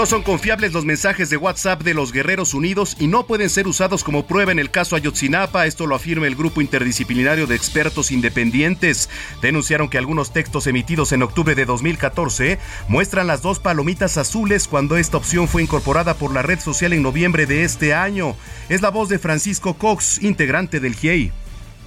No 0.03 0.07
son 0.07 0.21
confiables 0.21 0.73
los 0.73 0.83
mensajes 0.83 1.29
de 1.29 1.37
WhatsApp 1.37 1.81
de 1.81 1.93
los 1.93 2.11
Guerreros 2.11 2.53
Unidos 2.53 2.97
y 2.99 3.07
no 3.07 3.25
pueden 3.25 3.49
ser 3.49 3.69
usados 3.69 4.03
como 4.03 4.27
prueba 4.27 4.51
en 4.51 4.59
el 4.59 4.69
caso 4.69 4.97
Ayotzinapa. 4.97 5.65
Esto 5.65 5.87
lo 5.87 5.95
afirma 5.95 6.27
el 6.27 6.35
grupo 6.35 6.59
interdisciplinario 6.59 7.47
de 7.47 7.55
expertos 7.55 8.11
independientes. 8.11 9.09
Denunciaron 9.41 9.87
que 9.87 9.97
algunos 9.97 10.33
textos 10.33 10.67
emitidos 10.67 11.13
en 11.13 11.23
octubre 11.23 11.55
de 11.55 11.63
2014 11.63 12.59
muestran 12.89 13.27
las 13.27 13.41
dos 13.41 13.59
palomitas 13.59 14.17
azules 14.17 14.67
cuando 14.67 14.97
esta 14.97 15.15
opción 15.15 15.47
fue 15.47 15.63
incorporada 15.63 16.15
por 16.15 16.33
la 16.33 16.41
red 16.41 16.59
social 16.59 16.91
en 16.91 17.01
noviembre 17.01 17.45
de 17.45 17.63
este 17.63 17.93
año. 17.93 18.35
Es 18.67 18.81
la 18.81 18.89
voz 18.89 19.07
de 19.07 19.19
Francisco 19.19 19.75
Cox, 19.75 20.21
integrante 20.21 20.81
del 20.81 20.95
GIEI 20.95 21.31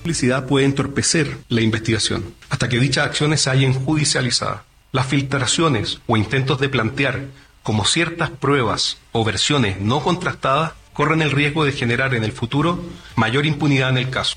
publicidad 0.01 0.47
puede 0.47 0.65
entorpecer 0.65 1.37
la 1.49 1.61
investigación 1.61 2.25
hasta 2.49 2.71
que 2.71 2.79
dichas 2.79 3.05
acciones 3.05 3.43
se 3.43 3.51
hayan 3.51 3.75
judicializado. 3.75 4.63
Las 4.93 5.09
filtraciones 5.09 6.01
o 6.07 6.17
intentos 6.17 6.61
de 6.61 6.71
plantear 6.71 7.27
como 7.67 7.85
ciertas 7.85 8.31
pruebas 8.31 8.97
o 9.11 9.25
versiones 9.25 9.81
no 9.81 10.01
contrastadas 10.01 10.75
corren 10.93 11.21
el 11.21 11.33
riesgo 11.33 11.65
de 11.65 11.73
generar 11.73 12.15
en 12.15 12.23
el 12.23 12.31
futuro 12.31 12.79
mayor 13.17 13.45
impunidad 13.45 13.91
en 13.91 13.99
el 13.99 14.09
caso. 14.09 14.37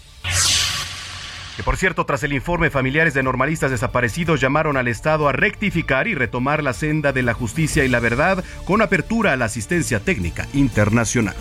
Que 1.55 1.61
por 1.61 1.77
cierto, 1.77 2.07
tras 2.07 2.23
el 2.23 2.33
informe, 2.33 2.71
familiares 2.71 3.13
de 3.13 3.21
normalistas 3.21 3.69
desaparecidos 3.69 4.41
llamaron 4.41 4.77
al 4.77 4.87
Estado 4.87 5.29
a 5.29 5.31
rectificar 5.31 6.07
y 6.07 6.15
retomar 6.15 6.63
la 6.63 6.73
senda 6.73 7.13
de 7.13 7.21
la 7.21 7.35
justicia 7.35 7.85
y 7.85 7.87
la 7.87 7.99
verdad 7.99 8.43
con 8.65 8.81
apertura 8.81 9.33
a 9.33 9.35
la 9.35 9.45
asistencia 9.45 9.99
técnica 9.99 10.47
internacional. 10.53 11.35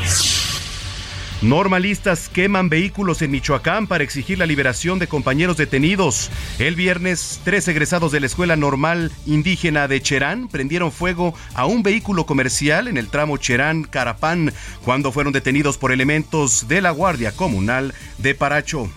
Normalistas 1.41 2.29
queman 2.29 2.69
vehículos 2.69 3.23
en 3.23 3.31
Michoacán 3.31 3.87
para 3.87 4.03
exigir 4.03 4.39
la 4.39 4.47
liberación 4.47 4.99
de 4.99 5.07
compañeros 5.07 5.57
detenidos. 5.57 6.31
El 6.59 6.75
viernes, 6.75 7.41
tres 7.45 7.69
egresados 7.69 8.11
de 8.11 8.19
la 8.19 8.27
Escuela 8.27 8.57
Normal 8.57 9.13
Indígena 9.25 9.87
de 9.87 10.03
Cherán 10.03 10.49
prendieron 10.49 10.91
fuego 10.91 11.35
a 11.55 11.65
un 11.65 11.85
vehículo 11.85 12.27
comercial 12.27 12.89
en 12.89 12.97
el 12.97 13.07
tramo 13.07 13.37
Cherán-Carapán 13.37 14.53
cuando 14.85 15.13
fueron 15.13 15.33
detenidos 15.33 15.79
por 15.79 15.93
elementos 15.93 16.67
de 16.67 16.81
la 16.81 16.91
Guardia 16.91 17.31
Comunal 17.31 17.95
de 18.19 18.35
Paracho. 18.35 18.91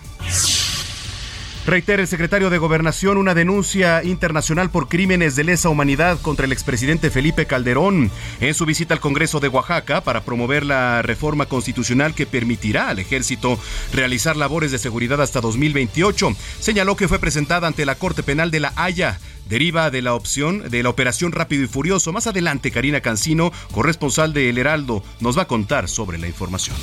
Reitera 1.64 2.02
el 2.02 2.08
secretario 2.08 2.50
de 2.50 2.58
Gobernación 2.58 3.16
una 3.16 3.34
denuncia 3.34 4.02
internacional 4.02 4.70
por 4.70 4.88
crímenes 4.88 5.36
de 5.36 5.44
lesa 5.44 5.68
humanidad 5.68 6.20
contra 6.20 6.44
el 6.44 6.50
expresidente 6.50 7.08
Felipe 7.08 7.46
Calderón 7.46 8.10
en 8.40 8.54
su 8.54 8.66
visita 8.66 8.94
al 8.94 9.00
Congreso 9.00 9.38
de 9.38 9.46
Oaxaca 9.46 10.00
para 10.00 10.24
promover 10.24 10.66
la 10.66 11.02
reforma 11.02 11.46
constitucional 11.46 12.14
que 12.14 12.26
permitirá 12.26 12.88
al 12.88 12.98
ejército 12.98 13.60
realizar 13.92 14.36
labores 14.36 14.72
de 14.72 14.78
seguridad 14.78 15.22
hasta 15.22 15.40
2028. 15.40 16.34
Señaló 16.58 16.96
que 16.96 17.06
fue 17.06 17.20
presentada 17.20 17.68
ante 17.68 17.86
la 17.86 17.94
Corte 17.94 18.24
Penal 18.24 18.50
de 18.50 18.58
La 18.58 18.72
Haya 18.74 19.20
deriva 19.48 19.90
de 19.90 20.02
la 20.02 20.14
opción 20.14 20.68
de 20.68 20.82
la 20.82 20.88
operación 20.88 21.30
Rápido 21.30 21.62
y 21.62 21.68
Furioso. 21.68 22.12
Más 22.12 22.26
adelante, 22.26 22.70
Karina 22.70 23.00
Cancino, 23.00 23.52
corresponsal 23.70 24.32
de 24.32 24.48
El 24.48 24.58
Heraldo, 24.58 25.04
nos 25.20 25.38
va 25.38 25.42
a 25.42 25.48
contar 25.48 25.88
sobre 25.88 26.18
la 26.18 26.26
información. 26.26 26.76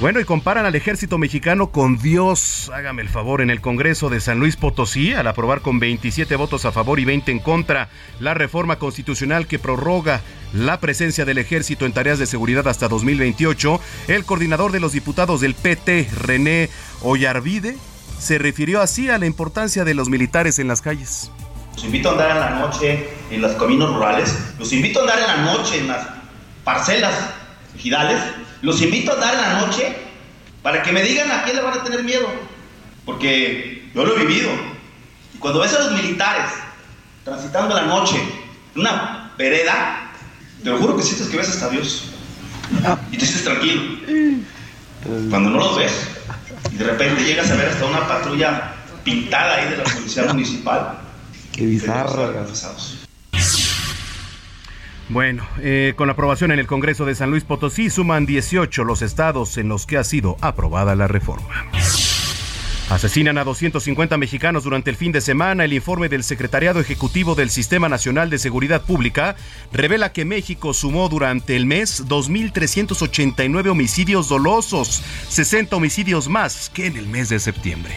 Bueno, 0.00 0.18
y 0.18 0.24
comparan 0.24 0.64
al 0.64 0.74
ejército 0.74 1.18
mexicano 1.18 1.72
con 1.72 1.98
Dios. 1.98 2.70
Hágame 2.72 3.02
el 3.02 3.10
favor, 3.10 3.42
en 3.42 3.50
el 3.50 3.60
Congreso 3.60 4.08
de 4.08 4.22
San 4.22 4.38
Luis 4.38 4.56
Potosí, 4.56 5.12
al 5.12 5.26
aprobar 5.26 5.60
con 5.60 5.78
27 5.78 6.36
votos 6.36 6.64
a 6.64 6.72
favor 6.72 6.98
y 7.00 7.04
20 7.04 7.30
en 7.30 7.38
contra 7.38 7.90
la 8.18 8.32
reforma 8.32 8.76
constitucional 8.76 9.46
que 9.46 9.58
prorroga 9.58 10.22
la 10.54 10.80
presencia 10.80 11.26
del 11.26 11.36
ejército 11.36 11.84
en 11.84 11.92
tareas 11.92 12.18
de 12.18 12.24
seguridad 12.24 12.66
hasta 12.66 12.88
2028, 12.88 13.78
el 14.08 14.24
coordinador 14.24 14.72
de 14.72 14.80
los 14.80 14.92
diputados 14.92 15.42
del 15.42 15.54
PT, 15.54 16.08
René 16.16 16.70
Ollarvide, 17.02 17.76
se 18.18 18.38
refirió 18.38 18.80
así 18.80 19.10
a 19.10 19.18
la 19.18 19.26
importancia 19.26 19.84
de 19.84 19.92
los 19.92 20.08
militares 20.08 20.58
en 20.58 20.68
las 20.68 20.80
calles. 20.80 21.30
Los 21.74 21.84
invito 21.84 22.08
a 22.08 22.12
andar 22.12 22.30
en 22.30 22.40
la 22.40 22.50
noche 22.58 23.10
en 23.30 23.42
los 23.42 23.52
caminos 23.52 23.92
rurales, 23.92 24.34
los 24.58 24.72
invito 24.72 25.00
a 25.00 25.02
andar 25.02 25.18
en 25.18 25.26
la 25.26 25.52
noche 25.52 25.78
en 25.78 25.88
las 25.88 26.08
parcelas 26.64 27.34
ejidales 27.80 28.20
los 28.62 28.80
invito 28.82 29.12
a 29.12 29.32
en 29.32 29.40
la 29.40 29.60
noche 29.60 29.96
para 30.62 30.82
que 30.82 30.92
me 30.92 31.02
digan 31.02 31.30
a 31.30 31.42
quién 31.44 31.56
le 31.56 31.62
van 31.62 31.78
a 31.78 31.82
tener 31.82 32.04
miedo. 32.04 32.28
Porque 33.06 33.90
yo 33.94 34.04
lo 34.04 34.16
he 34.16 34.26
vivido. 34.26 34.50
Y 35.34 35.38
cuando 35.38 35.60
ves 35.60 35.74
a 35.74 35.84
los 35.84 35.92
militares 35.92 36.52
transitando 37.24 37.74
la 37.74 37.82
noche 37.82 38.16
en 38.74 38.80
una 38.80 39.32
vereda, 39.38 40.12
te 40.62 40.70
lo 40.70 40.78
juro 40.78 40.96
que 40.96 41.02
sientes 41.02 41.28
que 41.28 41.38
ves 41.38 41.48
hasta 41.48 41.70
Dios. 41.70 42.04
Y 43.10 43.16
te 43.16 43.24
sientes 43.24 43.44
tranquilo. 43.44 43.82
Cuando 45.30 45.50
no 45.50 45.58
los 45.58 45.78
ves, 45.78 45.92
y 46.70 46.76
de 46.76 46.84
repente 46.84 47.24
llegas 47.24 47.50
a 47.50 47.56
ver 47.56 47.68
hasta 47.68 47.86
una 47.86 48.06
patrulla 48.06 48.74
pintada 49.02 49.56
ahí 49.56 49.70
de 49.70 49.78
la 49.78 49.84
policía 49.84 50.24
municipal. 50.24 50.98
Qué 51.52 51.64
bizarro. 51.64 52.30
Bueno, 55.10 55.44
eh, 55.60 55.94
con 55.96 56.08
aprobación 56.08 56.52
en 56.52 56.60
el 56.60 56.68
Congreso 56.68 57.04
de 57.04 57.16
San 57.16 57.30
Luis 57.30 57.42
Potosí 57.42 57.90
suman 57.90 58.26
18 58.26 58.84
los 58.84 59.02
estados 59.02 59.58
en 59.58 59.68
los 59.68 59.84
que 59.84 59.98
ha 59.98 60.04
sido 60.04 60.36
aprobada 60.40 60.94
la 60.94 61.08
reforma. 61.08 61.66
Asesinan 62.88 63.36
a 63.36 63.44
250 63.44 64.16
mexicanos 64.16 64.62
durante 64.64 64.90
el 64.90 64.96
fin 64.96 65.10
de 65.10 65.20
semana. 65.20 65.64
El 65.64 65.72
informe 65.72 66.08
del 66.08 66.22
Secretariado 66.22 66.80
Ejecutivo 66.80 67.34
del 67.34 67.50
Sistema 67.50 67.88
Nacional 67.88 68.30
de 68.30 68.38
Seguridad 68.38 68.82
Pública 68.82 69.34
revela 69.72 70.12
que 70.12 70.24
México 70.24 70.74
sumó 70.74 71.08
durante 71.08 71.56
el 71.56 71.66
mes 71.66 72.06
2.389 72.06 73.68
homicidios 73.68 74.28
dolosos, 74.28 75.02
60 75.28 75.74
homicidios 75.74 76.28
más 76.28 76.70
que 76.70 76.86
en 76.86 76.96
el 76.96 77.06
mes 77.06 77.28
de 77.28 77.40
septiembre. 77.40 77.94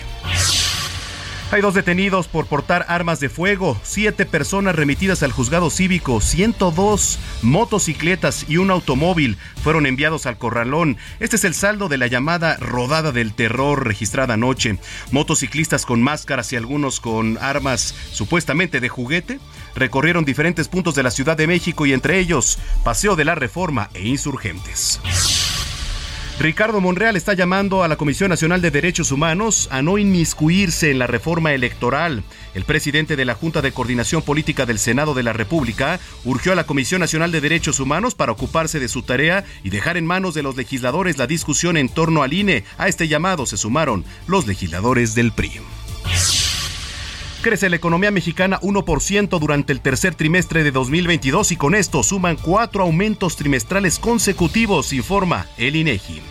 Hay 1.53 1.61
dos 1.61 1.75
detenidos 1.75 2.27
por 2.27 2.47
portar 2.47 2.83
armas 2.89 3.19
de 3.19 3.29
fuego, 3.29 3.79
siete 3.83 4.25
personas 4.25 4.75
remitidas 4.75 5.21
al 5.21 5.31
juzgado 5.31 5.69
cívico, 5.69 6.19
102 6.19 7.19
motocicletas 7.43 8.49
y 8.49 8.57
un 8.57 8.71
automóvil 8.71 9.37
fueron 9.61 9.85
enviados 9.85 10.25
al 10.25 10.39
corralón. 10.39 10.97
Este 11.19 11.35
es 11.35 11.43
el 11.43 11.53
saldo 11.53 11.89
de 11.89 11.99
la 11.99 12.07
llamada 12.07 12.57
rodada 12.57 13.11
del 13.11 13.35
terror 13.35 13.85
registrada 13.85 14.33
anoche. 14.33 14.79
Motociclistas 15.11 15.85
con 15.85 16.01
máscaras 16.01 16.51
y 16.53 16.55
algunos 16.55 16.99
con 16.99 17.37
armas 17.37 17.93
supuestamente 18.11 18.79
de 18.79 18.89
juguete 18.89 19.39
recorrieron 19.75 20.25
diferentes 20.25 20.67
puntos 20.67 20.95
de 20.95 21.03
la 21.03 21.11
Ciudad 21.11 21.37
de 21.37 21.45
México 21.45 21.85
y 21.85 21.93
entre 21.93 22.17
ellos 22.17 22.57
Paseo 22.83 23.15
de 23.15 23.25
la 23.25 23.35
Reforma 23.35 23.91
e 23.93 24.07
Insurgentes. 24.07 24.99
Ricardo 26.39 26.81
Monreal 26.81 27.15
está 27.15 27.35
llamando 27.35 27.83
a 27.83 27.87
la 27.87 27.95
Comisión 27.95 28.29
Nacional 28.29 28.59
de 28.59 28.71
Derechos 28.71 29.11
Humanos 29.11 29.69
a 29.71 29.83
no 29.83 29.99
inmiscuirse 29.99 30.89
en 30.89 30.97
la 30.97 31.05
reforma 31.05 31.53
electoral. 31.53 32.23
El 32.55 32.65
presidente 32.65 33.15
de 33.15 33.23
la 33.23 33.35
Junta 33.35 33.61
de 33.61 33.71
Coordinación 33.71 34.23
Política 34.23 34.65
del 34.65 34.79
Senado 34.79 35.13
de 35.13 35.21
la 35.21 35.31
República 35.31 35.99
urgió 36.25 36.51
a 36.51 36.55
la 36.55 36.65
Comisión 36.65 37.01
Nacional 37.01 37.31
de 37.31 37.39
Derechos 37.39 37.79
Humanos 37.79 38.15
para 38.15 38.31
ocuparse 38.31 38.79
de 38.79 38.89
su 38.89 39.03
tarea 39.03 39.45
y 39.63 39.69
dejar 39.69 39.95
en 39.95 40.07
manos 40.07 40.33
de 40.33 40.41
los 40.41 40.57
legisladores 40.57 41.19
la 41.19 41.27
discusión 41.27 41.77
en 41.77 41.87
torno 41.87 42.23
al 42.23 42.33
INE. 42.33 42.63
A 42.79 42.87
este 42.87 43.07
llamado 43.07 43.45
se 43.45 43.55
sumaron 43.55 44.03
los 44.25 44.47
legisladores 44.47 45.13
del 45.13 45.31
PRI. 45.33 45.61
Crece 47.43 47.69
la 47.69 47.75
economía 47.75 48.09
mexicana 48.09 48.57
1% 48.61 49.37
durante 49.37 49.73
el 49.73 49.81
tercer 49.81 50.15
trimestre 50.15 50.63
de 50.63 50.71
2022 50.71 51.51
y 51.51 51.57
con 51.57 51.75
esto 51.75 52.01
suman 52.01 52.37
cuatro 52.37 52.83
aumentos 52.83 53.35
trimestrales 53.35 53.99
consecutivos, 53.99 54.93
informa 54.93 55.45
el 55.57 55.75
INEGI. 55.75 56.21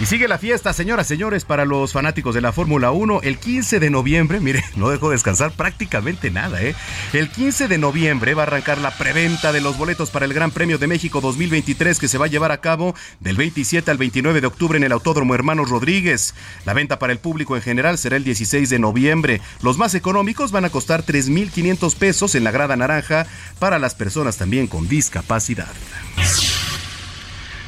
Y 0.00 0.06
sigue 0.06 0.28
la 0.28 0.38
fiesta, 0.38 0.72
señoras, 0.72 1.06
señores, 1.06 1.44
para 1.44 1.66
los 1.66 1.92
fanáticos 1.92 2.34
de 2.34 2.40
la 2.40 2.52
Fórmula 2.52 2.90
1. 2.90 3.20
El 3.22 3.36
15 3.36 3.80
de 3.80 3.90
noviembre, 3.90 4.40
mire, 4.40 4.64
no 4.74 4.88
dejó 4.88 5.10
descansar 5.10 5.52
prácticamente 5.52 6.30
nada, 6.30 6.62
¿eh? 6.62 6.74
El 7.12 7.30
15 7.30 7.68
de 7.68 7.76
noviembre 7.76 8.32
va 8.32 8.44
a 8.44 8.46
arrancar 8.46 8.78
la 8.78 8.96
preventa 8.96 9.52
de 9.52 9.60
los 9.60 9.76
boletos 9.76 10.08
para 10.08 10.24
el 10.24 10.32
Gran 10.32 10.52
Premio 10.52 10.78
de 10.78 10.86
México 10.86 11.20
2023 11.20 11.98
que 11.98 12.08
se 12.08 12.16
va 12.16 12.24
a 12.24 12.28
llevar 12.28 12.50
a 12.50 12.62
cabo 12.62 12.94
del 13.20 13.36
27 13.36 13.90
al 13.90 13.98
29 13.98 14.40
de 14.40 14.46
octubre 14.46 14.78
en 14.78 14.84
el 14.84 14.92
Autódromo 14.92 15.34
Hermanos 15.34 15.68
Rodríguez. 15.68 16.34
La 16.64 16.72
venta 16.72 16.98
para 16.98 17.12
el 17.12 17.18
público 17.18 17.54
en 17.54 17.62
general 17.62 17.98
será 17.98 18.16
el 18.16 18.24
16 18.24 18.70
de 18.70 18.78
noviembre. 18.78 19.42
Los 19.60 19.76
más 19.76 19.94
económicos 19.94 20.50
van 20.50 20.64
a 20.64 20.70
costar 20.70 21.04
3.500 21.04 21.94
pesos 21.94 22.34
en 22.34 22.44
la 22.44 22.52
grada 22.52 22.74
naranja 22.74 23.26
para 23.58 23.78
las 23.78 23.94
personas 23.94 24.38
también 24.38 24.66
con 24.66 24.88
discapacidad. 24.88 25.68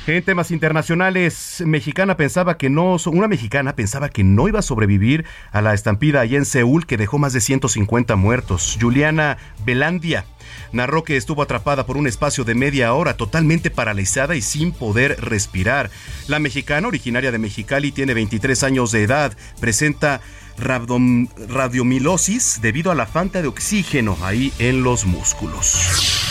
En 0.04 0.20
temas 0.24 0.50
internacionales, 0.50 1.62
mexicana 1.64 2.16
pensaba 2.16 2.58
que 2.58 2.68
no, 2.68 2.96
una 3.06 3.28
mexicana 3.28 3.76
pensaba 3.76 4.08
que 4.08 4.24
no 4.24 4.48
iba 4.48 4.58
a 4.58 4.62
sobrevivir 4.62 5.24
a 5.52 5.62
la 5.62 5.74
estampida 5.74 6.20
allá 6.20 6.38
en 6.38 6.44
Seúl 6.44 6.86
que 6.86 6.96
dejó 6.96 7.18
más 7.18 7.32
de 7.32 7.40
150 7.40 8.16
muertos. 8.16 8.76
Juliana 8.80 9.38
Belandia 9.64 10.24
narró 10.72 11.04
que 11.04 11.16
estuvo 11.16 11.40
atrapada 11.40 11.86
por 11.86 11.96
un 11.96 12.08
espacio 12.08 12.42
de 12.42 12.56
media 12.56 12.92
hora, 12.94 13.16
totalmente 13.16 13.70
paralizada 13.70 14.34
y 14.34 14.42
sin 14.42 14.72
poder 14.72 15.20
respirar. 15.20 15.88
La 16.26 16.40
mexicana, 16.40 16.88
originaria 16.88 17.30
de 17.30 17.38
Mexicali, 17.38 17.92
tiene 17.92 18.12
23 18.12 18.60
años 18.64 18.90
de 18.90 19.04
edad, 19.04 19.36
presenta 19.60 20.20
radiomilosis 20.58 22.58
debido 22.60 22.90
a 22.90 22.96
la 22.96 23.06
falta 23.06 23.40
de 23.40 23.46
oxígeno 23.46 24.18
ahí 24.22 24.52
en 24.58 24.82
los 24.82 25.06
músculos. 25.06 26.21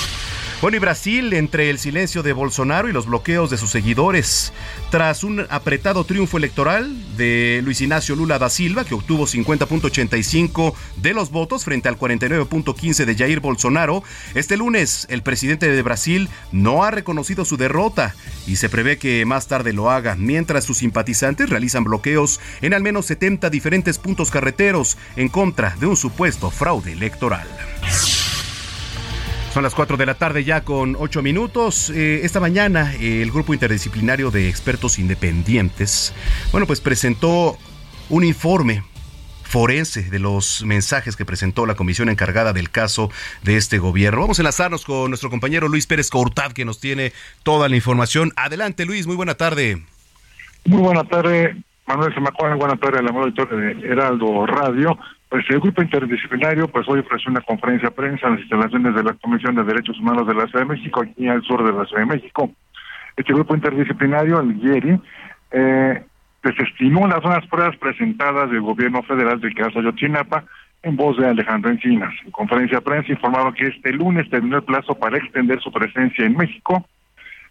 Bueno, 0.61 0.77
y 0.77 0.79
Brasil, 0.79 1.33
entre 1.33 1.71
el 1.71 1.79
silencio 1.79 2.21
de 2.21 2.33
Bolsonaro 2.33 2.87
y 2.87 2.91
los 2.91 3.07
bloqueos 3.07 3.49
de 3.49 3.57
sus 3.57 3.71
seguidores, 3.71 4.53
tras 4.91 5.23
un 5.23 5.47
apretado 5.49 6.03
triunfo 6.03 6.37
electoral 6.37 6.95
de 7.17 7.61
Luis 7.63 7.81
Ignacio 7.81 8.15
Lula 8.15 8.37
da 8.37 8.47
Silva, 8.47 8.85
que 8.85 8.93
obtuvo 8.93 9.25
50.85 9.25 10.75
de 10.97 11.15
los 11.15 11.31
votos 11.31 11.65
frente 11.65 11.89
al 11.89 11.97
49.15 11.97 13.05
de 13.05 13.15
Jair 13.15 13.39
Bolsonaro, 13.39 14.03
este 14.35 14.55
lunes 14.55 15.07
el 15.09 15.23
presidente 15.23 15.67
de 15.67 15.81
Brasil 15.81 16.29
no 16.51 16.83
ha 16.83 16.91
reconocido 16.91 17.43
su 17.43 17.57
derrota 17.57 18.13
y 18.45 18.57
se 18.57 18.69
prevé 18.69 19.00
que 19.00 19.25
más 19.25 19.47
tarde 19.47 19.74
lo 19.74 19.89
haga, 19.89 20.15
mientras 20.15 20.63
sus 20.63 20.77
simpatizantes 20.77 21.50
realizan 21.50 21.86
bloqueos 21.86 22.39
en 22.62 22.75
al 22.75 22.83
menos 22.83 23.07
70 23.07 23.50
diferentes 23.50 23.97
puntos 23.97 24.29
carreteros 24.29 24.95
en 25.15 25.27
contra 25.27 25.75
de 25.79 25.88
un 25.88 25.97
supuesto 25.97 26.51
fraude 26.51 26.91
electoral. 26.91 27.47
Son 29.53 29.63
las 29.63 29.75
4 29.75 29.98
de 29.98 30.05
la 30.05 30.13
tarde 30.13 30.46
ya 30.46 30.62
con 30.62 30.96
8 30.98 31.22
minutos. 31.22 31.89
Eh, 31.89 32.22
esta 32.24 32.39
mañana 32.39 32.93
el 32.96 33.31
grupo 33.31 33.53
interdisciplinario 33.53 34.31
de 34.31 34.48
expertos 34.48 34.98
independientes, 34.98 36.13
bueno, 36.53 36.65
pues 36.65 36.79
presentó 36.79 37.58
un 38.10 38.24
informe 38.24 38.81
forense 39.43 40.03
de 40.03 40.20
los 40.20 40.63
mensajes 40.63 41.17
que 41.17 41.25
presentó 41.25 41.65
la 41.65 41.75
comisión 41.75 42.08
encargada 42.08 42.53
del 42.53 42.70
caso 42.70 43.10
de 43.43 43.58
este 43.58 43.77
gobierno. 43.79 44.22
Vamos 44.22 44.39
a 44.39 44.43
enlazarnos 44.43 44.86
con 44.86 45.12
nuestro 45.12 45.29
compañero 45.29 45.67
Luis 45.67 45.86
Pérez 45.86 46.10
Cortad, 46.10 46.53
que 46.53 46.63
nos 46.63 46.79
tiene 46.79 47.12
toda 47.43 47.67
la 47.67 47.75
información. 47.75 48.31
Adelante, 48.38 48.86
Luis, 48.86 49.05
muy 49.05 49.17
buena 49.17 49.36
tarde. 49.36 49.84
Muy 50.63 50.81
buena 50.81 51.03
tarde, 51.03 51.62
Manuel 51.88 52.13
Semacona, 52.13 52.55
buena 52.55 52.77
tarde 52.77 53.00
a 53.00 53.01
la 53.01 53.10
auditorio 53.10 53.58
de 53.58 53.72
Heraldo 53.86 54.46
Radio. 54.46 54.98
Pues 55.31 55.45
el 55.50 55.61
grupo 55.61 55.81
interdisciplinario 55.81 56.67
pues 56.67 56.85
hoy 56.89 57.00
ofreció 57.00 57.31
una 57.31 57.39
conferencia 57.39 57.88
de 57.88 57.95
prensa 57.95 58.27
en 58.27 58.33
las 58.33 58.41
instalaciones 58.41 58.93
de 58.93 59.01
la 59.01 59.13
Comisión 59.13 59.55
de 59.55 59.63
Derechos 59.63 59.97
Humanos 59.97 60.27
de 60.27 60.33
la 60.33 60.45
Ciudad 60.47 60.65
de 60.65 60.75
México, 60.75 61.01
aquí 61.01 61.25
al 61.29 61.41
sur 61.43 61.63
de 61.63 61.71
la 61.71 61.85
Ciudad 61.85 62.01
de 62.01 62.17
México. 62.17 62.51
Este 63.15 63.31
grupo 63.31 63.55
interdisciplinario, 63.55 64.41
el 64.41 64.57
IERI, 64.61 65.00
eh, 65.51 66.03
desestimó 66.43 67.07
las 67.07 67.21
zonas 67.21 67.47
pruebas 67.47 67.77
presentadas 67.77 68.51
del 68.51 68.59
gobierno 68.59 69.03
federal 69.03 69.39
del 69.39 69.55
caso 69.55 69.79
Ayotzinapa 69.79 70.43
en 70.83 70.97
voz 70.97 71.15
de 71.15 71.29
Alejandro 71.29 71.71
Encinas. 71.71 72.13
En 72.25 72.31
conferencia 72.31 72.79
de 72.79 72.83
prensa 72.83 73.13
informaron 73.13 73.53
que 73.53 73.67
este 73.67 73.93
lunes 73.93 74.29
terminó 74.29 74.57
el 74.57 74.63
plazo 74.63 74.95
para 74.95 75.17
extender 75.17 75.61
su 75.61 75.71
presencia 75.71 76.25
en 76.25 76.35
México, 76.35 76.85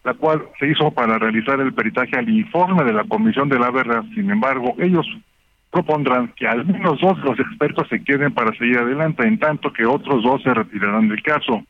la 0.05 0.13
cual 0.13 0.43
se 0.59 0.67
hizo 0.67 0.91
para 0.91 1.19
realizar 1.19 1.59
el 1.61 1.73
peritaje 1.73 2.15
al 2.19 2.29
informe 2.29 2.85
de 2.85 2.93
la 2.93 3.05
Comisión 3.05 3.49
de 3.49 3.59
la 3.59 3.71
Verdad. 3.71 4.05
Sin 4.15 4.31
embargo, 4.31 4.75
ellos 4.79 5.07
propondrán 5.71 6.33
que 6.37 6.47
al 6.47 6.67
menos 6.67 7.01
dos 7.01 7.17
de 7.19 7.25
los 7.25 7.39
expertos 7.39 7.89
se 7.89 8.03
queden 8.03 8.33
para 8.33 8.57
seguir 8.57 8.79
adelante, 8.79 9.27
en 9.27 9.39
tanto 9.39 9.73
que 9.73 9.87
otros 9.87 10.23
dos 10.23 10.43
se 10.43 10.53
retirarán 10.53 11.09
del 11.09 11.23
caso. 11.23 11.65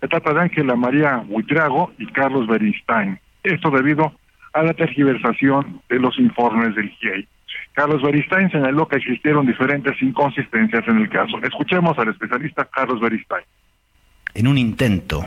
Se 0.00 0.08
trata 0.08 0.34
de 0.34 0.40
Ángela 0.40 0.74
María 0.74 1.16
Buitrago 1.26 1.92
y 1.98 2.06
Carlos 2.06 2.46
Beristain. 2.46 3.18
Esto 3.42 3.70
debido 3.70 4.12
a 4.52 4.62
la 4.62 4.74
tergiversación 4.74 5.80
de 5.88 5.98
los 5.98 6.18
informes 6.18 6.74
del 6.74 6.90
GIEI. 6.90 7.28
Carlos 7.72 8.02
Beristain 8.02 8.50
señaló 8.50 8.86
que 8.86 8.96
existieron 8.96 9.46
diferentes 9.46 10.00
inconsistencias 10.00 10.86
en 10.86 10.98
el 10.98 11.08
caso. 11.08 11.38
Escuchemos 11.42 11.98
al 11.98 12.08
especialista 12.08 12.64
Carlos 12.64 13.00
Beristain. 13.00 13.44
En 14.34 14.46
un 14.46 14.58
intento 14.58 15.24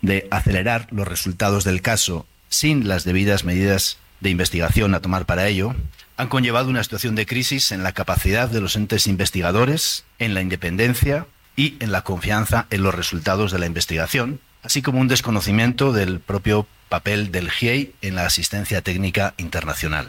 de 0.00 0.26
acelerar 0.30 0.86
los 0.90 1.06
resultados 1.06 1.64
del 1.64 1.82
caso 1.82 2.26
sin 2.48 2.88
las 2.88 3.04
debidas 3.04 3.44
medidas 3.44 4.00
de 4.20 4.30
investigación 4.30 4.94
a 4.94 5.00
tomar 5.00 5.26
para 5.26 5.46
ello, 5.48 5.74
han 6.16 6.28
conllevado 6.28 6.70
una 6.70 6.82
situación 6.82 7.14
de 7.14 7.26
crisis 7.26 7.72
en 7.72 7.82
la 7.82 7.92
capacidad 7.92 8.48
de 8.48 8.60
los 8.60 8.76
entes 8.76 9.06
investigadores, 9.06 10.06
en 10.18 10.34
la 10.34 10.42
independencia 10.42 11.26
y 11.56 11.76
en 11.80 11.92
la 11.92 12.02
confianza 12.02 12.66
en 12.70 12.82
los 12.82 12.94
resultados 12.94 13.52
de 13.52 13.58
la 13.58 13.66
investigación, 13.66 14.40
así 14.62 14.82
como 14.82 15.00
un 15.00 15.08
desconocimiento 15.08 15.92
del 15.92 16.20
propio 16.20 16.66
papel 16.88 17.32
del 17.32 17.50
GIEI 17.50 17.94
en 18.02 18.14
la 18.14 18.26
asistencia 18.26 18.82
técnica 18.82 19.34
internacional. 19.38 20.08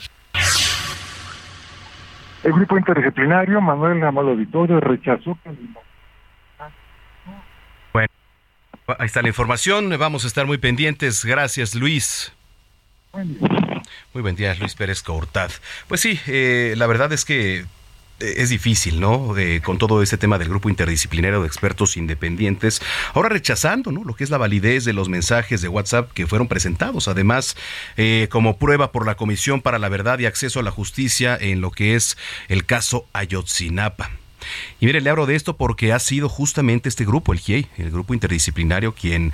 El 2.44 2.54
grupo 2.54 2.78
interdisciplinario 2.78 3.60
Manuel 3.60 4.04
Amado 4.04 4.30
Auditorio 4.30 4.80
rechazó 4.80 5.36
Bueno, 7.92 8.10
ahí 9.00 9.06
está 9.08 9.24
la 9.24 9.30
información. 9.30 9.90
Vamos 9.98 10.26
a 10.26 10.28
estar 10.28 10.46
muy 10.46 10.60
pendientes. 10.60 11.26
Gracias, 11.26 11.74
Luis. 11.74 12.32
Muy 14.14 14.22
buen 14.22 14.36
día, 14.36 14.56
Luis 14.56 14.75
Pérez 14.75 15.02
Cortad. 15.02 15.52
Pues 15.88 16.02
sí, 16.02 16.20
eh, 16.28 16.74
la 16.78 16.88
verdad 16.88 17.12
es 17.12 17.25
que 17.25 17.60
eh, 17.60 17.66
es 18.20 18.50
difícil, 18.50 19.00
¿no? 19.02 19.36
con 19.64 19.78
todo 19.78 20.02
ese 20.02 20.18
tema 20.18 20.38
del 20.38 20.48
grupo 20.48 20.70
interdisciplinario 20.70 21.42
de 21.42 21.48
expertos 21.48 21.98
independientes, 21.98 22.82
ahora 23.14 23.28
rechazando, 23.28 23.92
¿no? 23.92 24.06
Lo 24.06 24.16
que 24.16 24.24
es 24.24 24.30
la 24.30 24.38
validez 24.38 24.86
de 24.86 24.94
los 24.94 25.10
mensajes 25.10 25.62
de 25.62 25.68
WhatsApp 25.68 26.12
que 26.14 26.28
fueron 26.28 26.48
presentados, 26.48 27.10
además, 27.10 27.58
eh, 27.98 28.28
como 28.32 28.58
prueba 28.58 28.94
por 28.94 29.06
la 29.06 29.16
Comisión 29.16 29.62
para 29.62 29.80
la 29.80 29.90
Verdad 29.90 30.20
y 30.20 30.28
Acceso 30.28 30.62
a 30.62 30.64
la 30.64 30.72
Justicia 30.72 31.38
en 31.40 31.60
lo 31.60 31.72
que 31.72 31.96
es 31.96 32.18
el 32.48 32.66
caso 32.66 33.06
Ayotzinapa. 33.12 34.12
Y 34.80 34.86
mire, 34.86 35.02
le 35.02 35.10
hablo 35.10 35.25
de 35.25 35.36
esto 35.36 35.58
porque 35.58 35.92
ha 35.92 36.00
sido 36.00 36.30
justamente 36.30 36.88
este 36.88 37.04
grupo, 37.04 37.34
el 37.34 37.40
GIEI, 37.40 37.68
el 37.78 37.92
grupo 37.92 38.14
interdisciplinario, 38.14 38.94
quien 38.94 39.34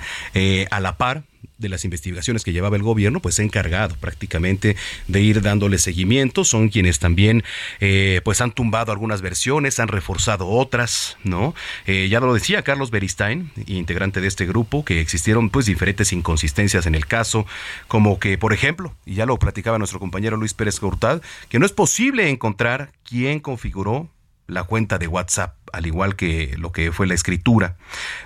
a 0.70 0.80
la 0.80 0.96
par 0.96 1.22
de 1.58 1.68
las 1.68 1.84
investigaciones 1.84 2.44
que 2.44 2.52
llevaba 2.52 2.76
el 2.76 2.82
gobierno, 2.82 3.20
pues 3.20 3.36
se 3.36 3.42
ha 3.42 3.44
encargado 3.44 3.94
prácticamente 3.96 4.76
de 5.08 5.20
ir 5.20 5.42
dándole 5.42 5.78
seguimiento. 5.78 6.44
Son 6.44 6.68
quienes 6.68 6.98
también 6.98 7.44
eh, 7.80 8.20
pues 8.24 8.40
han 8.40 8.52
tumbado 8.52 8.92
algunas 8.92 9.22
versiones, 9.22 9.78
han 9.80 9.88
reforzado 9.88 10.48
otras, 10.48 11.16
¿no? 11.24 11.54
Eh, 11.86 12.08
ya 12.08 12.20
lo 12.20 12.34
decía 12.34 12.62
Carlos 12.62 12.90
Beristain, 12.90 13.50
integrante 13.66 14.20
de 14.20 14.28
este 14.28 14.46
grupo, 14.46 14.84
que 14.84 15.00
existieron 15.00 15.50
pues 15.50 15.66
diferentes 15.66 16.12
inconsistencias 16.12 16.86
en 16.86 16.94
el 16.94 17.06
caso, 17.06 17.46
como 17.88 18.18
que, 18.18 18.38
por 18.38 18.52
ejemplo, 18.52 18.94
y 19.06 19.14
ya 19.14 19.26
lo 19.26 19.38
platicaba 19.38 19.78
nuestro 19.78 20.00
compañero 20.00 20.36
Luis 20.36 20.54
Pérez 20.54 20.80
Cortad, 20.80 21.22
que 21.48 21.58
no 21.58 21.66
es 21.66 21.72
posible 21.72 22.28
encontrar 22.28 22.92
quién 23.04 23.40
configuró 23.40 24.08
la 24.46 24.64
cuenta 24.64 24.98
de 24.98 25.06
WhatsApp, 25.06 25.54
al 25.72 25.86
igual 25.86 26.16
que 26.16 26.54
lo 26.58 26.70
que 26.72 26.92
fue 26.92 27.06
la 27.06 27.14
escritura, 27.14 27.76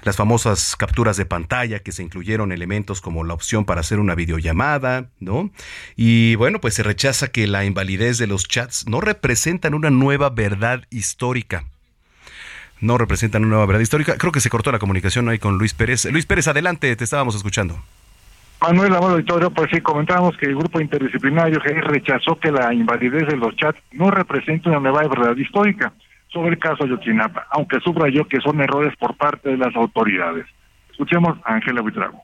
las 0.02 0.16
famosas 0.16 0.76
capturas 0.76 1.16
de 1.16 1.26
pantalla 1.26 1.78
que 1.78 1.92
se 1.92 2.02
incluyeron 2.02 2.52
elementos 2.52 3.00
como 3.00 3.24
la 3.24 3.34
opción 3.34 3.64
para 3.64 3.80
hacer 3.80 4.00
una 4.00 4.14
videollamada, 4.14 5.08
¿no? 5.20 5.50
Y 5.96 6.34
bueno, 6.34 6.60
pues 6.60 6.74
se 6.74 6.82
rechaza 6.82 7.28
que 7.28 7.46
la 7.46 7.64
invalidez 7.64 8.18
de 8.18 8.26
los 8.26 8.48
chats 8.48 8.86
no 8.88 9.00
representan 9.00 9.74
una 9.74 9.90
nueva 9.90 10.30
verdad 10.30 10.84
histórica. 10.90 11.64
No 12.80 12.98
representan 12.98 13.42
una 13.42 13.52
nueva 13.52 13.66
verdad 13.66 13.80
histórica. 13.80 14.18
Creo 14.18 14.32
que 14.32 14.40
se 14.40 14.50
cortó 14.50 14.70
la 14.70 14.78
comunicación 14.78 15.28
ahí 15.28 15.38
con 15.38 15.56
Luis 15.56 15.72
Pérez. 15.72 16.04
Luis 16.06 16.26
Pérez, 16.26 16.46
adelante, 16.48 16.94
te 16.94 17.04
estábamos 17.04 17.34
escuchando. 17.34 17.80
Manuel 18.60 18.94
Amado 18.94 19.12
Auditorio, 19.12 19.50
pues 19.50 19.70
sí, 19.72 19.80
comentábamos 19.80 20.36
que 20.36 20.46
el 20.46 20.56
grupo 20.56 20.80
interdisciplinario 20.80 21.58
rechazó 21.60 22.38
que 22.38 22.50
la 22.50 22.72
invalidez 22.72 23.26
de 23.28 23.36
los 23.36 23.54
chats 23.56 23.80
no 23.92 24.10
representa 24.10 24.70
una 24.70 24.80
nueva 24.80 25.06
verdad 25.08 25.36
histórica 25.36 25.92
sobre 26.36 26.50
el 26.50 26.58
caso 26.58 26.84
aunque 27.50 27.80
subrayó 27.80 28.28
que 28.28 28.40
son 28.42 28.60
errores 28.60 28.94
por 28.98 29.16
parte 29.16 29.48
de 29.48 29.56
las 29.56 29.74
autoridades. 29.74 30.46
Escuchemos 30.90 31.38
a 31.44 31.54
Ángela 31.54 31.80
Buitrago. 31.80 32.22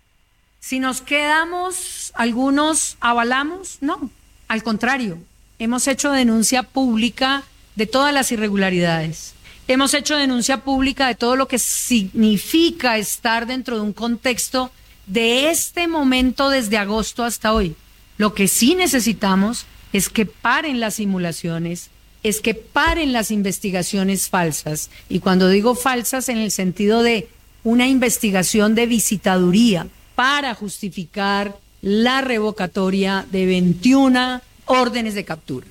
Si 0.60 0.80
nos 0.80 1.00
quedamos, 1.00 2.12
algunos 2.14 2.98
avalamos, 3.00 3.78
no, 3.80 4.10
al 4.48 4.62
contrario, 4.62 5.16
hemos 5.58 5.88
hecho 5.88 6.12
denuncia 6.12 6.62
pública 6.62 7.42
de 7.74 7.86
todas 7.86 8.12
las 8.12 8.30
irregularidades. 8.32 9.34
Hemos 9.66 9.94
hecho 9.94 10.16
denuncia 10.16 10.58
pública 10.58 11.06
de 11.06 11.14
todo 11.14 11.34
lo 11.36 11.48
que 11.48 11.58
significa 11.58 12.98
estar 12.98 13.46
dentro 13.46 13.76
de 13.76 13.82
un 13.82 13.94
contexto 13.94 14.70
de 15.06 15.48
este 15.50 15.88
momento 15.88 16.50
desde 16.50 16.76
agosto 16.76 17.24
hasta 17.24 17.54
hoy. 17.54 17.76
Lo 18.18 18.34
que 18.34 18.46
sí 18.46 18.74
necesitamos 18.74 19.64
es 19.94 20.10
que 20.10 20.26
paren 20.26 20.80
las 20.80 20.94
simulaciones, 20.94 21.90
es 22.22 22.40
que 22.40 22.54
paren 22.54 23.12
las 23.12 23.30
investigaciones 23.30 24.28
falsas. 24.28 24.90
Y 25.08 25.20
cuando 25.20 25.48
digo 25.48 25.74
falsas 25.74 26.28
en 26.28 26.38
el 26.38 26.50
sentido 26.50 27.02
de 27.02 27.28
una 27.64 27.86
investigación 27.86 28.74
de 28.74 28.86
visitaduría 28.86 29.86
para 30.14 30.54
justificar 30.54 31.54
la 31.80 32.20
revocatoria 32.20 33.24
de 33.30 33.46
21 33.46 34.40
órdenes 34.66 35.14
de 35.14 35.24
captura. 35.24 35.66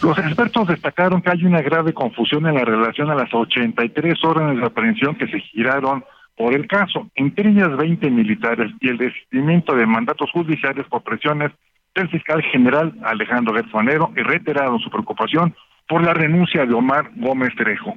Los 0.00 0.16
expertos 0.16 0.68
destacaron 0.68 1.20
que 1.20 1.30
hay 1.30 1.44
una 1.44 1.60
grave 1.60 1.92
confusión 1.92 2.46
en 2.46 2.54
la 2.54 2.64
relación 2.64 3.10
a 3.10 3.16
las 3.16 3.34
83 3.34 4.14
órdenes 4.24 4.60
de 4.60 4.66
aprehensión 4.66 5.16
que 5.16 5.26
se 5.26 5.40
giraron 5.40 6.04
por 6.36 6.54
el 6.54 6.68
caso, 6.68 7.10
entre 7.16 7.50
ellas 7.50 7.76
20 7.76 8.08
militares 8.10 8.70
y 8.80 8.88
el 8.88 8.96
desistimiento 8.96 9.74
de 9.74 9.86
mandatos 9.86 10.30
judiciales 10.30 10.86
por 10.88 11.02
presiones 11.02 11.50
el 11.94 12.08
fiscal 12.10 12.42
general 12.42 12.94
Alejandro 13.04 13.54
Gertz 13.54 13.70
y 14.16 14.22
reiterado 14.22 14.78
su 14.78 14.90
preocupación 14.90 15.54
por 15.88 16.04
la 16.04 16.12
renuncia 16.12 16.66
de 16.66 16.74
Omar 16.74 17.10
Gómez 17.16 17.50
Trejo. 17.56 17.94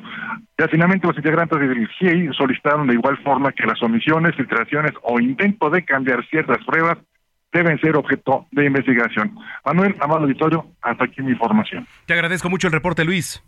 Ya 0.58 0.68
finalmente 0.68 1.08
los 1.08 1.18
integrantes 1.18 1.60
del 1.60 1.88
GIEI 1.88 2.30
solicitaron 2.34 2.88
de 2.88 2.94
igual 2.94 3.18
forma 3.24 3.52
que 3.52 3.66
las 3.66 3.82
omisiones, 3.84 4.36
filtraciones 4.36 4.94
o 5.04 5.20
intento 5.20 5.70
de 5.70 5.84
cambiar 5.84 6.26
ciertas 6.28 6.64
pruebas 6.66 6.98
deben 7.52 7.78
ser 7.80 7.98
objeto 7.98 8.48
de 8.52 8.66
investigación. 8.66 9.36
Manuel 9.66 9.96
Amado 10.00 10.26
Vitorio, 10.26 10.68
hasta 10.82 11.04
aquí 11.04 11.22
mi 11.22 11.32
información. 11.32 11.86
Te 12.06 12.14
agradezco 12.14 12.50
mucho 12.50 12.68
el 12.68 12.74
reporte, 12.74 13.04
Luis. 13.04 13.44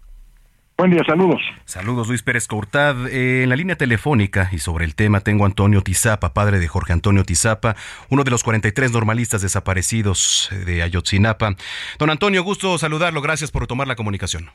Buen 0.83 0.91
día, 0.91 1.03
saludos. 1.07 1.39
Saludos, 1.63 2.09
Luis 2.09 2.23
Pérez 2.23 2.45
Cortad. 2.45 3.07
Eh, 3.07 3.43
en 3.43 3.49
la 3.49 3.55
línea 3.55 3.77
telefónica 3.77 4.49
y 4.51 4.57
sobre 4.57 4.83
el 4.83 4.95
tema 4.95 5.21
tengo 5.21 5.45
a 5.45 5.47
Antonio 5.47 5.81
Tizapa, 5.81 6.33
padre 6.33 6.59
de 6.59 6.67
Jorge 6.67 6.91
Antonio 6.91 7.23
Tizapa, 7.23 7.77
uno 8.09 8.25
de 8.25 8.31
los 8.31 8.43
43 8.43 8.91
normalistas 8.91 9.41
desaparecidos 9.41 10.49
eh, 10.51 10.55
de 10.55 10.83
Ayotzinapa. 10.83 11.55
Don 11.99 12.09
Antonio, 12.09 12.43
gusto 12.43 12.77
saludarlo. 12.77 13.21
Gracias 13.21 13.49
por 13.49 13.65
tomar 13.65 13.87
la 13.87 13.95
comunicación. 13.95 14.49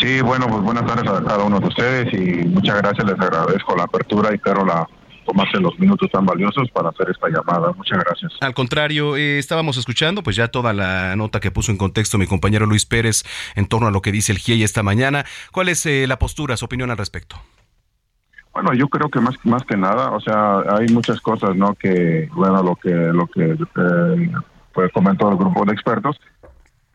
Sí, 0.00 0.20
bueno, 0.20 0.46
pues 0.46 0.62
buenas 0.62 0.86
tardes 0.86 1.10
a 1.10 1.24
cada 1.24 1.42
uno 1.42 1.58
de 1.58 1.66
ustedes 1.66 2.14
y 2.14 2.46
muchas 2.46 2.76
gracias. 2.76 3.04
Les 3.04 3.18
agradezco 3.18 3.74
la 3.74 3.82
apertura 3.82 4.32
y 4.32 4.38
claro 4.38 4.64
la 4.64 4.86
tomarse 5.24 5.58
los 5.58 5.78
minutos 5.78 6.10
tan 6.10 6.24
valiosos 6.24 6.70
para 6.70 6.90
hacer 6.90 7.10
esta 7.10 7.28
llamada. 7.28 7.72
Muchas 7.76 7.98
gracias. 8.04 8.32
Al 8.40 8.54
contrario, 8.54 9.16
eh, 9.16 9.38
estábamos 9.38 9.76
escuchando 9.76 10.22
pues 10.22 10.36
ya 10.36 10.48
toda 10.48 10.72
la 10.72 11.16
nota 11.16 11.40
que 11.40 11.50
puso 11.50 11.72
en 11.72 11.78
contexto 11.78 12.18
mi 12.18 12.26
compañero 12.26 12.66
Luis 12.66 12.86
Pérez 12.86 13.24
en 13.54 13.66
torno 13.66 13.88
a 13.88 13.90
lo 13.90 14.02
que 14.02 14.12
dice 14.12 14.32
el 14.32 14.38
GIEI 14.38 14.62
esta 14.62 14.82
mañana. 14.82 15.24
¿Cuál 15.52 15.68
es 15.68 15.84
eh, 15.86 16.06
la 16.06 16.18
postura, 16.18 16.56
su 16.56 16.64
opinión 16.64 16.90
al 16.90 16.98
respecto? 16.98 17.36
Bueno, 18.52 18.72
yo 18.72 18.86
creo 18.88 19.08
que 19.08 19.20
más 19.20 19.34
más 19.44 19.64
que 19.64 19.76
nada, 19.76 20.12
o 20.12 20.20
sea, 20.20 20.60
hay 20.78 20.86
muchas 20.88 21.20
cosas, 21.20 21.56
¿no? 21.56 21.74
Que 21.74 22.28
bueno, 22.32 22.62
lo 22.62 22.76
que 22.76 22.90
lo 22.90 23.26
que 23.26 23.50
eh, 23.50 24.30
pues 24.72 24.92
comentó 24.92 25.28
el 25.30 25.36
grupo 25.36 25.64
de 25.64 25.72
expertos. 25.72 26.20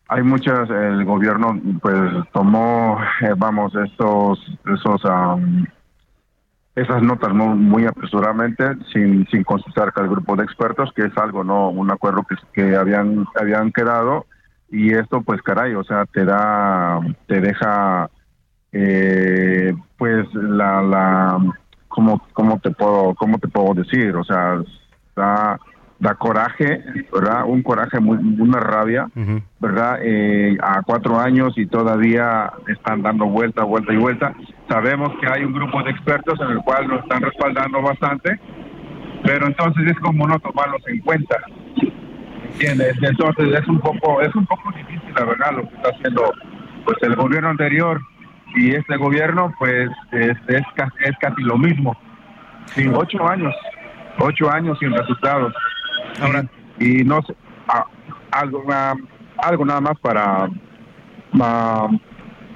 Hay 0.07 0.23
muchas, 0.23 0.69
el 0.69 1.05
gobierno 1.05 1.59
pues 1.81 1.99
tomó, 2.31 2.99
eh, 3.21 3.33
vamos, 3.37 3.73
estos 3.75 4.39
esos 4.73 5.01
esas 6.81 7.01
notas 7.01 7.33
muy, 7.33 7.85
apresuradamente 7.85 8.63
sin, 8.93 9.27
sin 9.27 9.43
consultar 9.43 9.91
al 9.95 10.09
grupo 10.09 10.35
de 10.35 10.43
expertos, 10.43 10.91
que 10.95 11.03
es 11.03 11.17
algo, 11.17 11.43
no 11.43 11.69
un 11.69 11.91
acuerdo 11.91 12.23
que, 12.23 12.35
que 12.53 12.75
habían, 12.75 13.25
habían 13.39 13.71
quedado 13.71 14.25
y 14.71 14.93
esto 14.93 15.21
pues 15.21 15.41
caray, 15.41 15.73
o 15.73 15.83
sea, 15.83 16.05
te 16.05 16.25
da, 16.25 16.99
te 17.27 17.41
deja 17.41 18.09
eh, 18.71 19.73
pues 19.97 20.27
la, 20.33 20.81
la, 20.81 21.37
¿cómo, 21.87 22.21
cómo 22.33 22.59
te 22.59 22.71
puedo, 22.71 23.15
cómo 23.15 23.39
te 23.39 23.47
puedo 23.47 23.73
decir? 23.73 24.15
O 24.15 24.23
sea, 24.23 24.61
está 25.09 25.59
da 25.99 26.15
coraje, 26.15 26.81
¿verdad? 27.13 27.43
Un 27.45 27.61
coraje, 27.61 27.99
muy, 27.99 28.17
una 28.39 28.59
rabia, 28.59 29.09
¿verdad? 29.59 29.99
Eh, 30.01 30.57
a 30.61 30.81
cuatro 30.83 31.19
años 31.19 31.53
y 31.57 31.65
todavía 31.65 32.51
están 32.67 33.01
dando 33.01 33.25
vuelta, 33.25 33.63
vuelta 33.63 33.93
y 33.93 33.97
vuelta. 33.97 34.33
Sabemos 34.69 35.11
que 35.19 35.27
hay 35.27 35.43
un 35.43 35.53
grupo 35.53 35.83
de 35.83 35.91
expertos 35.91 36.39
en 36.39 36.51
el 36.51 36.59
cual 36.59 36.87
nos 36.87 37.03
están 37.03 37.21
respaldando 37.21 37.81
bastante, 37.81 38.39
pero 39.23 39.47
entonces 39.47 39.91
es 39.91 39.99
como 39.99 40.25
no 40.25 40.39
tomarlos 40.39 40.81
en 40.87 40.99
cuenta. 40.99 41.37
¿Entiendes? 42.51 42.97
Entonces 43.01 43.59
es 43.61 43.67
un 43.67 43.79
poco, 43.79 44.21
es 44.21 44.33
un 44.35 44.45
poco 44.45 44.71
difícil, 44.71 45.13
la 45.15 45.25
verdad, 45.25 45.51
lo 45.51 45.69
que 45.69 45.75
está 45.75 45.89
haciendo 45.89 46.31
pues 46.85 46.97
el 47.01 47.15
gobierno 47.15 47.49
anterior 47.49 48.01
y 48.55 48.73
este 48.73 48.95
gobierno, 48.97 49.53
pues 49.59 49.89
es, 50.11 50.37
es, 50.47 50.63
es 51.05 51.17
casi 51.19 51.41
lo 51.43 51.57
mismo. 51.57 51.95
Sin 52.67 52.95
ocho 52.95 53.27
años, 53.27 53.53
ocho 54.17 54.49
años 54.51 54.77
sin 54.79 54.91
resultados. 54.93 55.53
Y 56.79 57.03
no 57.03 57.21
sé, 57.23 57.35
algo, 58.31 58.63
algo 59.37 59.65
nada 59.65 59.81
más 59.81 59.99
para, 59.99 60.49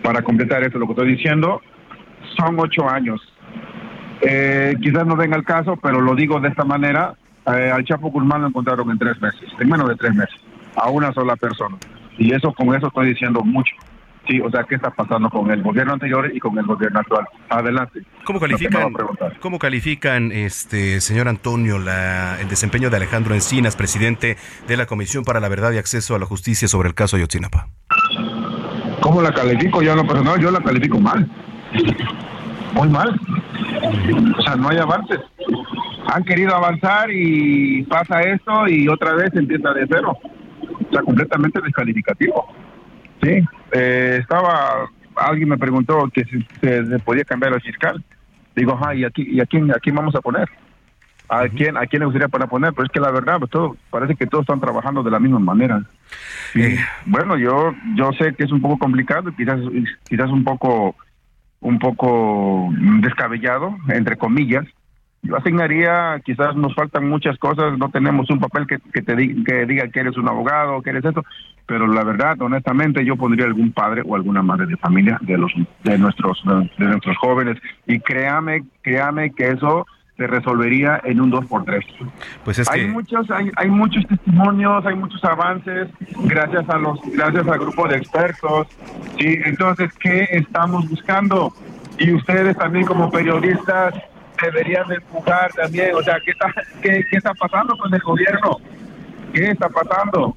para 0.01 0.21
completar 0.23 0.63
eso, 0.63 0.77
lo 0.79 0.85
que 0.87 0.93
estoy 0.93 1.15
diciendo. 1.15 1.61
Son 2.37 2.59
ocho 2.59 2.89
años. 2.89 3.21
Eh, 4.21 4.75
quizás 4.81 5.05
no 5.05 5.15
venga 5.15 5.35
el 5.35 5.43
caso, 5.43 5.75
pero 5.77 5.99
lo 5.99 6.15
digo 6.15 6.39
de 6.39 6.49
esta 6.49 6.63
manera. 6.63 7.15
Eh, 7.45 7.71
al 7.71 7.83
Chapo 7.83 8.09
Guzmán 8.09 8.41
lo 8.41 8.47
encontraron 8.47 8.89
en 8.89 8.97
tres 8.97 9.21
meses, 9.21 9.49
en 9.59 9.69
menos 9.69 9.87
de 9.89 9.95
tres 9.97 10.15
meses, 10.15 10.39
a 10.77 10.89
una 10.89 11.11
sola 11.11 11.35
persona. 11.35 11.75
Y 12.17 12.33
eso 12.33 12.53
con 12.53 12.73
eso 12.73 12.87
estoy 12.87 13.07
diciendo 13.07 13.41
mucho. 13.43 13.75
Sí, 14.27 14.39
o 14.39 14.49
sea, 14.49 14.63
¿qué 14.63 14.75
está 14.75 14.89
pasando 14.89 15.29
con 15.29 15.51
el 15.51 15.61
gobierno 15.61 15.93
anterior 15.93 16.31
y 16.33 16.39
con 16.39 16.57
el 16.57 16.65
gobierno 16.65 16.99
actual? 16.99 17.25
Adelante. 17.49 18.03
¿Cómo 18.23 18.39
califican, 18.39 18.93
¿cómo 19.41 19.59
califican 19.59 20.31
este 20.31 21.01
señor 21.01 21.27
Antonio, 21.27 21.77
la, 21.77 22.39
el 22.39 22.47
desempeño 22.47 22.89
de 22.89 22.97
Alejandro 22.97 23.33
Encinas, 23.33 23.75
presidente 23.75 24.37
de 24.65 24.77
la 24.77 24.85
Comisión 24.85 25.25
para 25.25 25.41
la 25.41 25.49
Verdad 25.49 25.73
y 25.73 25.77
Acceso 25.77 26.15
a 26.15 26.19
la 26.19 26.25
Justicia 26.25 26.69
sobre 26.69 26.87
el 26.87 26.95
caso 26.95 27.17
Ayotzinapa? 27.17 27.67
¿Cómo 29.01 29.21
la 29.21 29.33
califico? 29.33 29.81
Yo 29.81 29.93
no, 29.93 30.07
personal, 30.07 30.39
yo 30.39 30.49
la 30.51 30.61
califico 30.61 30.97
mal. 31.01 31.29
Muy 32.73 32.87
mal. 32.87 33.19
O 34.37 34.41
sea, 34.41 34.55
no 34.55 34.69
hay 34.69 34.77
avances. 34.77 35.19
Han 36.13 36.23
querido 36.23 36.55
avanzar 36.55 37.09
y 37.11 37.83
pasa 37.83 38.21
esto 38.21 38.67
y 38.69 38.87
otra 38.87 39.15
vez 39.15 39.31
empieza 39.33 39.73
de 39.73 39.85
cero. 39.89 40.17
O 40.61 40.93
sea, 40.93 41.01
completamente 41.01 41.59
descalificativo. 41.61 42.47
Sí, 43.23 43.41
eh, 43.71 44.17
estaba, 44.21 44.89
alguien 45.15 45.49
me 45.49 45.57
preguntó 45.57 46.09
que 46.13 46.23
si 46.25 46.45
se, 46.61 46.99
podía 46.99 47.23
cambiar 47.23 47.53
el 47.53 47.61
fiscal. 47.61 48.03
Digo, 48.55 48.73
ajá, 48.73 48.93
¿y 48.93 49.03
aquí, 49.03 49.23
y 49.23 49.39
a 49.39 49.45
quién, 49.45 49.71
a 49.71 49.75
quién 49.75 49.95
vamos 49.95 50.15
a 50.15 50.21
poner? 50.21 50.47
¿A 51.29 51.47
quién, 51.47 51.77
¿A 51.77 51.85
quién 51.87 52.01
le 52.01 52.05
gustaría 52.05 52.27
para 52.27 52.47
poner? 52.47 52.73
Pero 52.73 52.85
es 52.85 52.91
que 52.91 52.99
la 52.99 53.11
verdad, 53.11 53.39
pues 53.39 53.49
todo, 53.49 53.77
parece 53.89 54.15
que 54.15 54.27
todos 54.27 54.43
están 54.43 54.59
trabajando 54.59 55.01
de 55.01 55.11
la 55.11 55.19
misma 55.19 55.39
manera. 55.39 55.83
Eh. 56.53 56.77
bueno, 57.05 57.37
yo 57.37 57.73
yo 57.95 58.11
sé 58.13 58.35
que 58.35 58.43
es 58.43 58.51
un 58.51 58.61
poco 58.61 58.77
complicado, 58.77 59.33
quizás 59.35 59.59
quizás 60.07 60.29
un 60.29 60.43
poco 60.43 60.95
un 61.61 61.79
poco 61.79 62.69
descabellado, 62.99 63.75
entre 63.87 64.17
comillas, 64.17 64.65
yo 65.23 65.37
asignaría, 65.37 66.21
quizás 66.23 66.55
nos 66.55 66.75
faltan 66.75 67.09
muchas 67.09 67.37
cosas, 67.37 67.77
no 67.77 67.89
tenemos 67.89 68.29
un 68.29 68.39
papel 68.39 68.67
que, 68.67 68.77
que 68.93 69.01
te 69.01 69.15
que 69.15 69.65
diga 69.65 69.87
que 69.87 70.01
eres 70.01 70.17
un 70.17 70.27
abogado, 70.27 70.81
que 70.81 70.89
eres 70.89 71.05
esto, 71.05 71.23
pero 71.65 71.87
la 71.87 72.03
verdad, 72.03 72.41
honestamente, 72.41 73.05
yo 73.05 73.15
pondría 73.15 73.45
algún 73.45 73.71
padre 73.71 74.01
o 74.05 74.15
alguna 74.15 74.43
madre 74.43 74.65
de 74.65 74.75
familia 74.77 75.17
de 75.21 75.37
los 75.37 75.51
de 75.83 75.97
nuestros 75.97 76.43
de 76.77 76.85
nuestros 76.85 77.17
jóvenes 77.17 77.57
y 77.87 77.99
créame, 77.99 78.63
créame 78.81 79.31
que 79.31 79.51
eso 79.51 79.85
se 80.17 80.27
resolvería 80.27 81.01
en 81.05 81.19
un 81.21 81.31
2 81.31 81.45
por 81.45 81.63
3 81.63 81.83
Pues 82.43 82.59
es 82.59 82.69
hay 82.69 82.87
muchos 82.87 83.31
hay, 83.31 83.49
hay 83.55 83.69
muchos 83.69 84.05
testimonios, 84.05 84.85
hay 84.85 84.95
muchos 84.95 85.23
avances 85.23 85.87
gracias 86.25 86.69
a 86.69 86.77
los 86.77 86.99
gracias 87.13 87.47
al 87.47 87.59
grupo 87.59 87.87
de 87.87 87.97
expertos. 87.97 88.67
Sí, 89.17 89.39
entonces 89.45 89.91
¿qué 89.99 90.27
estamos 90.31 90.87
buscando? 90.89 91.53
Y 91.97 92.11
ustedes 92.11 92.57
también 92.57 92.85
como 92.85 93.09
periodistas 93.09 93.93
deberían 94.43 94.91
empujar 94.91 95.51
también, 95.53 95.95
o 95.95 96.03
sea, 96.03 96.19
¿qué 96.23 96.31
está, 96.31 96.53
qué, 96.81 97.05
qué 97.09 97.17
está 97.17 97.33
pasando 97.33 97.77
con 97.77 97.93
el 97.93 98.01
gobierno? 98.01 98.59
¿Qué 99.33 99.51
está 99.51 99.69
pasando? 99.69 100.35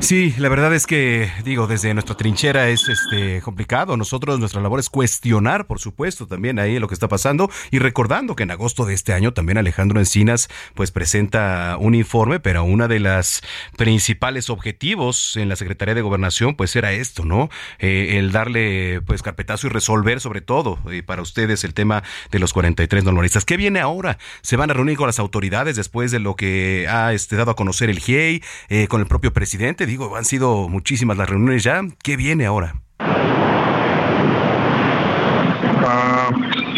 Sí, 0.00 0.34
la 0.38 0.48
verdad 0.48 0.74
es 0.74 0.86
que, 0.86 1.30
digo, 1.44 1.66
desde 1.66 1.92
nuestra 1.92 2.16
trinchera 2.16 2.70
es 2.70 2.88
este 2.88 3.42
complicado. 3.42 3.98
Nosotros, 3.98 4.40
nuestra 4.40 4.62
labor 4.62 4.80
es 4.80 4.88
cuestionar, 4.88 5.66
por 5.66 5.78
supuesto, 5.78 6.26
también 6.26 6.58
ahí 6.58 6.78
lo 6.78 6.88
que 6.88 6.94
está 6.94 7.06
pasando. 7.06 7.50
Y 7.70 7.78
recordando 7.80 8.34
que 8.34 8.42
en 8.42 8.50
agosto 8.50 8.86
de 8.86 8.94
este 8.94 9.12
año 9.12 9.34
también 9.34 9.58
Alejandro 9.58 10.00
Encinas, 10.00 10.48
pues 10.74 10.90
presenta 10.90 11.76
un 11.78 11.94
informe, 11.94 12.40
pero 12.40 12.64
una 12.64 12.88
de 12.88 12.98
las 12.98 13.42
principales 13.76 14.48
objetivos 14.48 15.36
en 15.36 15.50
la 15.50 15.54
Secretaría 15.54 15.94
de 15.94 16.02
Gobernación, 16.02 16.56
pues 16.56 16.74
era 16.74 16.92
esto, 16.92 17.26
¿no? 17.26 17.50
Eh, 17.78 18.16
el 18.18 18.32
darle, 18.32 19.02
pues, 19.02 19.22
carpetazo 19.22 19.66
y 19.66 19.70
resolver, 19.70 20.20
sobre 20.20 20.40
todo, 20.40 20.78
eh, 20.90 21.02
para 21.02 21.20
ustedes, 21.20 21.62
el 21.62 21.74
tema 21.74 22.02
de 22.32 22.38
los 22.38 22.54
43 22.54 23.04
normalistas. 23.04 23.44
¿Qué 23.44 23.58
viene 23.58 23.80
ahora? 23.80 24.18
¿Se 24.40 24.56
van 24.56 24.70
a 24.70 24.74
reunir 24.74 24.96
con 24.96 25.06
las 25.06 25.18
autoridades 25.18 25.76
después 25.76 26.10
de 26.10 26.20
lo 26.20 26.36
que 26.36 26.86
ha 26.88 27.12
este, 27.12 27.36
dado 27.36 27.50
a 27.50 27.56
conocer 27.56 27.90
el 27.90 28.00
GIEI, 28.00 28.42
eh, 28.70 28.88
con 28.88 29.02
el 29.02 29.06
propio 29.06 29.32
presidente? 29.32 29.89
Digo, 29.90 30.14
han 30.14 30.24
sido 30.24 30.68
muchísimas 30.68 31.16
las 31.16 31.28
reuniones 31.28 31.64
ya. 31.64 31.82
¿Qué 32.04 32.16
viene 32.16 32.46
ahora? 32.46 32.80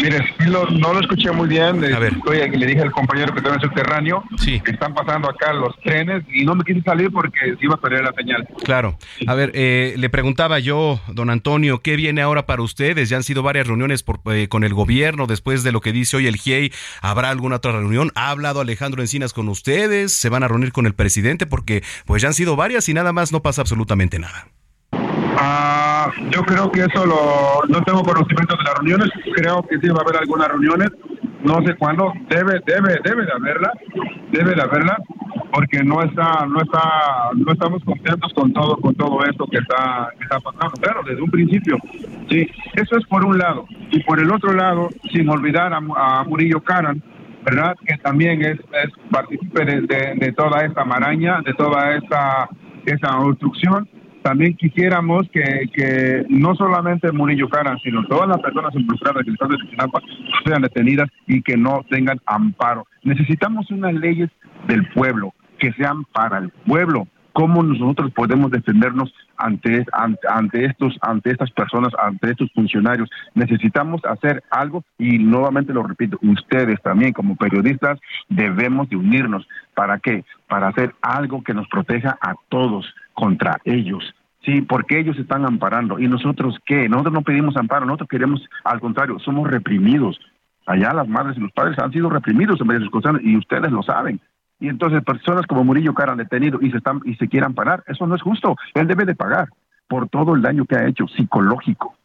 Mire, 0.03 0.35
no 0.49 0.93
lo 0.93 0.99
escuché 0.99 1.31
muy 1.31 1.47
bien. 1.47 1.81
A 1.93 1.99
ver. 1.99 2.13
le 2.25 2.65
dije 2.67 2.81
al 2.81 2.91
compañero 2.91 3.31
que 3.31 3.37
está 3.39 3.51
en 3.51 3.55
el 3.55 3.61
subterráneo 3.61 4.21
sí. 4.37 4.59
que 4.59 4.71
están 4.71 4.93
pasando 4.93 5.29
acá 5.29 5.53
los 5.53 5.79
trenes 5.79 6.25
y 6.29 6.43
no 6.43 6.55
me 6.55 6.65
quise 6.65 6.81
salir 6.81 7.09
porque 7.09 7.55
iba 7.61 7.75
a 7.75 7.77
perder 7.77 8.03
la 8.03 8.11
señal. 8.11 8.45
Claro. 8.65 8.97
A 9.25 9.33
ver, 9.33 9.51
eh, 9.53 9.93
le 9.97 10.09
preguntaba 10.09 10.59
yo, 10.59 10.99
don 11.07 11.29
Antonio, 11.29 11.79
¿qué 11.79 11.95
viene 11.95 12.21
ahora 12.21 12.45
para 12.45 12.61
ustedes? 12.61 13.07
Ya 13.07 13.15
han 13.15 13.23
sido 13.23 13.43
varias 13.43 13.65
reuniones 13.65 14.03
eh, 14.29 14.49
con 14.49 14.65
el 14.65 14.73
gobierno 14.73 15.25
después 15.25 15.63
de 15.63 15.71
lo 15.71 15.79
que 15.79 15.93
dice 15.93 16.17
hoy 16.17 16.27
el 16.27 16.35
GIEI. 16.35 16.73
¿Habrá 17.01 17.29
alguna 17.29 17.55
otra 17.55 17.71
reunión? 17.71 18.11
¿Ha 18.15 18.29
hablado 18.29 18.59
Alejandro 18.59 19.01
Encinas 19.01 19.31
con 19.31 19.47
ustedes? 19.47 20.11
¿Se 20.11 20.27
van 20.27 20.43
a 20.43 20.49
reunir 20.49 20.73
con 20.73 20.85
el 20.85 20.95
presidente? 20.95 21.45
Porque 21.45 21.81
pues 22.05 22.21
ya 22.21 22.27
han 22.27 22.33
sido 22.33 22.57
varias 22.57 22.89
y 22.89 22.93
nada 22.93 23.13
más 23.13 23.31
no 23.31 23.41
pasa 23.41 23.61
absolutamente 23.61 24.19
nada. 24.19 24.49
Ah, 25.37 25.82
yo 26.29 26.43
creo 26.43 26.71
que 26.71 26.81
eso 26.81 27.05
lo, 27.05 27.61
no 27.67 27.83
tengo 27.83 28.03
conocimiento 28.03 28.55
de 28.57 28.63
las 28.63 28.73
reuniones. 28.75 29.09
Creo 29.35 29.63
que 29.63 29.79
sí 29.79 29.89
va 29.89 29.99
a 29.99 30.03
haber 30.03 30.17
algunas 30.17 30.47
reuniones. 30.47 30.89
No 31.43 31.61
sé 31.65 31.75
cuándo. 31.75 32.13
Debe, 32.29 32.61
debe, 32.65 32.99
debe 33.03 33.25
de 33.25 33.31
haberla. 33.31 33.71
Debe 34.31 34.55
de 34.55 34.61
haberla, 34.61 34.97
porque 35.51 35.83
no 35.83 36.01
está, 36.01 36.45
no 36.47 36.61
está, 36.61 37.29
no 37.35 37.51
estamos 37.51 37.83
contentos 37.83 38.33
con 38.33 38.51
todo, 38.53 38.77
con 38.77 38.95
todo 38.95 39.23
esto 39.25 39.45
que 39.45 39.57
está, 39.57 40.09
que 40.17 40.23
está 40.23 40.39
pasando. 40.39 40.73
Claro, 40.81 41.01
desde 41.05 41.21
un 41.21 41.29
principio. 41.29 41.77
Sí, 42.29 42.47
eso 42.73 42.97
es 42.97 43.05
por 43.07 43.25
un 43.25 43.37
lado. 43.37 43.65
Y 43.91 44.01
por 44.03 44.19
el 44.19 44.31
otro 44.31 44.53
lado, 44.53 44.89
sin 45.11 45.29
olvidar 45.29 45.73
a, 45.73 46.23
Murillo 46.23 46.61
Caran, 46.61 47.03
¿verdad? 47.45 47.75
Que 47.85 47.97
también 47.97 48.41
es, 48.41 48.57
es 48.59 48.91
partícipe 49.11 49.65
de, 49.65 49.81
de, 50.15 50.31
toda 50.31 50.65
esta 50.65 50.85
maraña, 50.85 51.41
de 51.45 51.53
toda 51.53 51.95
esta, 51.95 52.49
esta 52.85 53.19
obstrucción 53.19 53.87
también 54.23 54.55
quisiéramos 54.55 55.27
que, 55.31 55.69
que 55.73 56.25
no 56.29 56.55
solamente 56.55 57.11
Murillo 57.11 57.49
Cara, 57.49 57.77
sino 57.83 58.05
todas 58.05 58.27
las 58.27 58.39
personas 58.39 58.73
involucradas 58.73 59.21
en 59.21 59.27
el 59.27 59.33
estado 59.33 59.51
de 59.51 60.49
sean 60.49 60.61
detenidas 60.61 61.09
y 61.27 61.41
que 61.41 61.57
no 61.57 61.85
tengan 61.89 62.19
amparo. 62.25 62.87
Necesitamos 63.03 63.69
unas 63.69 63.93
leyes 63.93 64.29
del 64.67 64.87
pueblo 64.89 65.33
que 65.59 65.73
sean 65.73 66.05
para 66.05 66.39
el 66.39 66.49
pueblo. 66.49 67.07
¿Cómo 67.33 67.63
nosotros 67.63 68.11
podemos 68.11 68.51
defendernos 68.51 69.11
ante, 69.37 69.85
estos, 70.65 70.97
ante 71.01 71.31
estas 71.31 71.51
personas, 71.51 71.91
ante 71.99 72.29
estos 72.29 72.51
funcionarios? 72.53 73.09
Necesitamos 73.33 74.01
hacer 74.05 74.43
algo 74.51 74.83
y 74.99 75.17
nuevamente 75.17 75.73
lo 75.73 75.81
repito, 75.81 76.19
ustedes 76.21 76.79
también 76.83 77.11
como 77.11 77.35
periodistas 77.35 77.99
debemos 78.29 78.87
de 78.89 78.97
unirnos. 78.97 79.47
¿Para 79.73 79.97
qué? 79.97 80.23
Para 80.47 80.67
hacer 80.67 80.93
algo 81.01 81.43
que 81.43 81.55
nos 81.55 81.67
proteja 81.69 82.17
a 82.21 82.35
todos 82.49 82.85
contra 83.13 83.59
ellos. 83.65 84.13
Sí, 84.45 84.61
porque 84.61 84.99
ellos 84.99 85.17
están 85.17 85.45
amparando. 85.45 85.99
¿Y 85.99 86.07
nosotros 86.07 86.59
qué? 86.65 86.87
Nosotros 86.87 87.13
no 87.13 87.21
pedimos 87.23 87.57
amparo, 87.57 87.85
nosotros 87.85 88.09
queremos, 88.09 88.41
al 88.63 88.79
contrario, 88.79 89.17
somos 89.19 89.49
reprimidos. 89.49 90.19
Allá 90.65 90.93
las 90.93 91.07
madres 91.07 91.35
y 91.37 91.41
los 91.41 91.51
padres 91.51 91.79
han 91.79 91.91
sido 91.91 92.09
reprimidos 92.09 92.61
en 92.61 92.67
varias 92.67 92.89
cosas 92.89 93.15
y 93.21 93.37
ustedes 93.37 93.71
lo 93.71 93.81
saben. 93.81 94.19
Y 94.63 94.69
entonces 94.69 95.03
personas 95.03 95.45
como 95.45 95.63
Murillo 95.63 95.93
Cara 95.93 96.13
han 96.13 96.17
detenido 96.17 96.57
y 96.61 96.71
se 96.71 96.77
están 96.77 97.01
y 97.05 97.15
se 97.15 97.27
quieran 97.27 97.53
parar, 97.53 97.83
eso 97.87 98.07
no 98.07 98.15
es 98.15 98.21
justo. 98.21 98.55
Él 98.73 98.87
debe 98.87 99.05
de 99.05 99.13
pagar 99.13 99.49
por 99.87 100.09
todo 100.09 100.35
el 100.35 100.41
daño 100.41 100.65
que 100.65 100.75
ha 100.75 100.87
hecho 100.87 101.07
psicológico. 101.07 101.95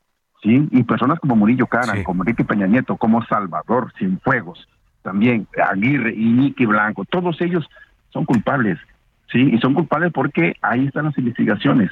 ¿Sí? 0.43 0.69
Y 0.71 0.83
personas 0.85 1.19
como 1.19 1.35
Murillo 1.35 1.67
Cara, 1.67 2.05
como 2.05 2.23
Enrique 2.23 2.45
Peña 2.45 2.67
Nieto, 2.67 2.97
como 2.97 3.25
Salvador 3.25 3.93
Cienfuegos, 3.99 4.69
también 5.03 5.49
Aguirre 5.71 6.15
y 6.15 6.25
Nicky 6.27 6.65
Blanco, 6.65 7.05
todos 7.05 7.41
ellos 7.41 7.69
son 8.11 8.25
culpables 8.25 8.79
¿sí? 9.31 9.51
Y 9.53 9.59
son 9.59 9.75
culpables 9.75 10.13
porque 10.13 10.55
ahí 10.63 10.87
están 10.87 11.07
las 11.07 11.19
investigaciones, 11.19 11.91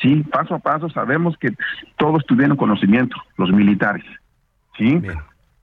¿sí? 0.00 0.22
Paso 0.24 0.54
a 0.54 0.58
paso 0.58 0.88
sabemos 0.90 1.36
que 1.38 1.50
todos 1.96 2.24
tuvieron 2.26 2.56
conocimiento, 2.56 3.16
los 3.36 3.50
militares, 3.50 4.04
¿sí? 4.78 5.00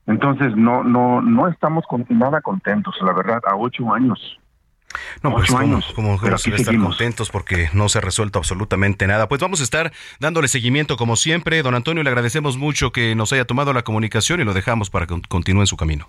Entonces 0.06 0.56
no 0.56 0.82
no 0.82 1.22
no 1.22 1.48
estamos 1.48 1.84
con 1.86 2.04
nada 2.08 2.40
contentos, 2.40 2.94
la 3.02 3.12
verdad, 3.12 3.40
a 3.46 3.56
ocho 3.56 3.92
años. 3.94 4.38
No, 5.22 5.32
pues 5.32 5.50
como, 5.50 5.80
como 5.94 6.14
estar 6.14 6.78
contentos 6.78 7.30
porque 7.30 7.70
no 7.72 7.88
se 7.88 7.98
ha 7.98 8.00
resuelto 8.00 8.38
absolutamente 8.38 9.06
nada. 9.06 9.28
Pues 9.28 9.40
vamos 9.40 9.60
a 9.60 9.64
estar 9.64 9.92
dándole 10.20 10.48
seguimiento 10.48 10.96
como 10.96 11.16
siempre. 11.16 11.62
Don 11.62 11.74
Antonio, 11.74 12.02
le 12.02 12.10
agradecemos 12.10 12.56
mucho 12.56 12.92
que 12.92 13.14
nos 13.14 13.32
haya 13.32 13.44
tomado 13.44 13.72
la 13.72 13.82
comunicación 13.82 14.40
y 14.40 14.44
lo 14.44 14.54
dejamos 14.54 14.90
para 14.90 15.06
que 15.06 15.20
continúe 15.28 15.62
en 15.62 15.66
su 15.66 15.76
camino. 15.76 16.08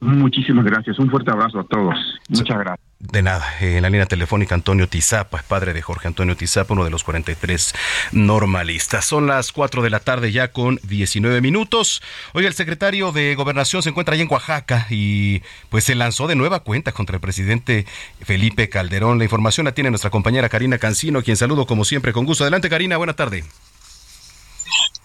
Muchísimas 0.00 0.64
gracias. 0.64 0.98
Un 0.98 1.10
fuerte 1.10 1.30
abrazo 1.30 1.60
a 1.60 1.64
todos. 1.64 1.94
Muchas 2.28 2.58
gracias. 2.58 2.86
De 2.98 3.22
nada. 3.22 3.44
En 3.60 3.82
la 3.82 3.90
línea 3.90 4.06
telefónica 4.06 4.54
Antonio 4.54 4.88
Tizapa, 4.88 5.42
padre 5.46 5.72
de 5.72 5.82
Jorge 5.82 6.08
Antonio 6.08 6.36
Tizapa, 6.36 6.74
uno 6.74 6.84
de 6.84 6.90
los 6.90 7.04
43 7.04 7.74
normalistas. 8.12 9.04
Son 9.04 9.26
las 9.26 9.52
4 9.52 9.82
de 9.82 9.90
la 9.90 10.00
tarde 10.00 10.32
ya 10.32 10.52
con 10.52 10.78
19 10.82 11.40
minutos. 11.40 12.02
Hoy 12.32 12.46
el 12.46 12.54
secretario 12.54 13.12
de 13.12 13.34
Gobernación 13.34 13.82
se 13.82 13.90
encuentra 13.90 14.14
allá 14.14 14.22
en 14.22 14.32
Oaxaca 14.32 14.86
y 14.90 15.42
pues 15.68 15.84
se 15.84 15.94
lanzó 15.94 16.26
de 16.26 16.36
nueva 16.36 16.60
cuenta 16.60 16.92
contra 16.92 17.16
el 17.16 17.20
presidente 17.20 17.86
Felipe 18.20 18.68
Calderón. 18.68 19.18
La 19.18 19.24
información 19.24 19.64
la 19.64 19.72
tiene 19.72 19.90
nuestra 19.90 20.10
compañera 20.10 20.48
Karina 20.48 20.78
Cancino, 20.78 21.22
quien 21.22 21.36
saludo 21.36 21.66
como 21.66 21.84
siempre 21.84 22.12
con 22.12 22.24
gusto. 22.24 22.44
Adelante 22.44 22.70
Karina, 22.70 22.96
buena 22.96 23.14
tarde. 23.14 23.44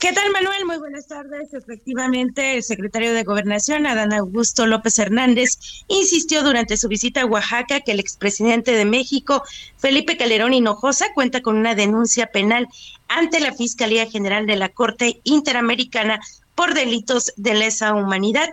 ¿Qué 0.02 0.14
tal, 0.14 0.32
Manuel? 0.32 0.66
Muy 0.66 0.80
buenas 0.80 1.06
tardes. 1.06 1.54
Efectivamente, 1.54 2.56
el 2.56 2.64
secretario 2.64 3.14
de 3.14 3.22
Gobernación, 3.22 3.86
Adán 3.86 4.14
Augusto 4.14 4.66
López 4.66 4.98
Hernández, 4.98 5.60
insistió 5.88 6.42
durante 6.42 6.76
su 6.76 6.88
visita 6.88 7.22
a 7.22 7.28
Oaxaca 7.28 7.82
que 7.82 7.92
el 7.92 8.00
expresidente 8.00 8.72
de 8.72 8.86
México, 8.86 9.44
Felipe 9.78 10.18
Calderón 10.18 10.56
Hinojosa, 10.56 11.14
cuenta 11.14 11.42
con 11.42 11.56
una 11.56 11.76
denuncia 11.76 12.32
penal 12.32 12.68
ante 13.10 13.40
la 13.42 13.54
Fiscalía 13.54 14.10
General 14.10 14.48
de 14.48 14.56
la 14.56 14.70
Corte 14.70 15.22
Interamericana 15.24 16.20
por 16.62 16.76
delitos 16.76 17.34
de 17.38 17.56
lesa 17.56 17.96
humanidad. 17.96 18.48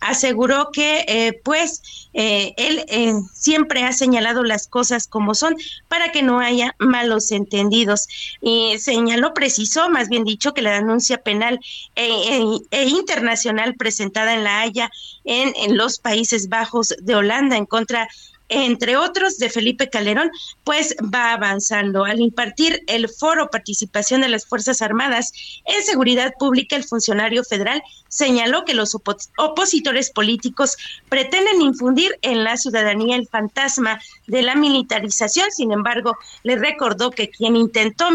Aseguró 0.00 0.68
que, 0.70 1.02
eh, 1.08 1.40
pues, 1.42 1.80
eh, 2.12 2.52
él 2.58 2.84
eh, 2.88 3.14
siempre 3.32 3.84
ha 3.84 3.94
señalado 3.94 4.44
las 4.44 4.68
cosas 4.68 5.06
como 5.06 5.34
son 5.34 5.56
para 5.88 6.12
que 6.12 6.22
no 6.22 6.40
haya 6.40 6.76
malos 6.78 7.32
entendidos. 7.32 8.06
Y 8.42 8.78
señaló, 8.78 9.32
precisó, 9.32 9.88
más 9.88 10.10
bien 10.10 10.24
dicho, 10.24 10.52
que 10.52 10.60
la 10.60 10.74
denuncia 10.74 11.16
penal 11.22 11.58
e, 11.96 12.58
e 12.70 12.84
internacional 12.84 13.76
presentada 13.76 14.34
en 14.34 14.44
La 14.44 14.60
Haya 14.60 14.90
en, 15.24 15.54
en 15.56 15.78
los 15.78 15.98
Países 15.98 16.50
Bajos 16.50 16.94
de 17.00 17.14
Holanda 17.14 17.56
en 17.56 17.64
contra 17.64 18.10
entre 18.54 18.96
otros 18.96 19.38
de 19.38 19.50
Felipe 19.50 19.90
Calderón, 19.90 20.30
pues 20.62 20.94
va 21.12 21.32
avanzando. 21.32 22.04
Al 22.04 22.20
impartir 22.20 22.82
el 22.86 23.08
foro 23.08 23.50
participación 23.50 24.20
de 24.20 24.28
las 24.28 24.46
Fuerzas 24.46 24.80
Armadas 24.80 25.32
en 25.64 25.82
seguridad 25.82 26.32
pública, 26.38 26.76
el 26.76 26.84
funcionario 26.84 27.42
federal 27.44 27.82
señaló 28.08 28.64
que 28.64 28.74
los 28.74 28.94
opositores 28.94 30.10
políticos 30.10 30.76
pretenden 31.08 31.62
infundir 31.62 32.16
en 32.22 32.44
la 32.44 32.56
ciudadanía 32.56 33.16
el 33.16 33.26
fantasma 33.26 34.00
de 34.28 34.42
la 34.42 34.54
militarización. 34.54 35.50
Sin 35.50 35.72
embargo, 35.72 36.16
le 36.44 36.56
recordó 36.56 37.10
que 37.10 37.28
quien 37.30 37.56
intentó 37.56 38.06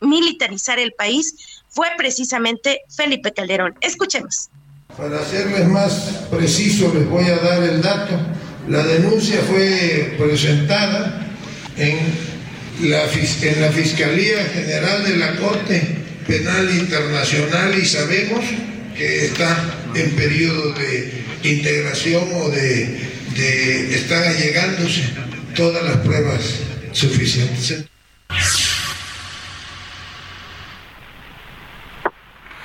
militarizar 0.00 0.78
el 0.78 0.92
país 0.92 1.62
fue 1.68 1.88
precisamente 1.96 2.80
Felipe 2.88 3.32
Calderón. 3.32 3.74
Escuchemos. 3.80 4.50
Para 4.96 5.24
serles 5.24 5.66
más 5.68 6.26
preciso, 6.30 6.92
les 6.94 7.08
voy 7.08 7.24
a 7.24 7.36
dar 7.36 7.62
el 7.62 7.82
dato 7.82 8.14
la 8.68 8.82
denuncia 8.84 9.40
fue 9.42 10.14
presentada 10.18 11.26
en 11.76 11.98
la, 12.88 13.06
Fiscalía 13.08 14.44
General 14.46 15.04
de 15.04 15.16
la 15.16 15.36
Corte 15.36 15.96
Penal 16.26 16.70
Internacional 16.74 17.78
y 17.78 17.84
sabemos 17.84 18.44
que 18.96 19.26
está 19.26 19.56
en 19.94 20.10
periodo 20.12 20.72
de 20.72 21.24
integración 21.42 22.24
o 22.34 22.48
de, 22.48 23.00
de 23.36 23.94
están 23.94 24.24
allegándose 24.24 25.02
todas 25.54 25.84
las 25.84 25.98
pruebas 25.98 26.40
suficientes. 26.92 27.84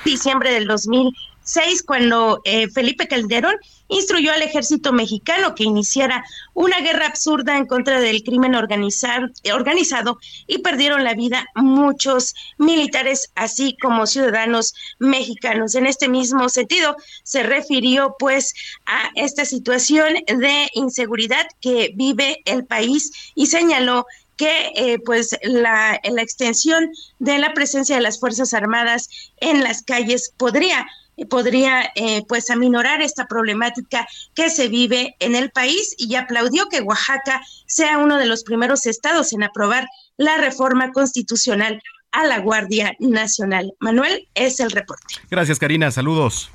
Diciembre 0.04 0.52
del 0.52 0.66
2000 0.66 1.12
seis, 1.50 1.82
cuando 1.82 2.40
eh, 2.44 2.68
Felipe 2.70 3.08
Calderón 3.08 3.56
instruyó 3.90 4.32
al 4.32 4.42
ejército 4.42 4.92
mexicano 4.92 5.54
que 5.54 5.64
iniciara 5.64 6.24
una 6.54 6.80
guerra 6.80 7.06
absurda 7.06 7.56
en 7.56 7.66
contra 7.66 8.00
del 8.00 8.22
crimen 8.22 8.54
organizado 8.54 10.18
y 10.46 10.58
perdieron 10.58 11.04
la 11.04 11.14
vida 11.14 11.46
muchos 11.54 12.34
militares, 12.56 13.30
así 13.34 13.76
como 13.80 14.06
ciudadanos 14.06 14.74
mexicanos. 14.98 15.74
En 15.74 15.86
este 15.86 16.08
mismo 16.08 16.48
sentido, 16.48 16.96
se 17.24 17.42
refirió 17.42 18.16
pues 18.18 18.54
a 18.86 19.10
esta 19.16 19.44
situación 19.44 20.14
de 20.26 20.68
inseguridad 20.74 21.46
que 21.60 21.92
vive 21.94 22.42
el 22.44 22.64
país 22.64 23.12
y 23.34 23.46
señaló 23.46 24.06
que 24.36 24.72
eh, 24.74 24.98
pues 25.04 25.36
la, 25.42 26.00
la 26.02 26.22
extensión 26.22 26.90
de 27.18 27.38
la 27.38 27.52
presencia 27.52 27.96
de 27.96 28.00
las 28.00 28.18
Fuerzas 28.18 28.54
Armadas 28.54 29.10
en 29.38 29.62
las 29.62 29.82
calles 29.82 30.32
podría 30.38 30.86
podría 31.26 31.90
eh, 31.94 32.24
pues 32.28 32.50
aminorar 32.50 33.02
esta 33.02 33.26
problemática 33.26 34.06
que 34.34 34.50
se 34.50 34.68
vive 34.68 35.16
en 35.18 35.34
el 35.34 35.50
país 35.50 35.94
y 35.98 36.14
aplaudió 36.14 36.68
que 36.68 36.80
Oaxaca 36.80 37.42
sea 37.66 37.98
uno 37.98 38.16
de 38.18 38.26
los 38.26 38.44
primeros 38.44 38.86
estados 38.86 39.32
en 39.32 39.42
aprobar 39.42 39.86
la 40.16 40.36
reforma 40.38 40.92
constitucional 40.92 41.82
a 42.12 42.26
la 42.26 42.40
Guardia 42.40 42.94
Nacional. 42.98 43.72
Manuel, 43.78 44.28
es 44.34 44.60
el 44.60 44.70
reporte. 44.70 45.14
Gracias, 45.30 45.58
Karina. 45.58 45.90
Saludos. 45.90 46.50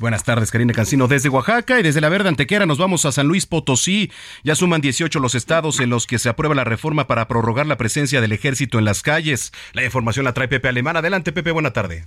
Buenas 0.00 0.24
tardes, 0.24 0.50
Karina 0.50 0.72
Cancino. 0.72 1.08
Desde 1.08 1.28
Oaxaca 1.28 1.78
y 1.80 1.82
desde 1.82 2.00
la 2.00 2.08
Verde 2.08 2.28
Antequera 2.28 2.66
nos 2.66 2.78
vamos 2.78 3.04
a 3.04 3.12
San 3.12 3.26
Luis 3.26 3.46
Potosí. 3.46 4.10
Ya 4.44 4.54
suman 4.54 4.80
18 4.80 5.18
los 5.20 5.34
estados 5.34 5.80
en 5.80 5.90
los 5.90 6.06
que 6.06 6.18
se 6.18 6.28
aprueba 6.28 6.54
la 6.54 6.64
reforma 6.64 7.06
para 7.06 7.28
prorrogar 7.28 7.66
la 7.66 7.76
presencia 7.76 8.20
del 8.20 8.32
ejército 8.32 8.78
en 8.78 8.84
las 8.84 9.02
calles. 9.02 9.52
La 9.72 9.84
información 9.84 10.24
la 10.24 10.32
trae 10.32 10.48
Pepe 10.48 10.68
Alemán. 10.68 10.96
Adelante, 10.96 11.32
Pepe, 11.32 11.50
buena 11.52 11.72
tarde. 11.72 12.04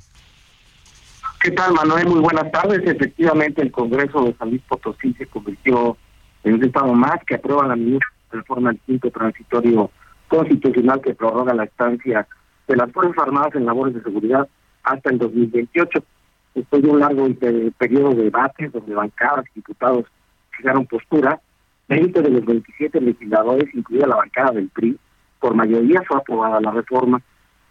¿Qué 1.42 1.52
tal, 1.52 1.74
Manuel? 1.74 2.08
Muy 2.08 2.20
buenas 2.20 2.52
tardes. 2.52 2.82
Efectivamente, 2.86 3.62
el 3.62 3.72
Congreso 3.72 4.26
de 4.26 4.34
San 4.36 4.50
Luis 4.50 4.62
Potosí 4.68 5.14
se 5.14 5.26
convirtió 5.26 5.98
en 6.44 6.56
un 6.56 6.64
estado 6.64 6.94
más 6.94 7.24
que 7.26 7.36
aprueba 7.36 7.68
la 7.68 7.78
reforma 8.32 8.72
del 8.72 8.80
quinto 8.82 9.10
transitorio 9.10 9.90
constitucional 10.28 11.02
que 11.02 11.16
prorroga 11.16 11.54
la 11.54 11.64
estancia 11.64 12.28
de 12.68 12.76
las 12.76 12.92
Fuerzas 12.92 13.18
Armadas 13.18 13.56
en 13.56 13.66
labores 13.66 13.96
de 13.96 14.04
seguridad 14.04 14.48
hasta 14.84 15.10
el 15.10 15.18
2028 15.18 16.04
después 16.60 16.82
de 16.82 16.90
un 16.90 17.00
largo 17.00 17.26
periodo 17.78 18.10
de 18.16 18.24
debates 18.24 18.72
donde 18.74 18.94
bancadas 18.94 19.46
y 19.48 19.60
diputados 19.60 20.06
fijaron 20.52 20.86
postura, 20.86 21.40
20 21.88 22.22
de 22.22 22.30
los 22.30 22.46
27 22.46 23.00
legisladores, 23.00 23.74
incluida 23.74 24.08
la 24.08 24.18
bancada 24.18 24.52
del 24.52 24.68
PRI, 24.68 24.98
por 25.40 25.56
mayoría 25.56 26.04
fue 26.06 26.18
aprobada 26.18 26.60
la 26.60 26.72
reforma. 26.72 27.22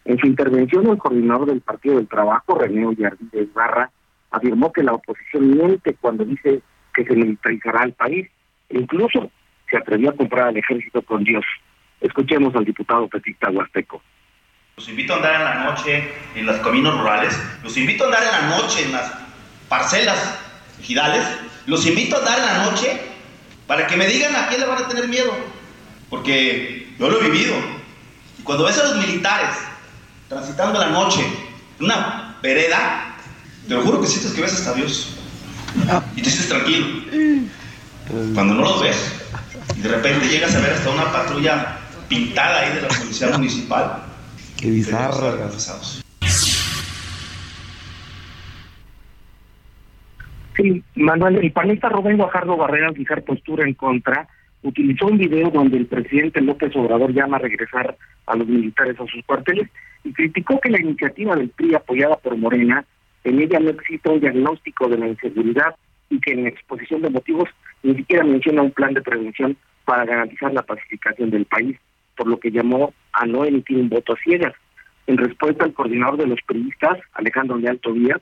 En 0.06 0.18
su 0.18 0.26
intervención, 0.26 0.86
el 0.86 0.96
coordinador 0.96 1.48
del 1.48 1.60
Partido 1.60 1.96
del 1.96 2.08
Trabajo, 2.08 2.58
René 2.58 2.86
Ollardínez 2.86 3.52
Barra, 3.52 3.90
afirmó 4.30 4.72
que 4.72 4.82
la 4.82 4.94
oposición 4.94 5.50
miente 5.50 5.94
cuando 6.00 6.24
dice 6.24 6.62
que 6.94 7.04
se 7.04 7.14
militarizará 7.14 7.84
el 7.84 7.92
país 7.92 8.26
e 8.70 8.78
incluso 8.78 9.30
se 9.70 9.76
atrevió 9.76 10.10
a 10.10 10.16
comprar 10.16 10.48
al 10.48 10.56
ejército 10.56 11.02
con 11.02 11.24
Dios. 11.24 11.44
Escuchemos 12.00 12.56
al 12.56 12.64
diputado 12.64 13.06
petista 13.06 13.50
huasteco. 13.50 14.00
Los 14.78 14.88
invito 14.88 15.12
a 15.12 15.16
andar 15.16 15.34
en 15.34 15.44
la 15.44 15.54
noche 15.64 16.08
en 16.36 16.46
los 16.46 16.56
caminos 16.58 16.96
rurales. 16.96 17.34
Los 17.64 17.76
invito 17.76 18.04
a 18.04 18.06
andar 18.06 18.22
en 18.22 18.30
la 18.30 18.56
noche 18.58 18.84
en 18.84 18.92
las 18.92 19.10
parcelas 19.68 20.16
ejidales. 20.80 21.26
Los 21.66 21.84
invito 21.84 22.14
a 22.14 22.20
andar 22.20 22.38
en 22.38 22.46
la 22.46 22.64
noche 22.70 23.00
para 23.66 23.88
que 23.88 23.96
me 23.96 24.06
digan 24.06 24.36
a 24.36 24.46
quién 24.46 24.60
le 24.60 24.68
van 24.68 24.84
a 24.84 24.86
tener 24.86 25.08
miedo. 25.08 25.32
Porque 26.08 26.94
yo 26.96 27.10
lo 27.10 27.20
he 27.20 27.28
vivido. 27.28 27.56
Y 28.38 28.42
cuando 28.44 28.66
ves 28.66 28.78
a 28.78 28.84
los 28.84 29.04
militares 29.04 29.50
transitando 30.28 30.78
la 30.78 30.90
noche 30.90 31.26
en 31.80 31.84
una 31.84 32.36
vereda, 32.40 33.16
te 33.66 33.74
lo 33.74 33.82
juro 33.82 34.00
que 34.00 34.06
sientes 34.06 34.30
que 34.30 34.42
ves 34.42 34.54
hasta 34.54 34.74
Dios. 34.74 35.16
Y 36.14 36.22
te 36.22 36.30
sientes 36.30 36.48
tranquilo. 36.48 36.86
Cuando 38.32 38.54
no 38.54 38.62
los 38.62 38.80
ves, 38.80 38.96
y 39.76 39.80
de 39.80 39.88
repente 39.88 40.28
llegas 40.28 40.54
a 40.54 40.60
ver 40.60 40.74
hasta 40.74 40.88
una 40.88 41.10
patrulla 41.10 41.78
pintada 42.08 42.60
ahí 42.60 42.74
de 42.76 42.82
la 42.82 42.88
policía 42.88 43.26
municipal 43.30 44.04
Qué 44.58 44.70
bizarro. 44.70 45.48
Sí, 50.56 50.82
Manuel, 50.96 51.36
el 51.36 51.52
panista 51.52 51.88
Rubén 51.88 52.16
Guajardo 52.16 52.56
Barrera, 52.56 52.88
al 52.88 52.96
fijar 52.96 53.22
postura 53.22 53.64
en 53.64 53.74
contra, 53.74 54.26
utilizó 54.64 55.06
un 55.06 55.18
video 55.18 55.50
donde 55.50 55.76
el 55.76 55.86
presidente 55.86 56.40
López 56.40 56.74
Obrador 56.74 57.12
llama 57.12 57.36
a 57.36 57.40
regresar 57.40 57.96
a 58.26 58.34
los 58.34 58.48
militares 58.48 58.98
a 58.98 59.06
sus 59.06 59.24
cuarteles 59.24 59.68
y 60.02 60.12
criticó 60.12 60.58
que 60.60 60.70
la 60.70 60.80
iniciativa 60.80 61.36
del 61.36 61.50
PRI 61.50 61.76
apoyada 61.76 62.16
por 62.16 62.36
Morena, 62.36 62.84
en 63.22 63.40
ella 63.40 63.60
no 63.60 63.70
existe 63.70 64.08
un 64.08 64.18
diagnóstico 64.18 64.88
de 64.88 64.98
la 64.98 65.06
inseguridad 65.06 65.76
y 66.10 66.18
que 66.18 66.32
en 66.32 66.42
la 66.42 66.48
exposición 66.48 67.02
de 67.02 67.10
motivos 67.10 67.48
ni 67.84 67.94
siquiera 67.94 68.24
menciona 68.24 68.62
un 68.62 68.72
plan 68.72 68.92
de 68.92 69.02
prevención 69.02 69.56
para 69.84 70.04
garantizar 70.04 70.52
la 70.52 70.62
pacificación 70.62 71.30
del 71.30 71.44
país 71.44 71.78
por 72.18 72.26
lo 72.26 72.38
que 72.38 72.50
llamó 72.50 72.92
a 73.12 73.24
no 73.24 73.44
emitir 73.44 73.78
un 73.78 73.88
voto 73.88 74.12
a 74.12 74.16
ciegas. 74.16 74.52
En 75.06 75.16
respuesta 75.16 75.64
al 75.64 75.72
coordinador 75.72 76.18
de 76.18 76.26
los 76.26 76.40
periodistas, 76.46 76.98
Alejandro 77.14 77.56
Leal 77.56 77.78
Tobías, 77.78 78.20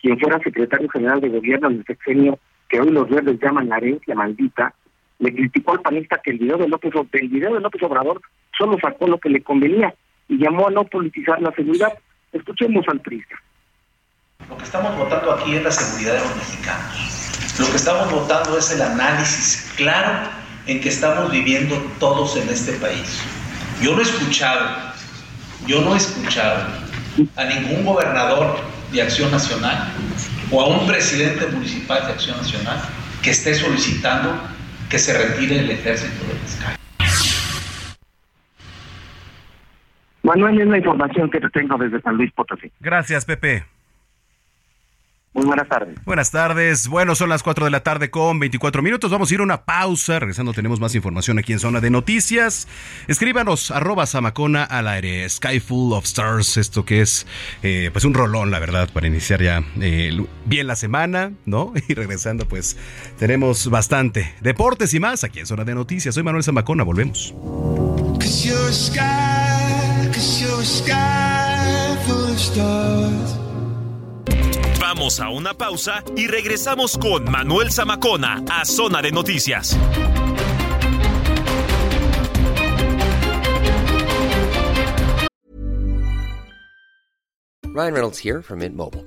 quien 0.00 0.18
fuera 0.18 0.40
secretario 0.40 0.88
general 0.88 1.20
de 1.20 1.28
gobierno 1.28 1.68
en 1.68 1.76
el 1.76 1.84
sexenio 1.84 2.38
que 2.68 2.80
hoy 2.80 2.90
los 2.90 3.08
verdes 3.08 3.38
llaman 3.40 3.68
la 3.68 3.76
herencia 3.76 4.14
maldita, 4.14 4.74
le 5.18 5.32
criticó 5.32 5.72
al 5.72 5.82
panista 5.82 6.20
que 6.24 6.30
el 6.32 6.38
video 6.38 6.56
de 6.56 6.68
López, 6.68 6.92
del 7.12 7.28
video 7.28 7.54
de 7.54 7.60
López 7.60 7.82
Obrador 7.82 8.20
solo 8.56 8.78
sacó 8.80 9.06
lo 9.06 9.18
que 9.18 9.28
le 9.28 9.42
convenía 9.42 9.94
y 10.28 10.38
llamó 10.38 10.66
a 10.66 10.70
no 10.70 10.84
politizar 10.84 11.40
la 11.40 11.52
seguridad. 11.52 11.92
Escuchemos 12.32 12.84
al 12.88 13.00
periodista. 13.00 13.36
Lo 14.48 14.56
que 14.56 14.64
estamos 14.64 14.96
votando 14.96 15.32
aquí 15.32 15.54
es 15.54 15.62
la 15.62 15.70
seguridad 15.70 16.14
de 16.14 16.20
los 16.20 16.36
mexicanos. 16.36 17.56
Lo 17.60 17.66
que 17.66 17.76
estamos 17.76 18.10
votando 18.10 18.58
es 18.58 18.72
el 18.72 18.82
análisis 18.82 19.72
claro 19.76 20.43
en 20.66 20.80
que 20.80 20.88
estamos 20.88 21.30
viviendo 21.30 21.76
todos 21.98 22.36
en 22.36 22.48
este 22.48 22.72
país. 22.74 23.20
Yo 23.82 23.92
no 23.94 24.00
he 24.00 24.02
escuchado, 24.02 24.92
yo 25.66 25.80
no 25.82 25.94
he 25.94 25.98
escuchado 25.98 26.66
a 27.36 27.44
ningún 27.44 27.84
gobernador 27.84 28.56
de 28.92 29.02
Acción 29.02 29.30
Nacional 29.30 29.92
o 30.50 30.60
a 30.60 30.68
un 30.68 30.86
presidente 30.86 31.46
municipal 31.46 32.06
de 32.06 32.12
Acción 32.12 32.36
Nacional 32.36 32.80
que 33.22 33.30
esté 33.30 33.54
solicitando 33.54 34.38
que 34.88 34.98
se 34.98 35.12
retire 35.16 35.60
el 35.60 35.70
ejército 35.70 36.24
de 36.26 36.34
las 36.34 36.54
calles. 36.56 36.78
Manuel, 40.22 40.60
es 40.60 40.68
la 40.68 40.78
información 40.78 41.30
que 41.30 41.40
te 41.40 41.50
tengo 41.50 41.76
desde 41.76 42.00
San 42.00 42.16
Luis 42.16 42.32
Potosí. 42.32 42.72
Gracias, 42.80 43.26
Pepe. 43.26 43.64
Muy 45.34 45.46
buenas 45.46 45.68
tardes. 45.68 45.98
Buenas 46.04 46.30
tardes. 46.30 46.86
Bueno, 46.86 47.16
son 47.16 47.28
las 47.28 47.42
4 47.42 47.64
de 47.64 47.70
la 47.72 47.82
tarde 47.82 48.08
con 48.08 48.38
24 48.38 48.82
minutos. 48.82 49.10
Vamos 49.10 49.28
a 49.28 49.34
ir 49.34 49.40
a 49.40 49.42
una 49.42 49.64
pausa. 49.64 50.20
Regresando 50.20 50.52
tenemos 50.52 50.78
más 50.78 50.94
información 50.94 51.40
aquí 51.40 51.52
en 51.52 51.58
Zona 51.58 51.80
de 51.80 51.90
Noticias. 51.90 52.68
Escríbanos 53.08 53.72
arroba 53.72 54.06
Samacona 54.06 54.62
al 54.62 54.86
aire. 54.86 55.28
Sky 55.28 55.58
Full 55.58 55.92
of 55.92 56.04
Stars. 56.04 56.56
Esto 56.56 56.84
que 56.84 57.00
es 57.00 57.26
eh, 57.64 57.90
pues 57.92 58.04
un 58.04 58.14
rolón, 58.14 58.52
la 58.52 58.60
verdad, 58.60 58.88
para 58.92 59.08
iniciar 59.08 59.42
ya 59.42 59.64
eh, 59.80 60.24
bien 60.44 60.68
la 60.68 60.76
semana, 60.76 61.32
¿no? 61.46 61.72
Y 61.88 61.94
regresando 61.94 62.46
pues 62.46 62.76
tenemos 63.18 63.68
bastante 63.68 64.34
deportes 64.40 64.94
y 64.94 65.00
más 65.00 65.24
aquí 65.24 65.40
en 65.40 65.46
Zona 65.46 65.64
de 65.64 65.74
Noticias. 65.74 66.14
Soy 66.14 66.22
Manuel 66.22 66.44
Samacona. 66.44 66.84
Volvemos. 66.84 67.34
Vamos 74.86 75.18
a 75.18 75.30
una 75.30 75.54
pausa 75.54 76.04
y 76.14 76.26
regresamos 76.26 76.98
con 76.98 77.24
Manuel 77.30 77.72
Zamacona 77.72 78.44
a 78.50 78.66
Zona 78.66 79.00
de 79.00 79.12
Noticias. 79.12 79.74
Ryan 87.64 87.94
Reynolds 87.94 88.18
here 88.18 88.42
from 88.42 88.58
Mint 88.58 88.76
Mobile. 88.76 89.06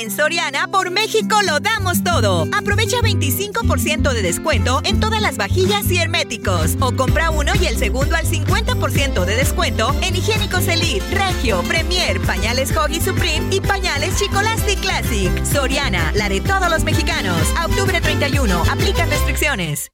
En 0.00 0.10
Soriana 0.10 0.66
por 0.66 0.90
México 0.90 1.36
lo 1.46 1.60
damos 1.60 2.02
todo. 2.02 2.48
Aprovecha 2.56 2.96
25% 3.02 4.14
de 4.14 4.22
descuento 4.22 4.80
en 4.84 4.98
todas 4.98 5.20
las 5.20 5.36
vajillas 5.36 5.90
y 5.90 5.98
herméticos. 5.98 6.78
O 6.80 6.96
compra 6.96 7.28
uno 7.28 7.52
y 7.60 7.66
el 7.66 7.76
segundo 7.76 8.16
al 8.16 8.24
50% 8.24 9.26
de 9.26 9.36
descuento 9.36 9.94
en 10.00 10.16
higiénicos 10.16 10.68
Elite, 10.68 11.04
Regio, 11.10 11.60
Premier, 11.64 12.18
pañales 12.22 12.74
Hoggy 12.74 12.98
Supreme 12.98 13.54
y 13.54 13.60
pañales 13.60 14.16
Chicolastic 14.18 14.80
Classic. 14.80 15.44
Soriana, 15.44 16.12
la 16.14 16.30
de 16.30 16.40
todos 16.40 16.70
los 16.70 16.82
mexicanos. 16.82 17.36
A 17.58 17.66
octubre 17.66 18.00
31. 18.00 18.62
Aplica 18.70 19.04
restricciones. 19.04 19.90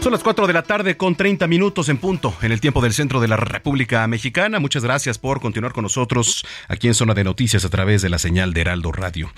Son 0.00 0.12
las 0.12 0.22
4 0.22 0.46
de 0.46 0.54
la 0.54 0.62
tarde 0.62 0.96
con 0.96 1.14
30 1.14 1.46
minutos 1.46 1.90
en 1.90 1.98
punto 1.98 2.34
en 2.40 2.52
el 2.52 2.60
tiempo 2.62 2.80
del 2.80 2.94
centro 2.94 3.20
de 3.20 3.28
la 3.28 3.36
República 3.36 4.06
Mexicana. 4.06 4.58
Muchas 4.58 4.82
gracias 4.82 5.18
por 5.18 5.42
continuar 5.42 5.74
con 5.74 5.82
nosotros 5.82 6.46
aquí 6.68 6.88
en 6.88 6.94
Zona 6.94 7.12
de 7.12 7.22
Noticias 7.22 7.66
a 7.66 7.68
través 7.68 8.00
de 8.00 8.08
la 8.08 8.18
señal 8.18 8.54
de 8.54 8.62
Heraldo 8.62 8.92
Radio. 8.92 9.30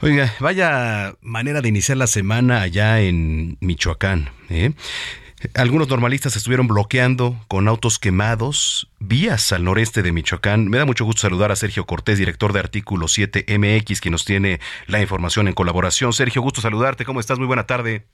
Oiga, 0.00 0.34
vaya 0.40 1.14
manera 1.20 1.60
de 1.60 1.68
iniciar 1.68 1.98
la 1.98 2.08
semana 2.08 2.62
allá 2.62 3.00
en 3.00 3.58
Michoacán. 3.60 4.30
¿eh? 4.50 4.72
Algunos 5.54 5.88
normalistas 5.88 6.34
estuvieron 6.34 6.66
bloqueando 6.66 7.38
con 7.46 7.68
autos 7.68 8.00
quemados 8.00 8.90
vías 8.98 9.52
al 9.52 9.62
noreste 9.62 10.02
de 10.02 10.10
Michoacán. 10.10 10.66
Me 10.66 10.78
da 10.78 10.84
mucho 10.84 11.04
gusto 11.04 11.22
saludar 11.22 11.52
a 11.52 11.56
Sergio 11.56 11.86
Cortés, 11.86 12.18
director 12.18 12.52
de 12.52 12.58
Artículo 12.58 13.06
7 13.06 13.46
MX, 13.56 14.00
que 14.00 14.10
nos 14.10 14.24
tiene 14.24 14.58
la 14.88 15.00
información 15.00 15.46
en 15.46 15.54
colaboración. 15.54 16.12
Sergio, 16.12 16.42
gusto 16.42 16.60
saludarte. 16.60 17.04
¿Cómo 17.04 17.20
estás? 17.20 17.38
Muy 17.38 17.46
buena 17.46 17.68
tarde. 17.68 18.04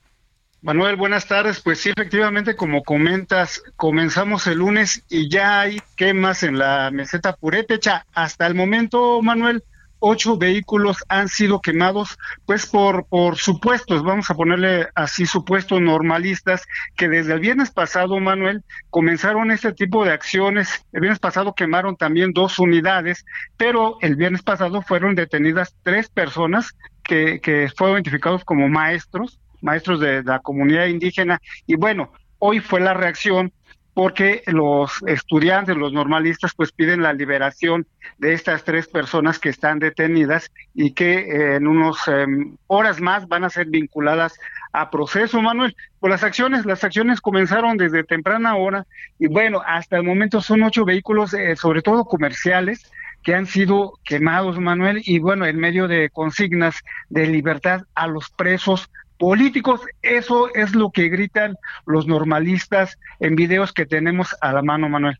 Manuel, 0.64 0.96
buenas 0.96 1.28
tardes. 1.28 1.60
Pues 1.60 1.78
sí, 1.80 1.90
efectivamente, 1.90 2.56
como 2.56 2.82
comentas, 2.84 3.62
comenzamos 3.76 4.46
el 4.46 4.60
lunes 4.60 5.04
y 5.10 5.28
ya 5.28 5.60
hay 5.60 5.82
quemas 5.94 6.42
en 6.42 6.56
la 6.56 6.90
meseta 6.90 7.36
purépecha. 7.36 8.06
Hasta 8.14 8.46
el 8.46 8.54
momento, 8.54 9.20
Manuel, 9.20 9.62
ocho 9.98 10.38
vehículos 10.38 11.04
han 11.10 11.28
sido 11.28 11.60
quemados, 11.60 12.16
pues 12.46 12.64
por, 12.64 13.04
por 13.08 13.36
supuestos, 13.36 14.02
vamos 14.02 14.30
a 14.30 14.36
ponerle 14.36 14.88
así 14.94 15.26
supuestos 15.26 15.82
normalistas, 15.82 16.64
que 16.96 17.10
desde 17.10 17.34
el 17.34 17.40
viernes 17.40 17.70
pasado, 17.70 18.18
Manuel, 18.18 18.64
comenzaron 18.88 19.50
este 19.50 19.74
tipo 19.74 20.02
de 20.06 20.12
acciones. 20.12 20.86
El 20.94 21.02
viernes 21.02 21.20
pasado 21.20 21.54
quemaron 21.54 21.94
también 21.98 22.32
dos 22.32 22.58
unidades, 22.58 23.26
pero 23.58 23.98
el 24.00 24.16
viernes 24.16 24.40
pasado 24.40 24.80
fueron 24.80 25.14
detenidas 25.14 25.76
tres 25.82 26.08
personas 26.08 26.74
que, 27.02 27.42
que 27.42 27.70
fueron 27.76 27.96
identificados 27.96 28.46
como 28.46 28.66
maestros 28.70 29.40
maestros 29.64 29.98
de, 29.98 30.22
la 30.22 30.38
comunidad 30.38 30.86
indígena. 30.86 31.40
Y 31.66 31.74
bueno, 31.74 32.12
hoy 32.38 32.60
fue 32.60 32.80
la 32.80 32.94
reacción 32.94 33.52
porque 33.94 34.42
los 34.46 35.02
estudiantes, 35.06 35.76
los 35.76 35.92
normalistas, 35.92 36.52
pues 36.56 36.72
piden 36.72 37.02
la 37.02 37.12
liberación 37.12 37.86
de 38.18 38.32
estas 38.32 38.64
tres 38.64 38.88
personas 38.88 39.38
que 39.38 39.48
están 39.48 39.78
detenidas 39.78 40.50
y 40.74 40.90
que 40.92 41.18
eh, 41.20 41.56
en 41.56 41.68
unas 41.68 41.96
em, 42.08 42.56
horas 42.66 43.00
más 43.00 43.28
van 43.28 43.44
a 43.44 43.50
ser 43.50 43.66
vinculadas 43.68 44.38
a 44.72 44.90
proceso, 44.90 45.40
Manuel. 45.40 45.76
Pues 46.00 46.10
las 46.10 46.24
acciones, 46.24 46.66
las 46.66 46.82
acciones 46.82 47.20
comenzaron 47.20 47.76
desde 47.76 48.02
temprana 48.02 48.56
hora 48.56 48.84
y 49.20 49.28
bueno, 49.28 49.62
hasta 49.64 49.96
el 49.96 50.02
momento 50.02 50.40
son 50.40 50.64
ocho 50.64 50.84
vehículos, 50.84 51.32
eh, 51.32 51.54
sobre 51.54 51.80
todo 51.80 52.04
comerciales, 52.04 52.90
que 53.22 53.34
han 53.34 53.46
sido 53.46 53.98
quemados, 54.04 54.60
Manuel, 54.60 55.00
y 55.04 55.18
bueno, 55.18 55.46
en 55.46 55.56
medio 55.56 55.88
de 55.88 56.10
consignas 56.10 56.76
de 57.08 57.26
libertad 57.26 57.82
a 57.94 58.06
los 58.06 58.28
presos 58.30 58.90
políticos. 59.18 59.80
Eso 60.02 60.52
es 60.54 60.74
lo 60.74 60.90
que 60.90 61.08
gritan 61.08 61.56
los 61.86 62.06
normalistas 62.06 62.98
en 63.20 63.36
videos 63.36 63.72
que 63.72 63.86
tenemos 63.86 64.34
a 64.40 64.52
la 64.52 64.62
mano, 64.62 64.88
Manuel. 64.88 65.18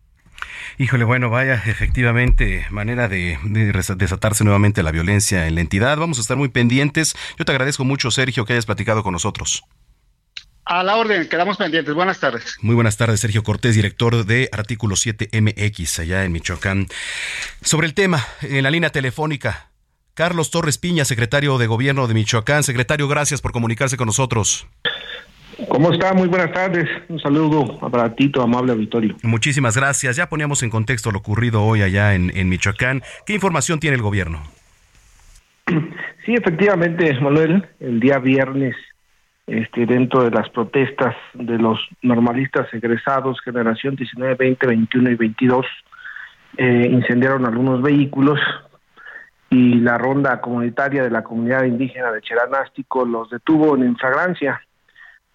Híjole, 0.78 1.04
bueno, 1.04 1.30
vaya, 1.30 1.54
efectivamente, 1.66 2.66
manera 2.70 3.08
de, 3.08 3.38
desatarse 3.96 4.44
nuevamente 4.44 4.82
la 4.82 4.90
violencia 4.90 5.46
en 5.46 5.54
la 5.54 5.60
entidad. 5.60 5.96
Vamos 5.96 6.18
a 6.18 6.20
estar 6.20 6.36
muy 6.36 6.48
pendientes. 6.48 7.14
Yo 7.38 7.44
te 7.44 7.52
agradezco 7.52 7.84
mucho, 7.84 8.10
Sergio, 8.10 8.44
que 8.44 8.54
hayas 8.54 8.66
platicado 8.66 9.02
con 9.02 9.12
nosotros. 9.12 9.64
A 10.64 10.82
la 10.82 10.96
orden, 10.96 11.28
quedamos 11.28 11.58
pendientes. 11.58 11.94
Buenas 11.94 12.20
tardes. 12.20 12.56
Muy 12.62 12.74
buenas 12.74 12.96
tardes, 12.96 13.20
Sergio 13.20 13.42
Cortés, 13.42 13.74
director 13.74 14.24
de 14.24 14.48
Artículo 14.50 14.96
7 14.96 15.28
MX, 15.38 15.98
allá 15.98 16.24
en 16.24 16.32
Michoacán. 16.32 16.86
Sobre 17.60 17.86
el 17.86 17.94
tema, 17.94 18.24
en 18.40 18.62
la 18.62 18.70
línea 18.70 18.90
telefónica, 18.90 19.68
Carlos 20.14 20.52
Torres 20.52 20.78
Piña, 20.78 21.04
secretario 21.04 21.58
de 21.58 21.66
Gobierno 21.66 22.06
de 22.06 22.14
Michoacán. 22.14 22.62
Secretario, 22.62 23.08
gracias 23.08 23.42
por 23.42 23.50
comunicarse 23.50 23.96
con 23.96 24.06
nosotros. 24.06 24.66
¿Cómo 25.68 25.92
está? 25.92 26.14
Muy 26.14 26.28
buenas 26.28 26.52
tardes. 26.52 26.88
Un 27.08 27.18
saludo 27.18 27.78
a 27.82 28.14
ti, 28.14 28.30
amable 28.40 28.72
auditorio. 28.72 29.16
Muchísimas 29.24 29.76
gracias. 29.76 30.14
Ya 30.14 30.28
poníamos 30.28 30.62
en 30.62 30.70
contexto 30.70 31.10
lo 31.10 31.18
ocurrido 31.18 31.64
hoy 31.64 31.82
allá 31.82 32.14
en, 32.14 32.30
en 32.36 32.48
Michoacán. 32.48 33.02
¿Qué 33.26 33.34
información 33.34 33.80
tiene 33.80 33.96
el 33.96 34.02
gobierno? 34.02 34.42
Sí, 36.24 36.32
efectivamente, 36.32 37.12
Manuel, 37.20 37.68
el 37.80 38.00
día 38.00 38.18
viernes, 38.18 38.74
este, 39.46 39.84
dentro 39.84 40.24
de 40.24 40.30
las 40.30 40.48
protestas 40.48 41.14
de 41.34 41.58
los 41.58 41.78
normalistas 42.00 42.72
egresados, 42.72 43.42
generación 43.44 43.94
19, 43.94 44.34
20, 44.34 44.66
21 44.66 45.10
y 45.10 45.14
22, 45.16 45.66
eh, 46.56 46.88
incendiaron 46.90 47.44
algunos 47.44 47.82
vehículos 47.82 48.40
y 49.54 49.74
la 49.74 49.96
ronda 49.98 50.40
comunitaria 50.40 51.04
de 51.04 51.10
la 51.10 51.22
comunidad 51.22 51.62
indígena 51.62 52.10
de 52.10 52.20
Cheranástico 52.20 53.04
los 53.04 53.30
detuvo 53.30 53.76
en 53.76 53.84
infragrancia. 53.84 54.60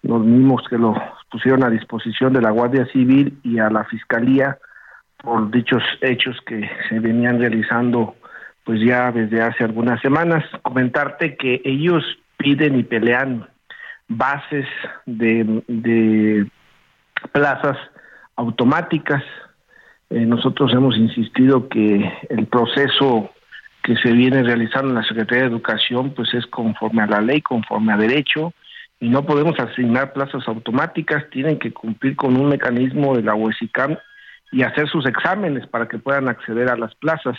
los 0.02 0.24
mismos 0.24 0.62
que 0.68 0.76
lo 0.76 0.94
pusieron 1.30 1.64
a 1.64 1.70
disposición 1.70 2.32
de 2.34 2.42
la 2.42 2.50
Guardia 2.50 2.86
Civil 2.92 3.38
y 3.42 3.58
a 3.58 3.70
la 3.70 3.84
Fiscalía 3.84 4.58
por 5.22 5.50
dichos 5.50 5.82
hechos 6.02 6.36
que 6.46 6.68
se 6.88 6.98
venían 6.98 7.38
realizando 7.38 8.14
pues 8.64 8.80
ya 8.80 9.10
desde 9.10 9.40
hace 9.42 9.64
algunas 9.64 10.00
semanas. 10.02 10.44
Comentarte 10.62 11.36
que 11.36 11.62
ellos 11.64 12.04
piden 12.36 12.78
y 12.78 12.82
pelean 12.82 13.48
bases 14.08 14.66
de, 15.06 15.62
de 15.66 16.46
plazas 17.32 17.78
automáticas. 18.36 19.22
Eh, 20.10 20.26
nosotros 20.26 20.72
hemos 20.74 20.96
insistido 20.96 21.68
que 21.68 22.12
el 22.28 22.46
proceso 22.46 23.30
que 23.82 23.96
se 23.96 24.12
viene 24.12 24.42
realizando 24.42 24.90
en 24.90 24.96
la 24.96 25.04
Secretaría 25.04 25.44
de 25.44 25.50
Educación 25.50 26.12
pues 26.14 26.32
es 26.34 26.46
conforme 26.46 27.02
a 27.02 27.06
la 27.06 27.20
ley, 27.20 27.40
conforme 27.40 27.92
a 27.92 27.96
derecho, 27.96 28.52
y 29.00 29.08
no 29.08 29.24
podemos 29.24 29.58
asignar 29.58 30.12
plazas 30.12 30.46
automáticas, 30.46 31.24
tienen 31.30 31.58
que 31.58 31.72
cumplir 31.72 32.16
con 32.16 32.36
un 32.36 32.48
mecanismo 32.50 33.16
de 33.16 33.22
la 33.22 33.34
UESICAM 33.34 33.96
y 34.52 34.62
hacer 34.62 34.88
sus 34.88 35.06
exámenes 35.06 35.66
para 35.66 35.88
que 35.88 35.98
puedan 35.98 36.28
acceder 36.28 36.68
a 36.68 36.76
las 36.76 36.94
plazas, 36.96 37.38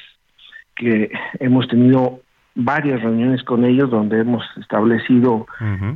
que 0.75 1.11
hemos 1.39 1.67
tenido 1.67 2.21
varias 2.55 3.01
reuniones 3.01 3.43
con 3.43 3.63
ellos 3.63 3.91
donde 3.91 4.19
hemos 4.19 4.43
establecido 4.57 5.45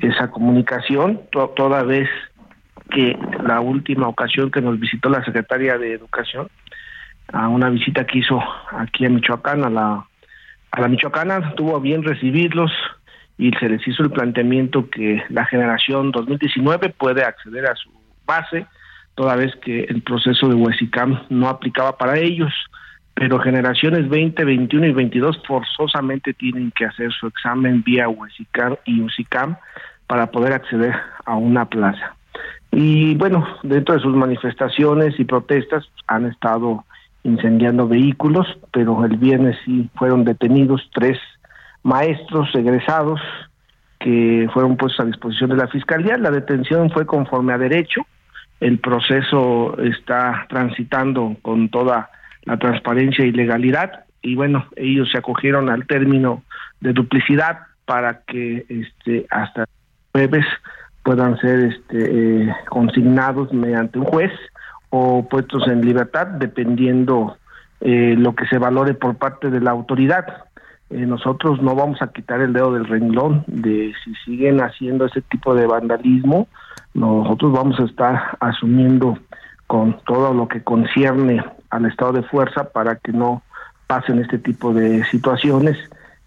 esa 0.01 0.29
comunicación, 0.29 1.21
toda 1.31 1.83
vez 1.83 2.07
que 2.91 3.17
la 3.43 3.59
última 3.61 4.07
ocasión 4.07 4.51
que 4.51 4.61
nos 4.61 4.79
visitó 4.79 5.09
la 5.09 5.23
secretaria 5.25 5.77
de 5.77 5.93
Educación, 5.93 6.47
a 7.33 7.47
una 7.47 7.69
visita 7.69 8.05
que 8.05 8.19
hizo 8.19 8.39
aquí 8.71 9.05
a 9.05 9.09
Michoacán, 9.09 9.65
a 9.65 9.69
la, 9.69 10.05
a 10.75 10.81
la 10.81 10.87
Michoacana, 10.87 11.55
tuvo 11.55 11.79
bien 11.79 12.03
recibirlos, 12.03 12.71
y 13.37 13.51
se 13.51 13.69
les 13.69 13.85
hizo 13.87 14.03
el 14.03 14.11
planteamiento 14.11 14.89
que 14.89 15.23
la 15.29 15.45
generación 15.45 16.11
2019 16.11 16.89
puede 16.89 17.23
acceder 17.23 17.65
a 17.65 17.75
su 17.75 17.89
base, 18.25 18.65
toda 19.15 19.35
vez 19.35 19.55
que 19.57 19.83
el 19.83 20.01
proceso 20.01 20.47
de 20.47 20.55
Huesicam 20.55 21.23
no 21.29 21.47
aplicaba 21.47 21.97
para 21.97 22.17
ellos, 22.17 22.53
pero 23.13 23.39
generaciones 23.39 24.09
20, 24.09 24.43
21 24.43 24.87
y 24.87 24.91
22 24.91 25.41
forzosamente 25.47 26.33
tienen 26.33 26.71
que 26.71 26.85
hacer 26.85 27.11
su 27.13 27.27
examen 27.27 27.81
vía 27.83 28.09
Huesicam 28.09 28.75
y 28.85 29.01
UCICAM 29.01 29.55
para 30.07 30.31
poder 30.31 30.53
acceder 30.53 30.93
a 31.25 31.35
una 31.35 31.65
plaza. 31.65 32.15
Y 32.71 33.15
bueno, 33.15 33.47
dentro 33.63 33.95
de 33.95 34.01
sus 34.01 34.13
manifestaciones 34.13 35.17
y 35.17 35.23
protestas 35.23 35.89
han 36.07 36.25
estado 36.25 36.83
incendiando 37.25 37.87
vehículos, 37.87 38.47
pero 38.71 39.03
el 39.03 39.17
viernes 39.17 39.57
sí 39.65 39.89
fueron 39.95 40.23
detenidos 40.23 40.87
tres 40.93 41.17
maestros 41.83 42.47
egresados 42.53 43.19
que 43.99 44.47
fueron 44.53 44.77
puestos 44.77 44.99
a 44.99 45.05
disposición 45.05 45.49
de 45.49 45.57
la 45.57 45.67
Fiscalía. 45.67 46.17
La 46.17 46.31
detención 46.31 46.91
fue 46.91 47.05
conforme 47.05 47.53
a 47.53 47.57
derecho. 47.57 48.05
El 48.59 48.79
proceso 48.79 49.75
está 49.79 50.45
transitando 50.49 51.35
con 51.41 51.69
toda 51.69 52.09
la 52.43 52.57
transparencia 52.57 53.25
y 53.25 53.31
legalidad 53.31 54.05
y 54.21 54.35
bueno, 54.35 54.65
ellos 54.75 55.09
se 55.11 55.19
acogieron 55.19 55.69
al 55.69 55.85
término 55.85 56.43
de 56.79 56.93
duplicidad 56.93 57.59
para 57.85 58.21
que 58.21 58.65
este 58.69 59.25
hasta 59.29 59.65
jueves 60.11 60.45
puedan 61.03 61.37
ser 61.37 61.59
este 61.65 62.47
eh, 62.47 62.55
consignados 62.69 63.53
mediante 63.53 63.99
un 63.99 64.05
juez 64.05 64.31
o 64.95 65.27
puestos 65.27 65.67
en 65.67 65.81
libertad 65.81 66.27
dependiendo 66.27 67.37
eh, 67.81 68.15
lo 68.17 68.33
que 68.33 68.47
se 68.47 68.57
valore 68.57 68.93
por 68.93 69.15
parte 69.15 69.49
de 69.49 69.59
la 69.59 69.71
autoridad. 69.71 70.25
Eh, 70.89 71.05
nosotros 71.05 71.61
no 71.61 71.75
vamos 71.75 72.01
a 72.01 72.07
quitar 72.07 72.39
el 72.39 72.53
dedo 72.53 72.73
del 72.73 72.85
renglón 72.85 73.43
de 73.47 73.93
si 74.03 74.15
siguen 74.23 74.61
haciendo 74.61 75.05
ese 75.05 75.21
tipo 75.21 75.53
de 75.53 75.67
vandalismo, 75.67 76.47
nosotros 76.93 77.51
vamos 77.51 77.79
a 77.79 77.83
estar 77.83 78.37
asumiendo 78.39 79.17
con 79.67 79.97
todo 80.05 80.33
lo 80.33 80.47
que 80.47 80.63
concierne 80.63 81.43
al 81.69 81.85
estado 81.85 82.13
de 82.13 82.23
fuerza 82.23 82.69
para 82.71 82.95
que 82.95 83.11
no 83.11 83.41
pasen 83.87 84.19
este 84.19 84.37
tipo 84.37 84.73
de 84.73 85.03
situaciones 85.05 85.77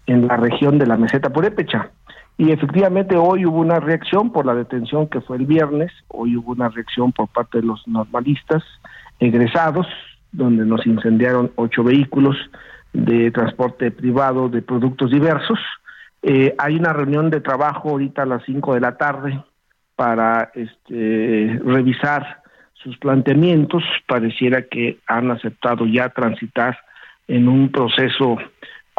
en 0.05 0.27
la 0.27 0.37
región 0.37 0.77
de 0.77 0.85
la 0.85 0.97
meseta 0.97 1.31
purépecha. 1.31 1.89
Y 2.39 2.53
efectivamente 2.53 3.17
hoy 3.17 3.45
hubo 3.45 3.59
una 3.59 3.81
reacción 3.81 4.31
por 4.31 4.45
la 4.45 4.55
detención 4.55 5.09
que 5.09 5.19
fue 5.19 5.35
el 5.35 5.45
viernes, 5.45 5.91
hoy 6.07 6.37
hubo 6.37 6.53
una 6.53 6.69
reacción 6.69 7.11
por 7.11 7.27
parte 7.27 7.57
de 7.57 7.67
los 7.67 7.85
normalistas 7.85 8.63
egresados, 9.19 9.85
donde 10.31 10.65
nos 10.65 10.87
incendiaron 10.87 11.51
ocho 11.55 11.83
vehículos, 11.83 12.37
de 12.93 13.29
transporte 13.31 13.91
privado 13.91 14.47
de 14.47 14.61
productos 14.61 15.11
diversos. 15.11 15.59
Eh, 16.21 16.55
hay 16.57 16.77
una 16.77 16.93
reunión 16.93 17.29
de 17.29 17.41
trabajo 17.41 17.89
ahorita 17.89 18.21
a 18.21 18.25
las 18.25 18.41
5 18.45 18.73
de 18.73 18.79
la 18.79 18.95
tarde 18.95 19.43
para 19.97 20.49
este, 20.55 21.59
revisar 21.65 22.41
sus 22.71 22.97
planteamientos. 22.99 23.83
Pareciera 24.07 24.61
que 24.61 24.99
han 25.07 25.29
aceptado 25.29 25.85
ya 25.85 26.07
transitar 26.07 26.79
en 27.27 27.49
un 27.49 27.69
proceso 27.69 28.37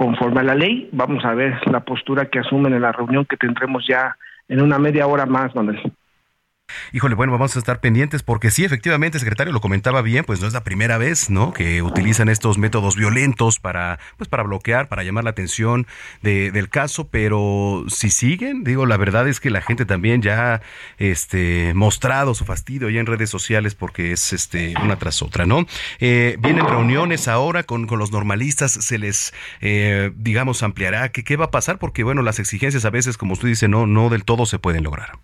conforme 0.01 0.41
a 0.41 0.45
la 0.45 0.55
ley. 0.55 0.89
Vamos 0.93 1.23
a 1.27 1.35
ver 1.35 1.61
la 1.71 1.81
postura 1.81 2.31
que 2.31 2.39
asumen 2.39 2.73
en 2.73 2.81
la 2.81 2.91
reunión 2.91 3.27
que 3.27 3.37
tendremos 3.37 3.87
ya 3.87 4.17
en 4.49 4.63
una 4.63 4.79
media 4.79 5.07
hora 5.07 5.27
más, 5.27 5.55
Manuel. 5.55 5.93
Híjole, 6.93 7.15
bueno, 7.15 7.33
vamos 7.33 7.57
a 7.57 7.59
estar 7.59 7.81
pendientes 7.81 8.23
porque 8.23 8.51
sí, 8.51 8.65
efectivamente, 8.65 9.19
secretario 9.19 9.53
lo 9.53 9.61
comentaba 9.61 10.03
bien, 10.03 10.25
pues 10.25 10.41
no 10.41 10.47
es 10.47 10.53
la 10.53 10.65
primera 10.65 10.99
vez, 10.99 11.31
¿no? 11.31 11.53
Que 11.53 11.83
utilizan 11.83 12.29
estos 12.29 12.59
métodos 12.59 12.97
violentos 12.97 13.59
para, 13.59 13.99
pues 14.17 14.29
para 14.29 14.43
bloquear, 14.43 14.89
para 14.89 15.03
llamar 15.03 15.25
la 15.25 15.31
atención 15.31 15.87
de, 16.23 16.51
del 16.51 16.69
caso, 16.69 17.09
pero 17.09 17.85
si 17.89 18.11
siguen, 18.11 18.65
digo, 18.65 18.87
la 18.87 18.97
verdad 18.97 19.29
es 19.29 19.41
que 19.41 19.51
la 19.51 19.63
gente 19.63 19.85
también 19.85 20.23
ya, 20.23 20.55
ha 20.55 20.61
este, 20.99 21.73
mostrado 21.75 22.35
su 22.35 22.45
fastidio 22.45 22.89
ya 22.91 23.01
en 23.01 23.07
redes 23.07 23.31
sociales 23.31 23.75
porque 23.75 24.13
es, 24.13 24.33
este, 24.33 24.75
una 24.83 24.97
tras 24.97 25.23
otra, 25.23 25.47
¿no? 25.47 25.67
Eh, 25.99 26.37
vienen 26.41 26.67
reuniones 26.67 27.29
ahora 27.29 27.63
con, 27.63 27.87
con 27.87 27.99
los 27.99 28.13
normalistas, 28.13 28.73
se 28.73 28.99
les, 28.99 29.33
eh, 29.61 30.13
digamos, 30.17 30.63
ampliará, 30.63 31.11
¿qué, 31.11 31.25
¿qué 31.25 31.37
va 31.37 31.47
a 31.47 31.51
pasar? 31.51 31.79
Porque, 31.79 32.05
bueno, 32.05 32.23
las 32.23 32.39
exigencias 32.39 32.85
a 32.85 32.91
veces, 32.91 33.17
como 33.17 33.35
usted 33.35 33.49
dice, 33.49 33.69
no, 33.69 33.87
no 33.87 34.09
del 34.09 34.25
todo 34.25 34.47
se 34.47 34.59
pueden 34.59 34.85
lograr. 34.85 35.19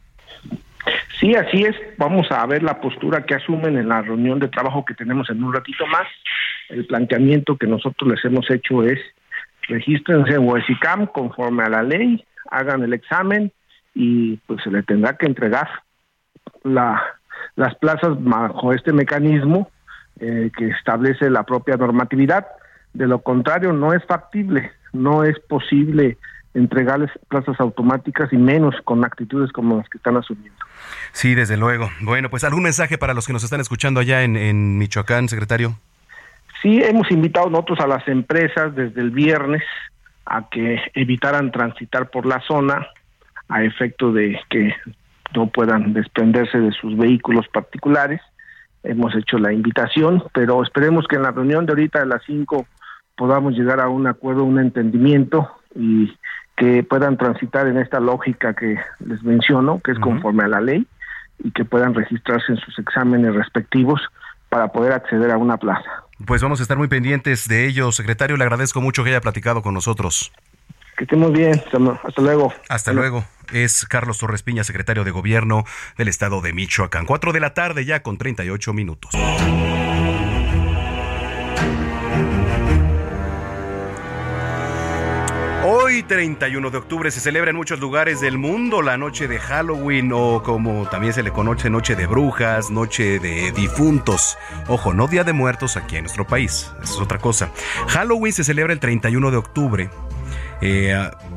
Sí, 1.27 1.35
así 1.35 1.63
es. 1.65 1.75
Vamos 1.99 2.31
a 2.31 2.47
ver 2.47 2.63
la 2.63 2.81
postura 2.81 3.27
que 3.27 3.35
asumen 3.35 3.77
en 3.77 3.89
la 3.89 4.01
reunión 4.01 4.39
de 4.39 4.47
trabajo 4.47 4.85
que 4.85 4.95
tenemos 4.95 5.29
en 5.29 5.43
un 5.43 5.53
ratito 5.53 5.85
más. 5.89 6.07
El 6.69 6.87
planteamiento 6.87 7.57
que 7.57 7.67
nosotros 7.67 8.13
les 8.13 8.25
hemos 8.25 8.49
hecho 8.49 8.85
es 8.85 9.01
regístrense 9.63 10.35
en 10.35 10.49
UESICAM 10.49 11.09
conforme 11.09 11.65
a 11.65 11.69
la 11.69 11.83
ley, 11.83 12.25
hagan 12.53 12.85
el 12.85 12.93
examen 12.93 13.51
y 13.93 14.37
pues 14.47 14.63
se 14.63 14.71
le 14.71 14.85
tendrá 14.85 15.17
que 15.17 15.27
entregar 15.27 15.69
la, 16.63 17.03
las 17.57 17.75
plazas 17.75 18.23
bajo 18.23 18.73
este 18.73 18.93
mecanismo 18.93 19.69
eh, 20.21 20.53
que 20.57 20.69
establece 20.69 21.29
la 21.29 21.43
propia 21.43 21.77
normatividad. 21.77 22.47
De 22.95 23.09
lo 23.09 23.19
contrario, 23.19 23.73
no 23.73 23.93
es 23.93 24.05
factible, 24.05 24.71
no 24.93 25.25
es 25.25 25.37
posible 25.41 26.19
entregarles 26.57 27.11
plazas 27.29 27.61
automáticas 27.61 28.33
y 28.33 28.37
menos 28.37 28.75
con 28.85 29.05
actitudes 29.05 29.53
como 29.53 29.77
las 29.77 29.89
que 29.89 29.99
están 29.99 30.17
asumiendo. 30.17 30.59
Sí, 31.13 31.35
desde 31.35 31.57
luego. 31.57 31.91
Bueno, 32.01 32.31
pues 32.31 32.45
algún 32.45 32.63
mensaje 32.63 32.99
para 32.99 33.15
los 33.15 33.27
que 33.27 33.33
nos 33.33 33.45
están 33.45 33.61
escuchando 33.61 34.01
allá 34.01 34.23
en, 34.23 34.79
Michoacán, 34.79 35.29
secretario. 35.29 35.79
Sí, 36.63 36.83
hemos 36.83 37.11
invitado 37.11 37.51
nosotros 37.51 37.81
a 37.81 37.87
las 37.87 38.09
empresas 38.09 38.75
desde 38.75 39.01
el 39.01 39.11
viernes 39.11 39.63
a 40.25 40.49
que 40.49 40.81
evitaran 40.95 41.53
transitar 41.53 42.11
por 42.11 42.27
la 42.27 42.41
zona 42.41 42.87
a 43.49 43.63
efecto 43.63 44.13
de 44.13 44.41
que 44.49 44.75
no 45.35 45.49
puedan 45.49 45.93
desprenderse 45.93 46.59
de 46.59 46.73
sus 46.73 46.97
vehículos 46.97 47.47
particulares. 47.49 48.21
Hemos 48.83 49.15
hecho 49.15 49.39
la 49.39 49.53
invitación, 49.53 50.25
pero 50.33 50.63
esperemos 50.63 51.07
que 51.07 51.17
en 51.17 51.23
la 51.23 51.33
reunión 51.33 51.67
de 51.67 51.73
ahorita 51.73 52.01
de 52.01 52.07
las 52.07 52.23
5 52.25 52.67
podamos 53.17 53.55
llegar 53.55 53.81
a 53.81 53.89
un 53.89 54.07
acuerdo, 54.07 54.45
un 54.45 54.59
entendimiento 54.59 55.51
y 55.75 56.13
que 56.57 56.83
puedan 56.83 57.17
transitar 57.17 57.67
en 57.67 57.79
esta 57.79 58.01
lógica 58.01 58.55
que 58.55 58.79
les 59.01 59.23
menciono, 59.23 59.81
que 59.85 59.93
es 59.93 59.99
conforme 59.99 60.45
a 60.45 60.49
la 60.49 60.61
ley, 60.61 60.87
y 61.39 61.51
que 61.51 61.65
puedan 61.65 61.95
registrarse 61.95 62.53
en 62.53 62.59
sus 62.59 62.79
exámenes 62.79 63.35
respectivos 63.35 64.01
para 64.49 64.69
poder 64.69 64.93
acceder 64.93 65.31
a 65.31 65.37
una 65.37 65.59
plaza. 65.59 66.05
Pues 66.25 66.43
vamos 66.43 66.61
a 66.61 66.63
estar 66.63 66.79
muy 66.79 66.89
pendientes 66.89 67.47
de 67.47 67.67
ello, 67.67 67.93
secretario. 67.93 68.37
Le 68.39 68.45
agradezco 68.45 68.81
mucho 68.81 69.05
que 69.05 69.11
haya 69.11 69.21
platicado 69.21 69.61
con 69.61 69.75
nosotros. 69.75 70.33
Que 70.97 71.05
estemos 71.05 71.31
bien. 71.31 71.53
Hasta 71.53 72.23
luego. 72.23 72.55
Hasta 72.71 72.93
luego. 72.95 73.25
Es 73.53 73.85
Carlos 73.85 74.19
Torres 74.19 74.43
Piña, 74.43 74.65
secretario 74.65 75.05
de 75.05 75.11
Gobierno 75.11 75.65
del 75.99 76.09
Estado 76.09 76.41
de 76.41 76.55
Michoacán. 76.55 77.05
Cuatro 77.05 77.35
de 77.35 77.41
la 77.41 77.53
tarde 77.53 77.85
ya 77.85 78.03
con 78.03 78.17
38 78.17 78.73
minutos. 78.73 79.11
Hoy, 85.69 86.05
31 86.05 86.71
de 86.71 86.79
octubre, 86.79 87.11
se 87.11 87.19
celebra 87.19 87.51
en 87.51 87.57
muchos 87.57 87.81
lugares 87.81 88.21
del 88.21 88.39
mundo 88.39 88.83
la 88.83 88.97
noche 88.97 89.27
de 89.27 89.41
Halloween 89.41 90.13
o 90.15 90.41
como 90.45 90.89
también 90.89 91.13
se 91.13 91.25
le 91.25 91.33
conoce 91.33 91.71
noche 91.71 91.97
de 91.97 92.07
brujas, 92.07 92.71
noche 92.71 93.19
de 93.19 93.51
difuntos. 93.51 94.39
Ojo, 94.69 94.95
no 94.95 95.09
Día 95.09 95.25
de 95.25 95.33
Muertos 95.33 95.77
aquí 95.77 95.97
en 95.97 96.05
nuestro 96.05 96.25
país, 96.25 96.71
eso 96.85 96.95
es 96.95 97.01
otra 97.01 97.19
cosa. 97.19 97.51
Halloween 97.89 98.33
se 98.33 98.45
celebra 98.45 98.75
el 98.75 98.79
31 98.79 99.33
de 99.33 99.37
octubre 99.37 99.91
Eh, 100.61 100.97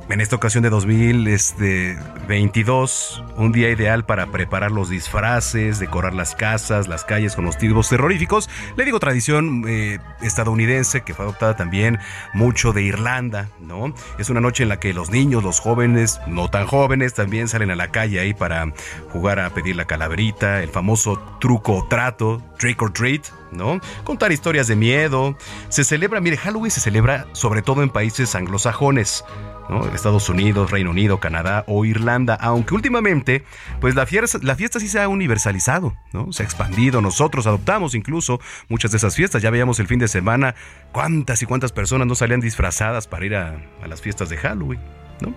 en 0.10 0.22
esta 0.22 0.36
ocasión 0.36 0.64
de 0.64 0.72
2022, 0.72 3.24
un 3.38 3.52
día 3.52 3.70
ideal 3.70 4.06
para 4.06 4.32
preparar 4.32 4.72
los 4.72 4.90
disfraces, 4.90 5.78
decorar 5.78 6.16
las 6.16 6.34
casas, 6.34 6.88
las 6.88 7.04
calles 7.04 7.36
con 7.36 7.46
los 7.46 7.60
títulos 7.60 7.90
terroríficos. 7.90 8.50
Le 8.76 8.86
digo 8.86 9.00
tradición 9.00 9.66
eh, 9.68 10.00
estadounidense 10.22 11.02
que 11.02 11.14
fue 11.14 11.26
adoptada 11.26 11.56
también 11.56 12.00
mucho 12.34 12.74
de 12.74 12.82
Irlanda, 12.82 13.50
¿no? 13.60 13.94
Es 14.18 14.32
una 14.32 14.42
noche 14.42 14.64
en 14.64 14.70
la 14.70 14.80
que 14.80 14.94
los 14.94 15.12
niños, 15.12 15.44
los 15.44 15.60
jóvenes, 15.60 16.20
no 16.26 16.50
tan 16.50 16.66
jóvenes, 16.66 17.14
también 17.14 17.48
salen 17.48 17.70
a 17.70 17.76
la 17.76 17.92
calle 17.92 18.20
ahí 18.20 18.34
para 18.34 18.74
jugar 19.12 19.40
a 19.40 19.52
pedir 19.52 19.76
la 19.76 19.86
calaverita, 19.86 20.64
el 20.64 20.70
famoso 20.70 21.20
truco 21.40 21.76
o 21.76 21.88
trato, 21.88 22.42
trick 22.58 22.82
or 22.82 22.92
treat, 22.92 23.28
¿no? 23.52 23.80
Contar 24.06 24.32
historias 24.32 24.68
de 24.68 24.76
miedo. 24.76 25.38
Se 25.70 25.84
celebra, 25.84 26.20
mire, 26.20 26.38
Halloween 26.38 26.72
se 26.72 26.82
celebra 26.82 27.28
sobre 27.34 27.62
todo 27.62 27.84
en 27.84 27.90
países 27.90 28.34
anglosajones. 28.34 29.24
¿No? 29.70 29.86
Estados 29.94 30.28
Unidos, 30.30 30.72
Reino 30.72 30.92
Unido, 30.92 31.20
Canadá 31.20 31.64
o 31.68 31.86
Irlanda, 31.86 32.36
aunque 32.36 32.74
últimamente, 32.74 33.44
pues 33.80 33.96
la 33.96 34.06
fiesta, 34.06 34.40
la 34.42 34.56
fiesta 34.56 34.80
sí 34.80 34.88
se 34.88 35.00
ha 35.00 35.08
universalizado, 35.08 35.96
¿no? 36.12 36.34
Se 36.34 36.44
ha 36.44 36.46
expandido, 36.46 37.02
nosotros 37.02 37.48
adoptamos 37.48 37.96
incluso 37.96 38.40
muchas 38.68 38.92
de 38.92 38.98
esas 38.98 39.16
fiestas, 39.16 39.42
ya 39.42 39.50
veíamos 39.50 39.80
el 39.80 39.88
fin 39.88 40.00
de 40.00 40.08
semana 40.08 40.56
cuántas 40.92 41.42
y 41.42 41.46
cuántas 41.46 41.72
personas 41.72 42.08
no 42.08 42.16
salían 42.16 42.40
disfrazadas 42.42 43.08
para 43.08 43.26
ir 43.26 43.36
a, 43.36 43.60
a 43.82 43.88
las 43.88 44.02
fiestas 44.02 44.30
de 44.30 44.38
Halloween, 44.38 44.82
¿no? 45.22 45.34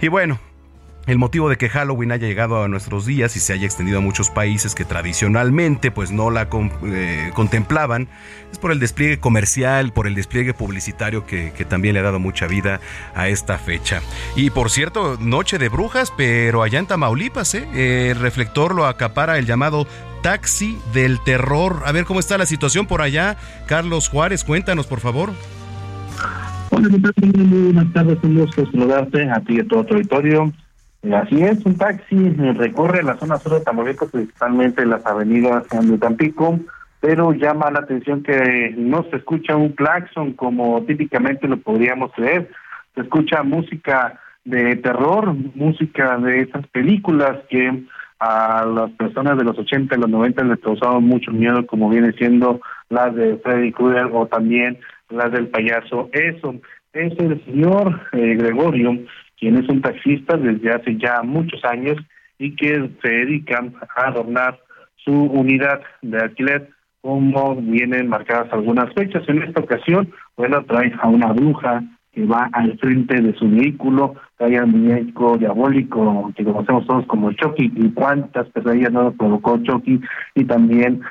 Y 0.00 0.08
bueno, 0.08 0.38
el 1.08 1.16
motivo 1.16 1.48
de 1.48 1.56
que 1.56 1.70
Halloween 1.70 2.12
haya 2.12 2.28
llegado 2.28 2.62
a 2.62 2.68
nuestros 2.68 3.06
días 3.06 3.34
y 3.34 3.40
se 3.40 3.54
haya 3.54 3.64
extendido 3.64 3.98
a 3.98 4.00
muchos 4.02 4.28
países 4.28 4.74
que 4.74 4.84
tradicionalmente 4.84 5.90
pues 5.90 6.12
no 6.12 6.30
la 6.30 6.48
eh, 6.84 7.30
contemplaban 7.34 8.08
es 8.52 8.58
por 8.58 8.72
el 8.72 8.78
despliegue 8.78 9.18
comercial, 9.18 9.90
por 9.94 10.06
el 10.06 10.14
despliegue 10.14 10.52
publicitario 10.52 11.24
que, 11.24 11.50
también 11.66 11.94
le 11.94 12.00
ha 12.00 12.02
dado 12.02 12.18
mucha 12.18 12.46
vida 12.46 12.80
a 13.14 13.28
esta 13.28 13.58
fecha. 13.58 14.02
Y 14.36 14.50
por 14.50 14.70
cierto, 14.70 15.16
Noche 15.18 15.58
de 15.58 15.70
Brujas, 15.70 16.12
pero 16.14 16.62
allá 16.62 16.78
en 16.78 16.86
Tamaulipas, 16.86 17.54
¿eh? 17.54 18.10
el 18.10 18.18
reflector 18.18 18.74
lo 18.74 18.86
acapara 18.86 19.38
el 19.38 19.46
llamado 19.46 19.86
Taxi 20.22 20.78
del 20.92 21.20
Terror. 21.24 21.82
A 21.86 21.92
ver 21.92 22.04
cómo 22.04 22.20
está 22.20 22.36
la 22.36 22.46
situación 22.46 22.86
por 22.86 23.00
allá. 23.00 23.36
Carlos 23.66 24.08
Juárez, 24.08 24.44
cuéntanos 24.44 24.86
por 24.86 25.00
favor. 25.00 25.30
Hola, 26.70 26.88
muy 26.90 27.72
buenas 27.72 27.92
tardes, 27.94 28.18
un 28.22 28.34
gusto 28.38 28.70
saludarte 28.70 29.30
a 29.30 29.40
ti 29.40 29.56
y 29.56 29.60
a 29.60 29.66
todo 29.66 29.84
tu 29.84 29.94
auditorio. 29.94 30.52
Así 31.02 31.42
es, 31.42 31.64
un 31.64 31.76
taxi 31.76 32.30
recorre 32.54 33.02
la 33.02 33.16
zona 33.16 33.38
sur 33.38 33.52
de 33.52 33.60
Tamaulipas, 33.60 34.10
principalmente 34.10 34.84
las 34.84 35.06
avenidas 35.06 35.64
de 35.68 35.96
Tampico, 35.98 36.58
pero 37.00 37.32
llama 37.32 37.70
la 37.70 37.80
atención 37.80 38.22
que 38.24 38.74
no 38.76 39.04
se 39.04 39.16
escucha 39.16 39.56
un 39.56 39.70
claxon 39.70 40.32
como 40.32 40.82
típicamente 40.82 41.46
lo 41.46 41.56
podríamos 41.58 42.12
creer. 42.12 42.50
Se 42.96 43.02
escucha 43.02 43.44
música 43.44 44.18
de 44.44 44.74
terror, 44.76 45.34
música 45.54 46.18
de 46.18 46.40
esas 46.40 46.66
películas 46.68 47.38
que 47.48 47.84
a 48.18 48.64
las 48.64 48.90
personas 48.92 49.38
de 49.38 49.44
los 49.44 49.56
80 49.56 49.94
y 49.94 50.00
los 50.00 50.10
90 50.10 50.42
les 50.44 50.58
causaban 50.58 51.04
mucho 51.04 51.30
miedo, 51.30 51.64
como 51.66 51.88
viene 51.88 52.12
siendo 52.14 52.60
las 52.88 53.14
de 53.14 53.36
Freddy 53.36 53.70
Krueger 53.70 54.10
o 54.12 54.26
también 54.26 54.78
las 55.10 55.30
del 55.30 55.46
payaso. 55.46 56.10
Eso 56.12 56.56
es 56.92 57.12
el 57.20 57.44
señor 57.44 58.00
eh, 58.12 58.34
Gregorio 58.34 58.98
quien 59.38 59.56
es 59.56 59.68
un 59.68 59.80
taxista 59.80 60.36
desde 60.36 60.70
hace 60.70 60.96
ya 60.96 61.22
muchos 61.22 61.64
años 61.64 61.96
y 62.38 62.54
que 62.56 62.90
se 63.02 63.08
dedican 63.08 63.74
a 63.96 64.08
adornar 64.08 64.58
su 64.96 65.12
unidad 65.12 65.80
de 66.02 66.18
alquiler 66.18 66.70
como 67.00 67.56
vienen 67.56 68.08
marcadas 68.08 68.52
algunas 68.52 68.92
fechas. 68.94 69.22
En 69.28 69.42
esta 69.42 69.60
ocasión, 69.60 70.12
bueno, 70.36 70.64
trae 70.64 70.92
a 71.00 71.08
una 71.08 71.32
bruja 71.32 71.82
que 72.12 72.24
va 72.24 72.48
al 72.52 72.76
frente 72.78 73.20
de 73.20 73.32
su 73.34 73.48
vehículo, 73.48 74.14
trae 74.36 74.60
un 74.62 74.70
muñeco 74.70 75.36
diabólico 75.36 76.32
que 76.36 76.44
conocemos 76.44 76.86
todos 76.86 77.06
como 77.06 77.32
Chucky 77.32 77.72
y 77.76 77.90
cuántas 77.92 78.48
pesadillas 78.48 78.92
no 78.92 79.12
provocó 79.12 79.58
Chucky 79.58 80.00
y 80.34 80.44
también 80.44 81.02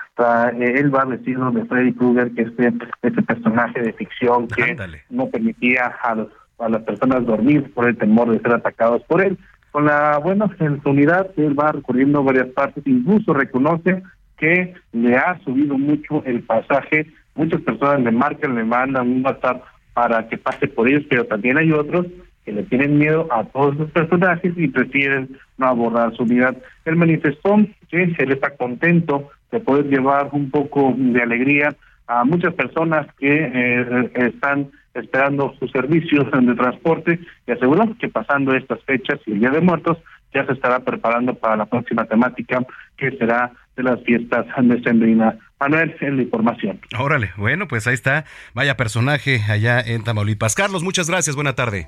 él 0.59 0.93
va 0.93 1.05
vestido 1.05 1.49
de 1.51 1.65
Freddy 1.65 1.93
Krueger 1.93 2.31
que 2.33 2.41
es 2.41 2.47
este, 2.49 2.73
este 3.03 3.21
personaje 3.21 3.81
de 3.81 3.93
ficción 3.93 4.47
que 4.47 4.75
no 5.09 5.27
permitía 5.27 5.95
a 6.03 6.15
los 6.15 6.27
a 6.59 6.69
las 6.69 6.83
personas 6.83 7.25
dormir 7.25 7.71
por 7.73 7.87
el 7.87 7.97
temor 7.97 8.31
de 8.31 8.39
ser 8.39 8.53
atacados 8.53 9.03
por 9.03 9.21
él. 9.21 9.37
Con 9.71 9.85
la 9.85 10.17
buena 10.17 10.49
unidad, 10.85 11.29
él 11.37 11.59
va 11.59 11.71
recorriendo 11.71 12.23
varias 12.23 12.47
partes, 12.47 12.85
incluso 12.87 13.33
reconoce 13.33 14.01
que 14.37 14.73
le 14.91 15.15
ha 15.15 15.39
subido 15.43 15.77
mucho 15.77 16.23
el 16.25 16.41
pasaje. 16.41 17.07
Muchas 17.35 17.61
personas 17.61 18.01
le 18.01 18.11
marcan, 18.11 18.55
le 18.55 18.63
mandan 18.63 19.07
un 19.07 19.25
WhatsApp 19.25 19.63
para 19.93 20.27
que 20.27 20.37
pase 20.37 20.67
por 20.67 20.87
ellos, 20.87 21.03
pero 21.09 21.25
también 21.25 21.57
hay 21.57 21.71
otros 21.71 22.05
que 22.45 22.53
le 22.53 22.63
tienen 22.63 22.97
miedo 22.97 23.27
a 23.31 23.43
todos 23.43 23.75
los 23.75 23.91
personajes 23.91 24.53
y 24.55 24.67
prefieren 24.69 25.37
no 25.57 25.67
abordar 25.67 26.15
su 26.15 26.23
unidad. 26.23 26.55
Él 26.85 26.95
manifestó 26.95 27.57
que 27.89 28.03
él 28.17 28.31
está 28.31 28.55
contento 28.55 29.29
de 29.51 29.59
poder 29.59 29.87
llevar 29.87 30.29
un 30.31 30.49
poco 30.49 30.93
de 30.95 31.21
alegría 31.21 31.75
a 32.07 32.23
muchas 32.23 32.53
personas 32.53 33.05
que 33.19 33.51
eh, 33.53 34.11
están 34.15 34.69
esperando 34.97 35.53
sus 35.59 35.71
servicios 35.71 36.25
de 36.31 36.55
transporte 36.55 37.19
y 37.45 37.51
aseguró 37.51 37.95
que 37.99 38.09
pasando 38.09 38.55
estas 38.55 38.81
fechas 38.83 39.19
y 39.25 39.33
el 39.33 39.39
Día 39.39 39.49
de 39.51 39.61
Muertos 39.61 39.97
ya 40.33 40.45
se 40.45 40.53
estará 40.53 40.79
preparando 40.79 41.33
para 41.33 41.55
la 41.55 41.65
próxima 41.65 42.05
temática 42.05 42.65
que 42.97 43.11
será 43.17 43.51
de 43.75 43.83
las 43.83 44.01
fiestas 44.03 44.45
de 44.61 44.81
Sembrina. 44.81 45.37
Manuel, 45.59 45.95
en 46.01 46.17
la 46.17 46.23
información. 46.23 46.79
Órale, 46.99 47.31
bueno, 47.37 47.67
pues 47.67 47.87
ahí 47.87 47.93
está. 47.93 48.25
Vaya 48.53 48.77
personaje 48.77 49.41
allá 49.49 49.79
en 49.79 50.03
Tamaulipas. 50.03 50.53
Carlos, 50.55 50.83
muchas 50.83 51.09
gracias. 51.09 51.35
Buena 51.35 51.53
tarde. 51.53 51.87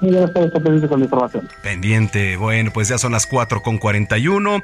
Tardes, 0.00 0.30
pendiente 0.52 0.88
con 0.88 1.00
la 1.00 1.04
información. 1.04 1.48
Pendiente, 1.62 2.36
bueno, 2.36 2.70
pues 2.72 2.88
ya 2.88 2.98
son 2.98 3.12
las 3.12 3.26
4 3.26 3.62
con 3.62 3.78
41. 3.78 4.62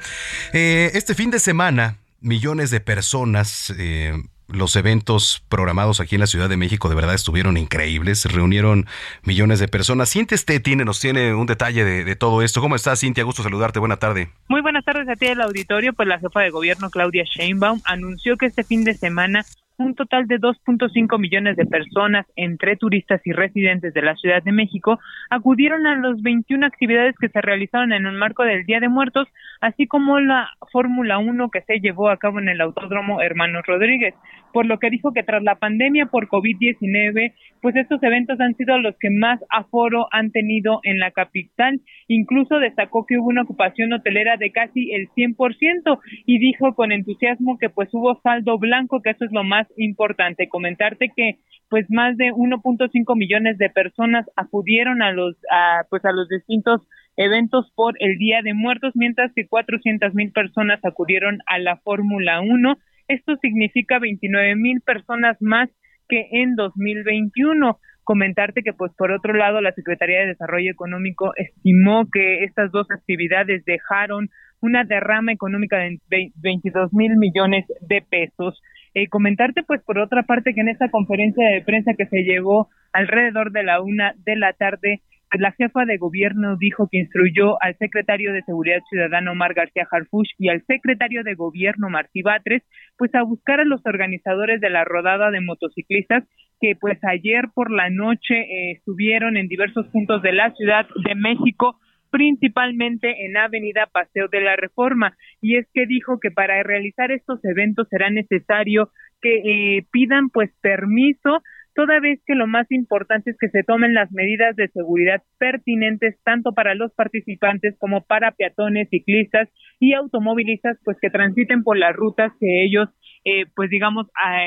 Eh, 0.53 0.91
este 0.95 1.15
fin 1.15 1.31
de 1.31 1.41
semana, 1.41 1.97
millones 2.21 2.71
de 2.71 2.81
personas 2.81 3.75
eh, 3.77 4.13
los 4.49 4.77
eventos 4.77 5.45
programados 5.49 6.01
aquí 6.01 6.17
en 6.17 6.21
la 6.21 6.27
Ciudad 6.27 6.49
de 6.49 6.57
México 6.57 6.89
de 6.89 6.95
verdad 6.95 7.15
estuvieron 7.15 7.57
increíbles, 7.57 8.25
reunieron 8.27 8.87
millones 9.23 9.59
de 9.59 9.69
personas. 9.69 10.11
Cintia 10.11 10.35
este 10.35 10.61
tiene, 10.61 10.85
nos 10.85 11.01
tiene 11.01 11.35
un 11.35 11.47
detalle 11.47 11.85
de, 11.85 12.17
todo 12.17 12.43
esto. 12.43 12.61
¿Cómo 12.61 12.77
estás, 12.77 13.01
Cintia? 13.01 13.25
Gusto 13.25 13.43
saludarte, 13.43 13.79
buena 13.79 13.97
tarde. 13.97 14.31
Muy 14.49 14.61
buenas 14.61 14.85
tardes 14.85 15.09
a 15.09 15.17
ti 15.17 15.27
del 15.27 15.41
auditorio, 15.41 15.93
pues 15.93 16.09
la 16.09 16.19
jefa 16.19 16.41
de 16.41 16.51
gobierno 16.51 16.91
Claudia 16.91 17.25
Sheinbaum 17.25 17.81
anunció 17.85 18.37
que 18.37 18.47
este 18.47 18.65
fin 18.65 18.85
de 18.85 18.95
semana 18.95 19.45
un 19.85 19.95
total 19.95 20.27
de 20.27 20.41
2.5 20.41 21.19
millones 21.19 21.57
de 21.57 21.67
personas, 21.67 22.27
entre 22.37 22.77
turistas 22.77 23.21
y 23.25 23.33
residentes 23.33 23.95
de 23.95 24.03
la 24.03 24.17
Ciudad 24.17 24.43
de 24.43 24.53
México, 24.53 24.99
acudieron 25.31 25.87
a 25.87 25.97
las 25.97 26.21
21 26.23 26.67
actividades 26.67 27.15
que 27.21 27.29
se 27.29 27.41
realizaron 27.41 27.93
en 27.93 28.07
el 28.07 28.17
marco 28.17 28.43
del 28.43 28.65
Día 28.65 28.81
de 28.81 28.89
Muertos, 28.89 29.29
así 29.61 29.87
como 29.87 30.19
la 30.21 30.49
Fórmula 30.73 31.19
1 31.19 31.51
que 31.51 31.63
se 31.63 31.81
llevó 31.81 32.09
a 32.09 32.17
cabo 32.17 32.41
en 32.41 32.49
el 32.49 32.61
Autódromo 32.61 33.21
Hermanos 33.21 33.65
Rodríguez, 33.67 34.15
por 34.53 34.67
lo 34.67 34.79
que 34.79 34.89
dijo 34.89 35.13
que 35.13 35.25
tras 35.25 35.43
la 35.43 35.57
pandemia 35.57 36.07
por 36.07 36.29
COVID-19, 36.29 37.33
pues 37.61 37.77
estos 37.77 38.01
eventos 38.03 38.39
han 38.41 38.55
sido 38.57 38.79
los 38.79 38.97
que 38.99 39.11
más 39.11 39.41
aforo 39.51 40.07
han 40.13 40.31
tenido 40.31 40.81
en 40.85 41.01
la 41.01 41.11
capital. 41.11 41.81
Incluso 42.07 42.59
destacó 42.59 43.05
que 43.05 43.19
hubo 43.19 43.29
una 43.29 43.43
ocupación 43.43 43.93
hotelera 43.93 44.37
de 44.37 44.53
casi 44.53 44.93
el 44.93 45.09
100% 45.11 45.99
y 46.25 46.39
dijo 46.39 46.75
con 46.75 46.93
entusiasmo 46.93 47.59
que 47.59 47.69
pues 47.69 47.89
hubo 47.93 48.21
saldo 48.23 48.59
blanco, 48.59 49.03
que 49.03 49.11
eso 49.11 49.25
es 49.25 49.33
lo 49.33 49.43
más 49.43 49.67
importante. 49.77 50.49
Comentarte 50.49 51.11
que 51.15 51.39
pues 51.69 51.87
más 51.91 52.17
de 52.17 52.33
1.5 52.33 53.17
millones 53.17 53.59
de 53.59 53.71
personas 53.71 54.27
acudieron 54.37 55.03
a 55.03 55.13
los 55.13 55.37
a, 55.51 55.85
pues 55.91 56.05
a 56.05 56.13
los 56.13 56.29
distintos 56.29 56.83
eventos 57.17 57.71
por 57.75 57.95
el 58.01 58.19
Día 58.19 58.43
de 58.43 58.55
Muertos, 58.55 58.93
mientras 58.95 59.33
que 59.35 59.47
400 59.47 60.15
mil 60.15 60.33
personas 60.33 60.85
acudieron 60.85 61.39
a 61.47 61.59
la 61.59 61.77
Fórmula 61.79 62.41
1. 62.41 62.77
Esto 63.09 63.37
significa 63.37 63.99
29 63.99 64.57
mil 64.57 64.81
personas 64.81 65.37
más 65.41 65.69
que 66.09 66.29
en 66.33 66.55
2021 66.55 67.79
comentarte 68.05 68.63
que 68.63 68.73
pues 68.73 68.93
por 68.97 69.11
otro 69.11 69.33
lado 69.33 69.61
la 69.61 69.73
Secretaría 69.73 70.21
de 70.21 70.27
Desarrollo 70.29 70.71
Económico 70.71 71.33
estimó 71.37 72.07
que 72.13 72.45
estas 72.45 72.71
dos 72.71 72.87
actividades 72.91 73.65
dejaron 73.65 74.29
una 74.61 74.85
derrama 74.85 75.33
económica 75.33 75.79
de 75.79 76.33
22 76.37 76.93
mil 76.93 77.17
millones 77.17 77.67
de 77.81 78.03
pesos. 78.03 78.63
Eh, 78.95 79.09
comentarte, 79.09 79.63
pues, 79.65 79.83
por 79.83 79.99
otra 79.99 80.23
parte, 80.23 80.55
que 80.55 80.61
en 80.61 80.69
esta 80.69 80.91
conferencia 80.91 81.49
de 81.49 81.63
prensa 81.63 81.95
que 81.95 82.07
se 82.07 82.23
llevó 82.23 82.69
alrededor 82.93 83.51
de 83.51 83.65
la 83.65 83.81
una 83.81 84.15
de 84.25 84.37
la 84.37 84.53
tarde, 84.53 85.03
pues, 85.31 85.41
la 85.41 85.51
jefa 85.51 85.85
de 85.85 85.97
gobierno 85.97 86.57
dijo 86.57 86.89
que 86.91 86.99
instruyó 86.99 87.61
al 87.61 87.77
secretario 87.79 88.33
de 88.33 88.43
Seguridad 88.43 88.81
Ciudadana 88.89 89.33
Omar 89.33 89.53
García 89.53 89.89
Harfush 89.91 90.31
y 90.39 90.49
al 90.49 90.63
secretario 90.67 91.25
de 91.25 91.35
gobierno 91.35 91.91
Martí 91.91 92.23
Batres, 92.23 92.63
pues 92.97 93.13
a 93.17 93.25
buscar 93.25 93.59
a 93.59 93.65
los 93.65 93.85
organizadores 93.85 94.61
de 94.61 94.71
la 94.71 94.85
rodada 94.85 95.33
de 95.33 95.41
motociclistas 95.41 96.23
que 96.61 96.77
pues 96.81 96.99
ayer 97.03 97.47
por 97.53 97.73
la 97.73 97.91
noche 97.91 98.35
eh, 98.35 98.73
estuvieron 98.77 99.37
en 99.37 99.49
diversos 99.49 99.89
puntos 99.89 100.23
de 100.23 100.33
la 100.33 100.53
Ciudad 100.53 100.87
de 101.05 101.17
México 101.17 101.81
principalmente 102.15 103.27
en 103.27 103.37
Avenida 103.37 103.89
Paseo 103.93 104.29
de 104.29 104.41
la 104.41 104.55
Reforma. 104.55 105.17
Y 105.41 105.57
es 105.57 105.67
que 105.75 105.85
dijo 105.85 106.21
que 106.21 106.31
para 106.31 106.63
realizar 106.63 107.11
estos 107.11 107.45
eventos 107.45 107.89
será 107.89 108.09
necesario 108.09 108.91
que 109.21 109.79
eh, 109.79 109.87
pidan 109.91 110.29
pues 110.31 110.53
permiso 110.61 111.43
toda 111.75 111.99
vez 111.99 112.21
que 112.25 112.37
lo 112.37 112.47
más 112.47 112.71
importante 112.71 113.33
es 113.33 113.37
que 113.37 113.49
se 113.49 113.65
tomen 113.65 113.95
las 113.95 114.13
medidas 114.13 114.55
de 114.55 114.69
seguridad 114.69 115.25
pertinentes 115.39 116.15
tanto 116.23 116.53
para 116.53 116.77
los 116.77 116.93
participantes 116.95 117.75
como 117.81 118.05
para 118.05 118.31
peatones, 118.31 118.89
ciclistas 118.91 119.49
y 119.81 119.95
automovilistas, 119.95 120.79
pues 120.85 120.97
que 121.03 121.11
transiten 121.11 121.65
por 121.65 121.77
las 121.77 121.97
rutas 121.97 122.31
que 122.39 122.65
ellos 122.65 122.91
eh, 123.25 123.47
pues 123.57 123.71
digamos, 123.71 124.07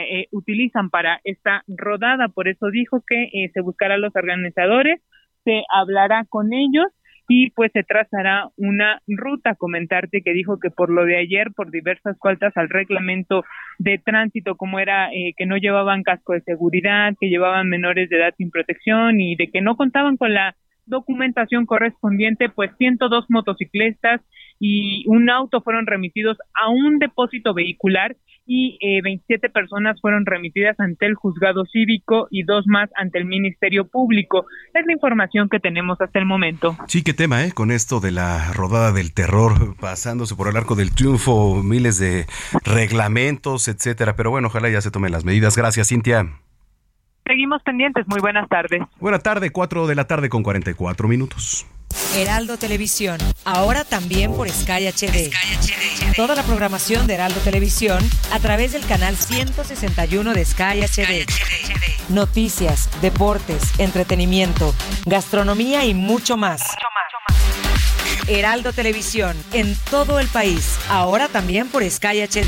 eh, 0.10 0.28
utilizan 0.32 0.90
para 0.90 1.20
esta 1.26 1.64
rodada. 1.68 2.30
Por 2.30 2.48
eso 2.48 2.68
dijo 2.72 3.04
que 3.06 3.24
eh, 3.24 3.52
se 3.54 3.60
buscará 3.60 3.96
a 3.96 3.98
los 3.98 4.16
organizadores, 4.16 5.02
se 5.44 5.64
hablará 5.74 6.24
con 6.30 6.54
ellos 6.54 6.86
y 7.28 7.52
pues 7.52 7.72
se 7.74 7.84
trazará 7.84 8.50
una 8.56 9.02
ruta. 9.08 9.56
Comentarte 9.56 10.22
que 10.22 10.34
dijo 10.34 10.60
que 10.60 10.70
por 10.70 10.90
lo 10.90 11.06
de 11.06 11.18
ayer, 11.18 11.52
por 11.56 11.72
diversas 11.72 12.18
faltas 12.22 12.56
al 12.56 12.70
reglamento 12.70 13.44
de 13.80 13.98
tránsito, 13.98 14.56
como 14.56 14.80
era 14.80 15.10
que 15.36 15.46
no 15.46 15.58
llevaban 15.58 16.04
casco 16.04 16.34
de 16.34 16.42
seguridad, 16.42 17.14
que 17.20 17.30
llevaban 17.30 17.70
menores 17.70 18.10
de 18.10 18.18
edad 18.18 18.34
sin 18.38 18.50
protección 18.50 19.20
y 19.20 19.36
de 19.36 19.50
que 19.50 19.62
no 19.62 19.76
contaban 19.76 20.18
con 20.18 20.34
la 20.34 20.56
documentación 20.88 21.66
correspondiente, 21.66 22.50
pues 22.50 22.72
102 22.78 23.26
motociclistas 23.30 24.22
y 24.60 25.04
un 25.08 25.30
auto 25.30 25.62
fueron 25.62 25.86
remitidos 25.86 26.38
a 26.54 26.70
un 26.70 26.98
depósito 26.98 27.54
vehicular 27.54 28.16
y 28.48 28.78
eh, 28.82 29.02
27 29.04 29.50
personas 29.50 30.00
fueron 30.02 30.26
remitidas 30.26 30.80
ante 30.80 31.06
el 31.06 31.16
juzgado 31.16 31.66
cívico 31.66 32.28
y 32.32 32.44
dos 32.44 32.66
más 32.66 32.90
ante 32.96 33.20
el 33.20 33.26
Ministerio 33.26 33.88
Público. 33.88 34.46
Es 34.74 34.86
la 34.86 34.94
información 34.94 35.50
que 35.50 35.60
tenemos 35.60 36.00
hasta 36.02 36.18
el 36.18 36.26
momento. 36.26 36.78
Sí, 36.88 37.04
qué 37.04 37.14
tema, 37.14 37.44
¿eh? 37.44 37.52
Con 37.52 37.72
esto 37.72 38.00
de 38.00 38.12
la 38.12 38.54
rodada 38.54 38.92
del 38.92 39.14
terror, 39.14 39.76
pasándose 39.80 40.36
por 40.36 40.48
el 40.48 40.56
arco 40.56 40.76
del 40.76 40.96
triunfo, 40.96 41.62
miles 41.62 42.00
de 42.00 42.26
reglamentos, 42.64 43.68
etcétera. 43.68 44.16
Pero 44.16 44.32
bueno, 44.32 44.48
ojalá 44.48 44.70
ya 44.70 44.82
se 44.82 44.92
tomen 44.92 45.12
las 45.12 45.26
medidas. 45.26 45.58
Gracias, 45.58 45.90
Cintia. 45.90 46.28
Seguimos 47.26 47.62
pendientes. 47.64 48.08
Muy 48.08 48.22
buenas 48.22 48.48
tardes. 48.48 48.82
Buena 49.00 49.20
tarde, 49.20 49.50
4 49.50 49.88
de 49.88 49.96
la 49.96 50.08
tarde 50.08 50.30
con 50.30 50.44
44 50.44 51.08
minutos. 51.10 51.68
Heraldo 52.16 52.58
Televisión, 52.58 53.18
ahora 53.44 53.84
también 53.84 54.34
por 54.34 54.50
Sky 54.50 54.88
HD. 54.88 55.32
Toda 56.16 56.36
la 56.36 56.44
programación 56.44 57.06
de 57.06 57.16
Heraldo 57.16 57.40
Televisión 57.42 58.08
a 58.32 58.40
través 58.40 58.72
del 58.72 58.86
canal 58.86 59.16
161 59.16 60.34
de 60.34 60.46
Sky 60.46 60.82
HD. 60.82 61.26
Noticias, 62.10 62.90
deportes, 63.02 63.62
entretenimiento, 63.78 64.74
gastronomía 65.06 65.86
y 65.86 65.94
mucho 65.94 66.38
más. 66.38 66.62
Heraldo 68.28 68.74
Televisión, 68.74 69.38
en 69.54 69.76
todo 69.90 70.20
el 70.20 70.28
país, 70.28 70.78
ahora 70.90 71.28
también 71.28 71.68
por 71.68 71.88
Sky 71.90 72.22
HD. 72.22 72.48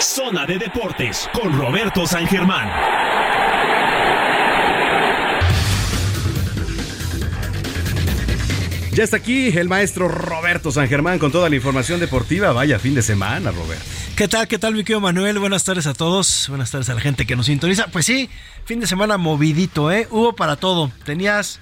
Zona 0.00 0.46
de 0.46 0.58
Deportes 0.58 1.28
con 1.32 1.58
Roberto 1.58 2.06
San 2.06 2.26
Germán. 2.26 2.70
Ya 8.94 9.02
está 9.02 9.16
aquí 9.16 9.48
el 9.48 9.68
maestro 9.68 10.06
Roberto 10.06 10.70
San 10.70 10.86
Germán 10.86 11.18
con 11.18 11.32
toda 11.32 11.48
la 11.50 11.56
información 11.56 11.98
deportiva. 11.98 12.52
Vaya 12.52 12.78
fin 12.78 12.94
de 12.94 13.02
semana, 13.02 13.50
Roberto. 13.50 13.84
¿Qué 14.14 14.28
tal? 14.28 14.46
¿Qué 14.46 14.56
tal, 14.56 14.74
mi 14.74 14.84
querido 14.84 15.00
Manuel? 15.00 15.40
Buenas 15.40 15.64
tardes 15.64 15.88
a 15.88 15.94
todos. 15.94 16.46
Buenas 16.48 16.70
tardes 16.70 16.88
a 16.90 16.94
la 16.94 17.00
gente 17.00 17.26
que 17.26 17.34
nos 17.34 17.46
sintoniza. 17.46 17.88
Pues 17.88 18.06
sí, 18.06 18.30
fin 18.66 18.78
de 18.78 18.86
semana 18.86 19.18
movidito, 19.18 19.90
¿eh? 19.90 20.06
Hubo 20.12 20.36
para 20.36 20.54
todo. 20.54 20.92
Tenías 21.04 21.58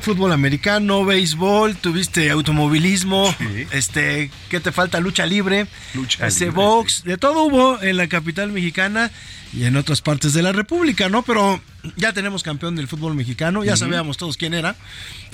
fútbol 0.00 0.32
americano, 0.32 1.04
béisbol, 1.04 1.76
tuviste 1.76 2.30
automovilismo, 2.30 3.34
este, 3.72 4.30
¿qué 4.48 4.60
te 4.60 4.72
falta? 4.72 5.00
Lucha 5.00 5.26
libre, 5.26 5.66
Lucha 5.94 6.26
este, 6.26 6.46
libre, 6.46 6.56
box, 6.56 7.04
de 7.04 7.18
todo 7.18 7.44
hubo 7.44 7.82
en 7.82 7.96
la 7.96 8.08
capital 8.08 8.52
mexicana 8.52 9.10
y 9.52 9.64
en 9.64 9.76
otras 9.76 10.00
partes 10.00 10.32
de 10.34 10.42
la 10.42 10.52
República, 10.52 11.08
¿no? 11.08 11.22
Pero 11.22 11.60
ya 11.96 12.12
tenemos 12.12 12.42
campeón 12.42 12.76
del 12.76 12.88
fútbol 12.88 13.14
mexicano, 13.14 13.64
ya 13.64 13.76
sabíamos 13.76 14.16
todos 14.16 14.36
quién 14.36 14.54
era. 14.54 14.76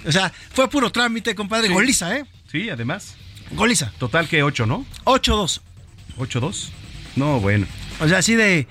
O 0.06 0.12
sea, 0.12 0.32
fue 0.52 0.68
puro 0.68 0.90
trámite, 0.90 1.34
compadre. 1.34 1.68
Sí. 1.68 1.74
Goliza, 1.74 2.16
¿eh? 2.16 2.24
Sí, 2.50 2.70
además. 2.70 3.14
Goliza. 3.52 3.92
Total 3.98 4.28
que 4.28 4.42
8, 4.42 4.66
¿no? 4.66 4.86
8-2. 5.04 5.60
8-2. 6.18 6.68
No, 7.16 7.40
bueno. 7.40 7.66
O 8.00 8.08
sea, 8.08 8.18
así 8.18 8.34
de. 8.34 8.66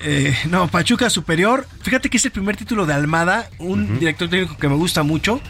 Eh, 0.00 0.36
no, 0.50 0.68
Pachuca 0.68 1.08
Superior. 1.10 1.66
Fíjate 1.82 2.10
que 2.10 2.16
es 2.18 2.24
el 2.24 2.30
primer 2.30 2.56
título 2.56 2.86
de 2.86 2.94
Almada, 2.94 3.48
un 3.58 3.98
director 3.98 4.28
técnico 4.28 4.56
que 4.56 4.68
me 4.68 4.74
gusta 4.74 5.02
mucho. 5.02 5.40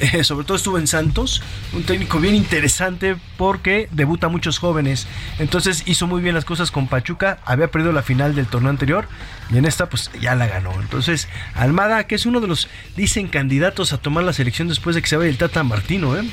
eh, 0.00 0.24
sobre 0.24 0.46
todo 0.46 0.56
estuvo 0.56 0.78
en 0.78 0.86
Santos, 0.86 1.42
un 1.74 1.82
técnico 1.82 2.18
bien 2.20 2.34
interesante 2.34 3.16
porque 3.36 3.88
debuta 3.92 4.26
a 4.26 4.30
muchos 4.30 4.58
jóvenes. 4.58 5.06
Entonces 5.38 5.82
hizo 5.86 6.06
muy 6.06 6.22
bien 6.22 6.34
las 6.34 6.44
cosas 6.44 6.70
con 6.70 6.88
Pachuca. 6.88 7.38
Había 7.44 7.70
perdido 7.70 7.92
la 7.92 8.02
final 8.02 8.34
del 8.34 8.46
torneo 8.46 8.70
anterior 8.70 9.06
y 9.52 9.58
en 9.58 9.66
esta, 9.66 9.88
pues 9.88 10.10
ya 10.20 10.34
la 10.34 10.46
ganó. 10.46 10.72
Entonces, 10.80 11.28
Almada, 11.54 12.04
que 12.06 12.14
es 12.14 12.24
uno 12.24 12.40
de 12.40 12.46
los, 12.46 12.68
dicen, 12.96 13.28
candidatos 13.28 13.92
a 13.92 13.98
tomar 13.98 14.24
la 14.24 14.32
selección 14.32 14.68
después 14.68 14.96
de 14.96 15.02
que 15.02 15.08
se 15.08 15.16
vaya 15.16 15.28
el 15.30 15.36
Tata 15.36 15.62
Martino, 15.64 16.16
¿eh? 16.16 16.24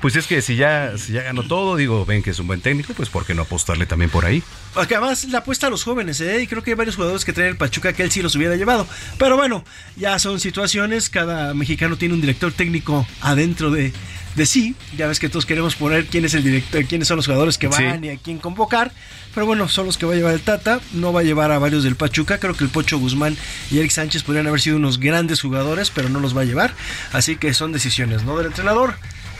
Pues 0.00 0.16
es 0.16 0.26
que 0.26 0.42
si 0.42 0.56
ya, 0.56 0.96
si 0.98 1.12
ya 1.12 1.22
ganó 1.22 1.42
todo, 1.46 1.76
digo, 1.76 2.04
ven 2.06 2.22
que 2.22 2.30
es 2.30 2.38
un 2.38 2.46
buen 2.46 2.60
técnico, 2.60 2.94
pues 2.94 3.08
¿por 3.08 3.24
qué 3.26 3.34
no 3.34 3.42
apostarle 3.42 3.86
también 3.86 4.10
por 4.10 4.24
ahí? 4.24 4.42
Porque 4.74 4.94
además 4.94 5.24
la 5.24 5.38
apuesta 5.38 5.66
a 5.66 5.70
los 5.70 5.84
jóvenes, 5.84 6.20
¿eh? 6.20 6.42
Y 6.42 6.46
creo 6.46 6.62
que 6.62 6.70
hay 6.70 6.76
varios 6.76 6.96
jugadores 6.96 7.24
que 7.24 7.32
traen 7.32 7.50
el 7.50 7.56
Pachuca 7.56 7.92
que 7.92 8.02
él 8.02 8.10
sí 8.10 8.22
los 8.22 8.34
hubiera 8.36 8.56
llevado. 8.56 8.86
Pero 9.18 9.36
bueno, 9.36 9.64
ya 9.96 10.18
son 10.18 10.40
situaciones. 10.40 11.10
Cada 11.10 11.54
mexicano 11.54 11.96
tiene 11.96 12.14
un 12.14 12.20
director 12.20 12.52
técnico 12.52 13.06
adentro 13.20 13.70
de, 13.70 13.92
de 14.36 14.46
sí. 14.46 14.74
Ya 14.96 15.06
ves 15.06 15.18
que 15.18 15.28
todos 15.28 15.46
queremos 15.46 15.74
poner 15.74 16.06
quién 16.06 16.24
es 16.24 16.34
el 16.34 16.44
director, 16.44 16.84
quiénes 16.84 17.08
son 17.08 17.16
los 17.16 17.26
jugadores 17.26 17.58
que 17.58 17.68
van 17.68 18.00
Sí. 18.00 18.06
y 18.06 18.10
a 18.10 18.16
quién 18.18 18.38
convocar. 18.38 18.92
Pero 19.34 19.46
bueno, 19.46 19.68
son 19.68 19.86
los 19.86 19.98
que 19.98 20.06
va 20.06 20.12
a 20.12 20.16
llevar 20.16 20.34
el 20.34 20.40
Tata. 20.40 20.80
No 20.92 21.12
va 21.12 21.20
a 21.20 21.24
llevar 21.24 21.50
a 21.52 21.58
varios 21.58 21.82
del 21.84 21.96
Pachuca. 21.96 22.38
Creo 22.38 22.54
que 22.54 22.64
el 22.64 22.70
Pocho 22.70 22.98
Guzmán 22.98 23.36
y 23.70 23.78
Eric 23.78 23.90
Sánchez 23.90 24.22
podrían 24.22 24.46
haber 24.46 24.60
sido 24.60 24.76
unos 24.76 24.98
grandes 25.00 25.40
jugadores, 25.40 25.90
pero 25.90 26.08
no 26.08 26.20
los 26.20 26.36
va 26.36 26.42
a 26.42 26.44
llevar. 26.44 26.72
Así 27.12 27.36
que 27.36 27.52
son 27.54 27.72
decisiones, 27.72 28.22
¿no? 28.24 28.36
Del 28.36 28.46
entrenador. 28.46 28.94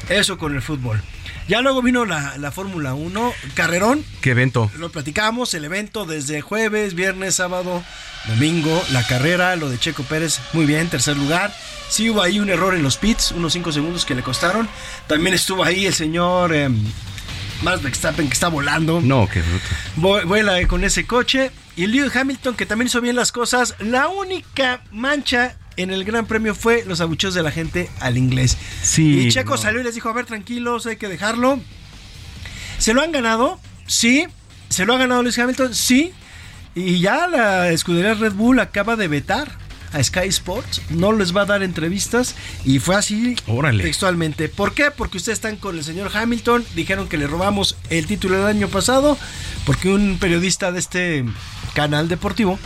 Eso 0.09 0.39
con 0.39 0.55
el 0.55 0.63
fútbol. 0.63 1.01
Ya 1.49 1.61
luego 1.63 1.81
vino 1.83 2.05
la, 2.05 2.37
la 2.39 2.51
Fórmula 2.53 2.95
1, 2.95 3.33
carrerón, 3.55 4.05
¿Qué 4.21 4.31
evento? 4.33 4.71
lo 4.77 4.91
platicamos, 4.91 5.55
el 5.55 5.65
evento 5.65 6.05
desde 6.05 6.41
jueves, 6.43 6.95
viernes, 6.95 7.37
sábado, 7.37 7.83
domingo, 8.27 8.83
la 8.93 9.07
carrera, 9.07 9.57
lo 9.57 9.71
de 9.71 9.79
Checo 9.79 10.03
Pérez, 10.03 10.41
muy 10.53 10.67
bien, 10.67 10.89
tercer 10.89 11.17
lugar. 11.17 11.55
Sí 11.89 12.11
hubo 12.11 12.21
ahí 12.23 12.39
un 12.39 12.51
error 12.51 12.75
en 12.75 12.83
los 12.83 12.99
pits, 12.99 13.33
unos 13.33 13.55
5 13.55 13.73
segundos 13.73 14.05
que 14.05 14.15
le 14.15 14.23
costaron. 14.23 14.69
También 15.07 15.35
estuvo 15.35 15.65
ahí 15.65 15.87
el 15.87 15.95
señor 15.95 16.55
eh, 16.55 16.69
Max 17.63 17.83
Verstappen 17.83 18.27
que 18.29 18.35
está 18.35 18.49
volando. 18.49 19.01
No, 19.01 19.27
qué 19.27 19.41
bruto. 19.41 19.65
Vu- 19.97 20.27
Vuela 20.27 20.67
con 20.69 20.85
ese 20.85 21.07
coche. 21.07 21.51
Y 21.77 21.87
Lewis 21.87 22.15
Hamilton 22.15 22.57
que 22.57 22.67
también 22.67 22.89
hizo 22.89 23.01
bien 23.01 23.17
las 23.17 23.33
cosas. 23.33 23.75
La 23.79 24.09
única 24.09 24.83
mancha 24.91 25.57
en 25.79 25.91
el 25.91 26.05
Gran 26.05 26.27
Premio 26.27 26.55
fue 26.55 26.85
los 26.87 27.01
abucheos 27.01 27.35
de 27.35 27.43
la 27.43 27.51
gente 27.51 27.89
al 28.01 28.19
inglés. 28.19 28.57
Sí, 28.83 29.21
Y 29.27 29.29
Checo 29.31 29.53
no. 29.53 29.57
salió 29.57 29.81
y 29.81 29.85
les 29.85 29.95
dijo, 29.95 30.09
a 30.09 30.13
ver, 30.13 30.27
tranquilos, 30.27 30.87
hay 30.87 30.97
que 30.97 31.09
dejarlo. 31.09 31.59
¿Se 32.79 32.95
lo 32.95 33.03
han 33.03 33.13
ganado? 33.13 33.59
Sí. 33.87 34.27
¿Se 34.69 34.85
lo 34.85 34.95
ha 34.95 34.99
ganado 34.99 35.23
Lewis 35.23 35.39
Hamilton? 35.39 35.75
Sí. 35.75 36.13
Y 36.75 37.01
ya 37.01 37.27
la 37.27 37.71
escudería 37.71 38.15
Red 38.15 38.33
Bull 38.35 38.61
acaba 38.61 38.95
de 38.97 39.09
vetar 39.09 39.51
a 39.93 40.03
Sky 40.05 40.29
Sports. 40.29 40.83
No 40.91 41.13
les 41.13 41.35
va 41.35 41.43
a 41.43 41.47
dar 41.47 41.63
entrevistas. 41.63 42.35
Y 42.65 42.79
fue 42.79 42.95
así 42.95 43.35
Órale. 43.47 43.83
textualmente. 43.83 44.49
¿Por 44.49 44.75
qué? 44.75 44.91
Porque 44.91 45.17
ustedes 45.17 45.39
están 45.39 45.57
con 45.57 45.77
el 45.79 45.85
señor 45.85 46.11
Hamilton. 46.15 46.65
Dijeron 46.75 47.09
que 47.09 47.17
le 47.19 47.27
robamos 47.27 47.77
el 47.91 48.07
título 48.07 48.37
del 48.37 48.47
año 48.47 48.69
pasado. 48.69 49.17
Porque 49.65 49.89
un 49.89 50.19
periodista 50.19 50.71
de 50.73 50.79
este 50.79 51.25
canal 51.75 52.09
deportivo, 52.09 52.59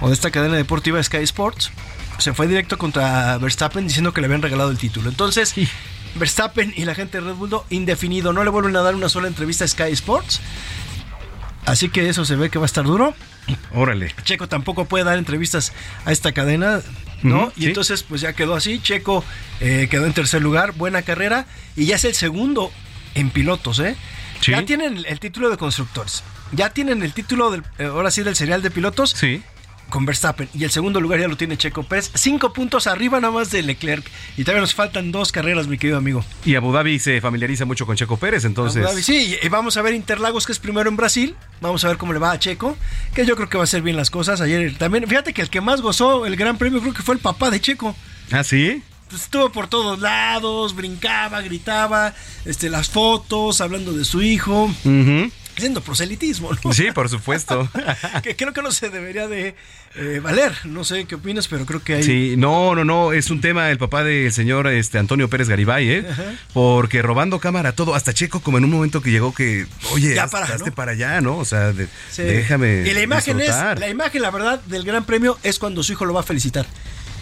o 0.00 0.08
de 0.08 0.14
esta 0.14 0.30
cadena 0.30 0.56
deportiva 0.56 1.02
Sky 1.02 1.18
Sports, 1.18 1.70
se 2.18 2.32
fue 2.32 2.46
directo 2.46 2.78
contra 2.78 3.38
Verstappen 3.38 3.86
diciendo 3.86 4.12
que 4.12 4.20
le 4.20 4.26
habían 4.26 4.42
regalado 4.42 4.70
el 4.70 4.78
título. 4.78 5.08
Entonces, 5.08 5.54
Verstappen 6.14 6.72
y 6.76 6.84
la 6.84 6.94
gente 6.94 7.20
de 7.20 7.26
Red 7.26 7.34
Bull, 7.34 7.50
indefinido, 7.70 8.32
no 8.32 8.44
le 8.44 8.50
vuelven 8.50 8.76
a 8.76 8.82
dar 8.82 8.94
una 8.94 9.08
sola 9.08 9.28
entrevista 9.28 9.64
a 9.64 9.68
Sky 9.68 9.92
Sports. 9.92 10.40
Así 11.66 11.88
que 11.88 12.08
eso 12.08 12.24
se 12.24 12.36
ve 12.36 12.48
que 12.48 12.58
va 12.58 12.64
a 12.64 12.66
estar 12.66 12.84
duro. 12.84 13.14
Órale. 13.74 14.14
Checo 14.22 14.48
tampoco 14.48 14.86
puede 14.86 15.04
dar 15.04 15.18
entrevistas 15.18 15.72
a 16.04 16.12
esta 16.12 16.32
cadena, 16.32 16.80
¿no? 17.22 17.52
Y 17.56 17.62
sí. 17.62 17.66
entonces, 17.66 18.02
pues 18.04 18.20
ya 18.20 18.32
quedó 18.32 18.54
así. 18.54 18.80
Checo 18.80 19.24
eh, 19.60 19.88
quedó 19.90 20.06
en 20.06 20.12
tercer 20.12 20.42
lugar, 20.42 20.72
buena 20.72 21.02
carrera. 21.02 21.46
Y 21.74 21.86
ya 21.86 21.96
es 21.96 22.04
el 22.04 22.14
segundo 22.14 22.70
en 23.14 23.30
pilotos, 23.30 23.80
¿eh? 23.80 23.96
Sí. 24.40 24.52
Ya 24.52 24.64
tienen 24.64 25.04
el, 25.06 25.18
título 25.18 25.50
de 25.50 25.56
constructores. 25.56 26.22
Ya 26.52 26.70
tienen 26.70 27.02
el 27.02 27.12
título, 27.12 27.50
del, 27.50 27.62
eh, 27.78 27.86
ahora 27.86 28.10
sí, 28.12 28.22
del 28.22 28.36
serial 28.36 28.62
de 28.62 28.70
pilotos. 28.70 29.10
Sí. 29.10 29.42
Con 29.90 30.04
Verstappen. 30.04 30.48
Y 30.52 30.64
el 30.64 30.70
segundo 30.70 31.00
lugar 31.00 31.20
ya 31.20 31.28
lo 31.28 31.36
tiene 31.36 31.56
Checo 31.56 31.82
Pérez. 31.84 32.10
Cinco 32.14 32.52
puntos 32.52 32.86
arriba 32.86 33.20
nada 33.20 33.32
más 33.32 33.50
de 33.50 33.62
Leclerc. 33.62 34.04
Y 34.36 34.42
todavía 34.42 34.60
nos 34.60 34.74
faltan 34.74 35.12
dos 35.12 35.32
carreras, 35.32 35.68
mi 35.68 35.78
querido 35.78 35.98
amigo. 35.98 36.24
Y 36.44 36.54
Abu 36.56 36.72
Dhabi 36.72 36.98
se 36.98 37.20
familiariza 37.20 37.64
mucho 37.64 37.86
con 37.86 37.96
Checo 37.96 38.16
Pérez, 38.16 38.44
entonces. 38.44 38.82
Abu 38.84 38.92
Dhabi, 38.92 39.02
sí, 39.02 39.36
y 39.40 39.48
vamos 39.48 39.76
a 39.76 39.82
ver 39.82 39.94
Interlagos, 39.94 40.46
que 40.46 40.52
es 40.52 40.58
primero 40.58 40.88
en 40.88 40.96
Brasil. 40.96 41.36
Vamos 41.60 41.84
a 41.84 41.88
ver 41.88 41.96
cómo 41.98 42.12
le 42.12 42.18
va 42.18 42.32
a 42.32 42.38
Checo, 42.38 42.76
que 43.14 43.24
yo 43.24 43.36
creo 43.36 43.48
que 43.48 43.58
va 43.58 43.62
a 43.62 43.64
hacer 43.64 43.82
bien 43.82 43.96
las 43.96 44.10
cosas. 44.10 44.40
Ayer 44.40 44.76
también, 44.76 45.06
fíjate 45.06 45.32
que 45.32 45.42
el 45.42 45.50
que 45.50 45.60
más 45.60 45.80
gozó 45.80 46.26
el 46.26 46.36
Gran 46.36 46.58
Premio 46.58 46.80
creo 46.80 46.94
que 46.94 47.02
fue 47.02 47.14
el 47.14 47.20
papá 47.20 47.50
de 47.50 47.60
Checo. 47.60 47.94
¿Ah, 48.32 48.42
sí? 48.42 48.82
pues, 49.08 49.22
estuvo 49.22 49.50
por 49.50 49.68
todos 49.68 50.00
lados, 50.00 50.74
brincaba, 50.74 51.40
gritaba, 51.40 52.14
este, 52.44 52.68
las 52.70 52.88
fotos, 52.88 53.60
hablando 53.60 53.92
de 53.92 54.04
su 54.04 54.22
hijo. 54.22 54.70
Haciendo 55.56 55.80
proselitismo, 55.80 56.50
¿no? 56.64 56.72
Sí, 56.72 56.90
por 56.92 57.08
supuesto. 57.08 57.68
que 58.22 58.36
creo 58.36 58.52
que 58.52 58.60
no 58.62 58.70
se 58.70 58.90
debería 58.90 59.26
de 59.26 59.54
eh, 59.94 60.20
valer. 60.22 60.52
No 60.64 60.84
sé 60.84 61.06
qué 61.06 61.14
opinas, 61.14 61.48
pero 61.48 61.64
creo 61.64 61.82
que 61.82 61.94
hay. 61.94 62.02
Sí, 62.02 62.34
no, 62.36 62.74
no, 62.74 62.84
no. 62.84 63.12
Es 63.12 63.30
un 63.30 63.40
tema 63.40 63.70
el 63.70 63.78
papá 63.78 64.04
del 64.04 64.30
señor 64.32 64.66
este, 64.66 64.98
Antonio 64.98 65.30
Pérez 65.30 65.48
Garibay, 65.48 65.90
¿eh? 65.90 66.06
Porque 66.52 67.00
robando 67.00 67.38
cámara 67.40 67.72
todo, 67.72 67.94
hasta 67.94 68.12
Checo, 68.12 68.40
como 68.40 68.58
en 68.58 68.64
un 68.64 68.70
momento 68.70 69.00
que 69.00 69.10
llegó 69.10 69.32
que, 69.32 69.66
oye, 69.92 70.14
Ya 70.14 70.26
para, 70.26 70.44
hazte 70.46 70.70
¿no? 70.70 70.74
para 70.74 70.92
allá, 70.92 71.20
¿no? 71.22 71.38
O 71.38 71.44
sea, 71.44 71.72
de- 71.72 71.88
Sí. 72.10 72.22
déjame. 72.22 72.82
Y 72.86 72.92
la 72.92 73.00
imagen 73.00 73.38
disfrutar. 73.38 73.76
es, 73.76 73.80
la 73.80 73.88
imagen, 73.88 74.20
la 74.22 74.30
verdad, 74.30 74.60
del 74.66 74.84
Gran 74.84 75.04
Premio 75.04 75.38
es 75.42 75.58
cuando 75.58 75.82
su 75.82 75.92
hijo 75.92 76.04
lo 76.04 76.12
va 76.12 76.20
a 76.20 76.24
felicitar. 76.24 76.66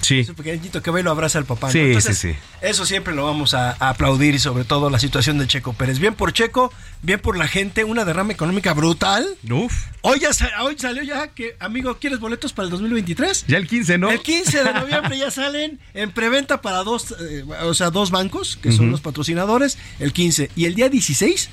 Sí. 0.04 0.20
Ese 0.20 0.34
pequeñito 0.34 0.82
que 0.82 0.90
va 0.90 1.00
y 1.00 1.02
lo 1.02 1.10
abraza 1.10 1.38
al 1.38 1.46
papá. 1.46 1.68
¿no? 1.68 1.72
Sí, 1.72 1.78
Entonces, 1.80 2.18
sí, 2.18 2.32
sí. 2.32 2.38
Eso 2.60 2.84
siempre 2.84 3.14
lo 3.14 3.24
vamos 3.24 3.54
a, 3.54 3.70
a 3.80 3.88
aplaudir 3.88 4.34
y 4.34 4.38
sobre 4.38 4.64
todo 4.64 4.90
la 4.90 4.98
situación 4.98 5.38
de 5.38 5.46
Checo 5.46 5.72
Pérez. 5.72 5.98
Bien 5.98 6.14
por 6.14 6.32
Checo, 6.32 6.72
bien 7.02 7.20
por 7.20 7.36
la 7.38 7.48
gente, 7.48 7.84
una 7.84 8.04
derrama 8.04 8.32
económica 8.32 8.74
brutal. 8.74 9.26
Uf. 9.50 9.72
Hoy, 10.02 10.20
ya 10.20 10.28
hoy 10.62 10.76
salió 10.78 11.02
ya 11.02 11.28
que, 11.28 11.56
amigo, 11.60 11.96
¿quieres 11.98 12.20
boletos 12.20 12.52
para 12.52 12.66
el 12.66 12.70
2023? 12.70 13.46
Ya 13.48 13.56
el 13.56 13.66
15, 13.66 13.98
¿no? 13.98 14.10
El 14.10 14.20
15 14.20 14.62
de 14.64 14.72
noviembre 14.74 15.16
ya 15.16 15.30
salen 15.30 15.80
en 15.94 16.10
preventa 16.10 16.60
para 16.60 16.82
dos, 16.84 17.14
eh, 17.20 17.44
o 17.62 17.72
sea, 17.72 17.90
dos 17.90 18.10
bancos, 18.10 18.58
que 18.60 18.72
son 18.72 18.90
los 18.90 19.00
patrocinadores, 19.00 19.78
el 20.00 20.12
15. 20.12 20.50
Y 20.56 20.66
el 20.66 20.74
día 20.74 20.88
16, 20.90 21.48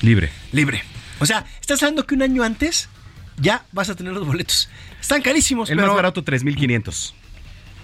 Libre. 0.00 0.30
libre. 0.52 0.82
O 1.20 1.26
sea, 1.26 1.44
estás 1.60 1.82
hablando 1.82 2.06
que 2.06 2.14
un 2.14 2.22
año 2.22 2.42
antes 2.42 2.88
ya 3.36 3.64
vas 3.72 3.90
a 3.90 3.94
tener 3.94 4.12
los 4.12 4.26
boletos. 4.26 4.68
Están 5.00 5.22
carísimos, 5.22 5.68
El 5.70 5.76
pero 5.76 5.88
más 5.88 5.96
barato, 5.96 6.22
3,500. 6.24 7.14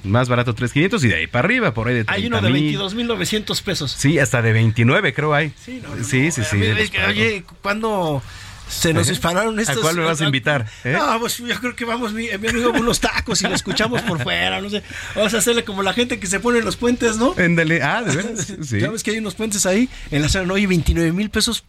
Más 0.04 0.28
barato, 0.28 0.54
3,500 0.54 1.04
y 1.04 1.08
de 1.08 1.14
ahí 1.16 1.26
para 1.26 1.46
arriba, 1.46 1.74
por 1.74 1.88
ahí 1.88 1.94
de 1.94 2.04
30 2.04 2.12
hay 2.14 2.26
uno 2.26 2.40
de 2.40 2.50
mil. 2.50 2.78
22.900 2.78 3.62
pesos. 3.62 3.94
Sí, 3.98 4.18
hasta 4.18 4.42
de 4.42 4.52
29 4.52 5.12
creo 5.12 5.34
hay. 5.34 5.52
Sí, 5.64 5.82
no, 5.82 6.04
sí, 6.04 6.30
sí, 6.30 6.42
sí, 6.44 6.96
A. 6.98 7.08
Oye, 7.08 7.44
¿cuándo 7.62 8.22
se 8.68 8.92
nos 8.92 9.06
¿Eh? 9.08 9.10
dispararon 9.12 9.58
¿A 9.58 9.62
estos? 9.62 9.78
cuál 9.78 9.96
me 9.96 10.04
vas 10.04 10.20
a 10.20 10.24
invitar, 10.26 10.66
eh? 10.84 10.92
No, 10.92 11.18
pues 11.20 11.38
yo 11.38 11.58
creo 11.58 11.74
que 11.74 11.84
vamos, 11.84 12.12
mi, 12.12 12.24
mi 12.38 12.48
amigo, 12.48 12.72
a 12.74 12.78
unos 12.78 13.00
tacos 13.00 13.40
y 13.42 13.48
lo 13.48 13.54
escuchamos 13.54 14.02
por 14.02 14.22
fuera, 14.22 14.60
no 14.60 14.68
sé. 14.70 14.82
Vamos 15.16 15.32
a 15.34 15.38
hacerle 15.38 15.64
como 15.64 15.82
la 15.82 15.92
gente 15.94 16.20
que 16.20 16.26
se 16.26 16.38
pone 16.38 16.58
en 16.58 16.64
los 16.64 16.76
puentes, 16.76 17.16
¿no? 17.16 17.34
Éndale. 17.38 17.82
Ah, 17.82 18.02
de 18.02 18.14
veras. 18.14 18.54
Sí. 18.62 18.80
¿Sabes 18.80 19.02
que 19.02 19.10
hay 19.12 19.18
unos 19.18 19.34
puentes 19.34 19.64
ahí? 19.66 19.88
En 20.10 20.22
la 20.22 20.28
zona, 20.28 20.44
no, 20.46 20.54
oye, 20.54 20.66
29 20.66 21.12
mil 21.12 21.30
pesos. 21.30 21.64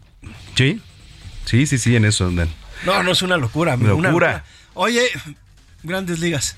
Sí. 0.55 0.81
Sí, 1.45 1.65
sí, 1.65 1.77
sí, 1.77 1.95
en 1.95 2.05
eso 2.05 2.27
andan. 2.27 2.49
No, 2.85 3.01
no 3.01 3.11
es 3.11 3.21
una 3.21 3.37
locura. 3.37 3.73
amigo, 3.73 3.95
una 3.95 4.09
Locura. 4.09 4.43
Oye, 4.75 5.01
grandes 5.83 6.19
ligas. 6.19 6.57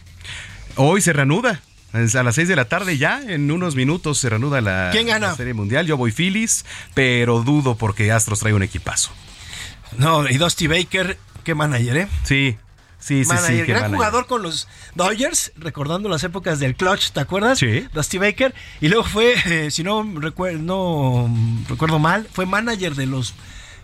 Hoy 0.75 1.01
se 1.01 1.13
reanuda. 1.13 1.61
A 1.93 2.23
las 2.23 2.35
6 2.35 2.47
de 2.47 2.55
la 2.55 2.65
tarde 2.65 2.97
ya, 2.97 3.21
en 3.21 3.51
unos 3.51 3.75
minutos 3.75 4.17
se 4.17 4.29
reanuda 4.29 4.61
la, 4.61 4.89
¿Quién 4.93 5.07
gana? 5.07 5.27
la 5.27 5.35
Serie 5.35 5.53
Mundial. 5.53 5.85
Yo 5.85 5.97
voy 5.97 6.11
Phillies, 6.13 6.63
pero 6.93 7.43
dudo 7.43 7.75
porque 7.75 8.11
Astros 8.13 8.39
trae 8.39 8.53
un 8.53 8.63
equipazo. 8.63 9.11
No, 9.97 10.27
y 10.29 10.37
Dusty 10.37 10.67
Baker, 10.67 11.17
qué 11.43 11.53
manager, 11.53 11.97
¿eh? 11.97 12.07
Sí, 12.23 12.55
sí, 12.97 13.25
sí, 13.25 13.27
Manager, 13.27 13.65
sí. 13.65 13.71
gran 13.71 13.81
manager. 13.81 13.95
jugador 13.97 14.25
con 14.27 14.41
los 14.41 14.69
Dodgers, 14.95 15.51
recordando 15.57 16.07
las 16.07 16.23
épocas 16.23 16.59
del 16.61 16.75
clutch, 16.75 17.09
¿te 17.11 17.19
acuerdas? 17.19 17.59
Sí. 17.59 17.85
Dusty 17.93 18.19
Baker. 18.19 18.55
Y 18.79 18.87
luego 18.87 19.03
fue, 19.03 19.33
eh, 19.47 19.69
si 19.69 19.83
no, 19.83 20.01
recuer- 20.05 20.59
no 20.59 21.29
recuerdo 21.67 21.99
mal, 21.99 22.25
fue 22.31 22.45
manager 22.45 22.95
de 22.95 23.05
los 23.05 23.33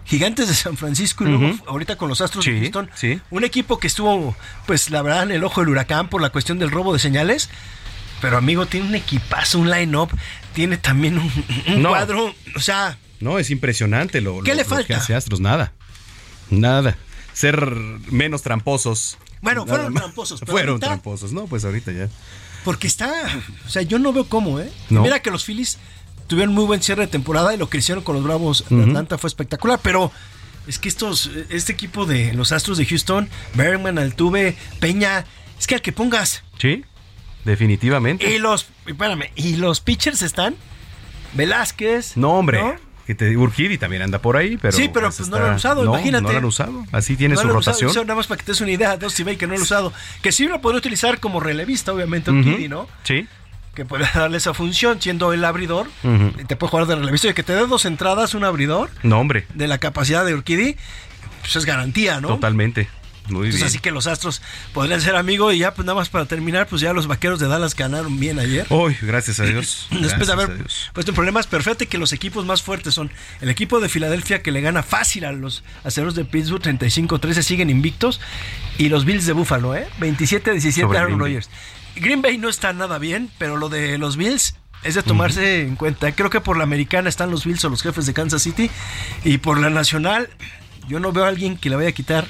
Gigantes 0.08 0.48
de 0.48 0.54
San 0.54 0.78
Francisco 0.78 1.26
y 1.26 1.28
luego 1.28 1.56
ahorita 1.68 1.98
con 1.98 2.08
los 2.10 2.22
Astros 2.22 2.46
de 2.46 2.60
Houston. 2.60 2.90
sí. 2.96 3.20
Un 3.30 3.44
equipo 3.44 3.78
que 3.80 3.88
estuvo, 3.88 4.36
pues 4.66 4.90
la 4.90 5.02
verdad, 5.02 5.24
en 5.24 5.32
el 5.32 5.44
ojo 5.44 5.62
del 5.62 5.70
huracán 5.70 6.08
por 6.10 6.22
la 6.22 6.30
cuestión 6.30 6.60
del 6.60 6.72
robo 6.72 6.94
de 6.94 7.00
señales. 7.00 7.50
Pero 8.22 8.38
amigo, 8.38 8.66
tiene 8.66 8.88
un 8.88 8.96
equipazo, 8.96 9.60
un 9.60 9.70
line-up, 9.70 10.10
tiene 10.54 10.78
también 10.78 11.20
un, 11.20 11.32
un 11.68 11.82
No. 11.84 11.90
cuadro, 11.90 12.34
o 12.56 12.60
sea, 12.60 12.98
No, 13.20 13.38
es 13.38 13.50
impresionante 13.52 14.22
lo, 14.22 14.42
¿Qué 14.44 14.52
lo- 14.52 14.58
le 14.58 14.64
lo 14.64 14.70
falta? 14.70 14.88
que 14.88 14.94
hace 14.96 15.14
Astros. 15.14 15.40
Nada. 15.40 15.72
Nada. 16.50 16.98
Ser 17.34 17.64
menos 18.10 18.42
tramposos. 18.42 19.18
Bueno, 19.42 19.66
Nada 19.66 19.78
fueron 19.78 19.94
tramposos, 19.94 20.40
pero 20.40 20.52
Fueron 20.52 20.70
ahorita- 20.72 20.88
tramposos. 20.88 21.32
No, 21.34 21.46
pues 21.46 21.64
ahorita 21.66 21.92
ya. 21.92 22.10
Porque 22.64 22.88
está, 22.88 23.12
o 23.66 23.70
sea, 23.70 23.82
yo 23.84 24.00
no 24.00 24.12
veo 24.14 24.28
cómo, 24.28 24.60
¿eh? 24.60 24.72
No. 24.90 25.02
Mira 25.04 25.20
que 25.22 25.30
los 25.32 25.44
Phillies 25.46 25.78
tuvieron 26.28 26.54
muy 26.54 26.66
buen 26.66 26.82
cierre 26.82 27.02
de 27.04 27.08
temporada 27.08 27.54
y 27.54 27.58
lo 27.58 27.70
que 27.70 27.78
hicieron 27.78 28.04
con 28.04 28.16
los 28.16 28.24
Bravos 28.24 28.66
de 28.70 28.76
Ujú. 28.76 28.84
Atlanta 28.90 29.18
fue 29.18 29.28
espectacular, 29.30 29.80
pero 29.82 30.12
es 30.68 30.78
que 30.80 30.90
estos, 30.90 31.32
este 31.50 31.72
equipo 31.74 32.06
de 32.06 32.34
los 32.34 32.52
Astros 32.52 32.78
de 32.78 32.86
Houston, 32.86 33.30
Bergman, 33.54 33.98
Altuve, 33.98 34.56
Peña, 34.80 35.26
es 35.58 35.66
que 35.68 35.76
al 35.76 35.82
que 35.82 35.92
pongas 35.94 36.44
Sí, 36.60 36.84
definitivamente. 37.46 38.30
y 38.30 38.38
los, 38.40 38.68
espérame, 38.86 39.32
y 39.36 39.56
los 39.56 39.80
pitchers 39.82 40.22
están 40.22 40.56
Velázquez. 41.34 42.18
No, 42.18 42.34
hombre. 42.34 42.60
¿no? 42.62 42.76
Que 43.06 43.16
te, 43.16 43.38
Urquidi 43.38 43.78
también 43.78 44.02
anda 44.02 44.20
por 44.20 44.36
ahí, 44.36 44.58
pero. 44.58 44.76
Sí, 44.76 44.90
pero, 44.94 45.10
pues, 45.12 45.30
no 45.30 45.40
lo 45.40 45.46
han 45.48 45.56
usado, 45.56 45.86
no, 45.86 45.92
imagínate. 45.94 46.24
No 46.26 46.32
lo 46.34 46.38
han 46.40 46.46
usado. 46.46 46.86
Así 46.92 47.16
tiene 47.16 47.36
No 47.36 47.42
su 47.42 47.48
lo 47.48 47.58
usado, 47.58 47.72
rotación. 47.76 47.92
eso 47.92 48.02
nada 48.04 48.16
más 48.16 48.28
para 48.28 48.38
que 48.40 48.46
te 48.46 48.52
des 48.52 48.60
una 48.60 48.72
idea, 48.72 48.98
Dusty 48.98 49.24
Baker 49.24 49.48
no 49.48 49.54
lo 49.56 49.62
ha 49.62 49.64
usado. 49.64 49.94
Que 50.22 50.34
sí 50.34 50.46
lo 50.48 50.60
podría 50.60 50.80
utilizar 50.80 51.20
como 51.22 51.40
relevista, 51.40 51.94
obviamente, 51.94 52.32
Ujú. 52.32 52.40
Urquidy, 52.40 52.68
¿no? 52.68 52.88
Sí. 53.04 53.26
Que 53.78 53.86
puede 53.86 54.06
darle 54.16 54.38
esa 54.38 54.54
función 54.56 55.00
siendo 55.00 55.32
el 55.34 55.46
abridor. 55.46 55.88
Y 56.40 56.44
Te 56.46 56.56
puede 56.56 56.72
jugar 56.72 56.88
de 56.88 56.96
relevista 56.96 57.28
y 57.30 57.34
que 57.36 57.44
te 57.44 57.54
dé 57.54 57.66
dos 57.68 57.86
entradas, 57.86 58.34
un 58.34 58.44
abridor 58.44 58.90
No, 59.04 59.20
hombre. 59.20 59.46
de 59.54 59.68
la 59.68 59.78
capacidad 59.78 60.26
de 60.26 60.34
Urquidi, 60.34 60.76
pues 61.42 61.56
es 61.56 61.66
garantía, 61.66 62.20
¿no? 62.20 62.30
Totalmente. 62.30 62.90
Muy 63.30 63.48
Entonces 63.48 63.56
bien. 63.60 63.68
así 63.68 63.80
que 63.80 63.92
los 63.92 64.08
Astros 64.08 64.42
podrían 64.74 65.02
ser 65.02 65.18
amigos 65.18 65.54
y 65.54 65.58
ya 65.58 65.74
pues 65.74 65.86
nada 65.86 65.98
más 65.98 66.08
para 66.08 66.26
terminar, 66.26 66.66
pues 66.68 66.82
ya 66.82 66.94
los 66.94 67.08
Vaqueros 67.08 67.40
de 67.42 67.48
Dallas 67.50 67.76
ganaron 67.76 68.20
bien 68.22 68.40
ayer. 68.40 68.66
Uy, 68.70 68.96
gracias 69.02 69.42
a 69.42 69.44
Dios. 69.44 69.88
Después 69.92 70.02
de 70.02 70.08
Gracias 70.18 70.30
haber 70.32 70.66
puesto 70.94 71.12
en 71.12 71.16
problemas, 71.16 71.46
pero 71.46 71.62
fíjate 71.62 71.88
que 71.88 71.98
los 71.98 72.14
equipos 72.14 72.46
más 72.46 72.64
fuertes 72.64 72.94
son 72.94 73.12
el 73.42 73.50
equipo 73.50 73.82
de 73.82 73.90
Filadelfia 73.90 74.42
que 74.42 74.52
le 74.54 74.62
gana 74.62 74.82
fácil 74.82 75.26
a 75.26 75.34
los 75.34 75.64
aceros 75.84 76.16
de 76.16 76.24
Pittsburgh 76.24 76.64
35-13, 76.64 77.42
siguen 77.44 77.70
invictos, 77.70 78.22
y 78.78 78.88
los 78.90 79.04
Bills 79.04 79.26
de 79.26 79.34
Buffalo, 79.34 79.76
¿eh? 79.76 79.88
27-17 80.00 80.82
Sobre 80.82 80.98
Aaron. 80.98 81.20
Rodgers. 81.20 81.50
Green 82.00 82.22
Bay 82.22 82.38
no 82.38 82.50
está 82.50 82.74
nada 82.74 82.98
bien, 82.98 83.30
pero 83.38 83.58
lo 83.58 83.70
de 83.70 83.98
los 83.98 84.18
Bills 84.18 84.56
es 84.84 84.96
de 84.96 85.04
tomarse 85.04 85.62
en 85.62 85.76
cuenta. 85.76 86.12
Creo 86.14 86.30
que 86.30 86.42
por 86.42 86.58
la 86.58 86.64
americana 86.64 87.10
están 87.10 87.32
los 87.32 87.46
Bills 87.46 87.64
o 87.66 87.70
los 87.70 87.82
jefes 87.84 88.06
de 88.06 88.14
Kansas 88.14 88.42
City, 88.44 88.70
y 89.24 89.38
por 89.40 89.60
la 89.60 89.70
nacional, 89.70 90.30
yo 90.88 91.00
no 91.00 91.12
veo 91.12 91.26
a 91.26 91.28
alguien 91.30 91.58
que 91.58 91.70
le 91.70 91.76
vaya 91.76 91.90
a 91.90 91.94
quitar 91.94 92.26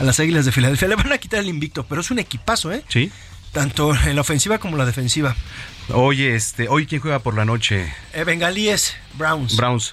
a 0.00 0.04
las 0.04 0.18
Águilas 0.20 0.44
de 0.44 0.52
Filadelfia. 0.52 0.88
Le 0.88 0.96
van 0.96 1.12
a 1.12 1.18
quitar 1.18 1.40
el 1.40 1.48
invicto, 1.48 1.84
pero 1.86 2.00
es 2.00 2.10
un 2.10 2.18
equipazo, 2.18 2.72
¿eh? 2.72 2.82
Sí. 2.88 3.12
Tanto 3.52 3.94
en 3.94 4.14
la 4.16 4.22
ofensiva 4.22 4.58
como 4.58 4.74
en 4.74 4.78
la 4.78 4.86
defensiva. 4.86 5.36
Oye, 5.90 6.34
este, 6.34 6.68
hoy 6.68 6.86
quién 6.86 7.00
juega 7.02 7.18
por 7.18 7.34
la 7.34 7.44
noche? 7.44 7.92
Eh, 8.14 8.24
Bengalíes, 8.24 8.96
Browns. 9.14 9.56
Browns. 9.56 9.92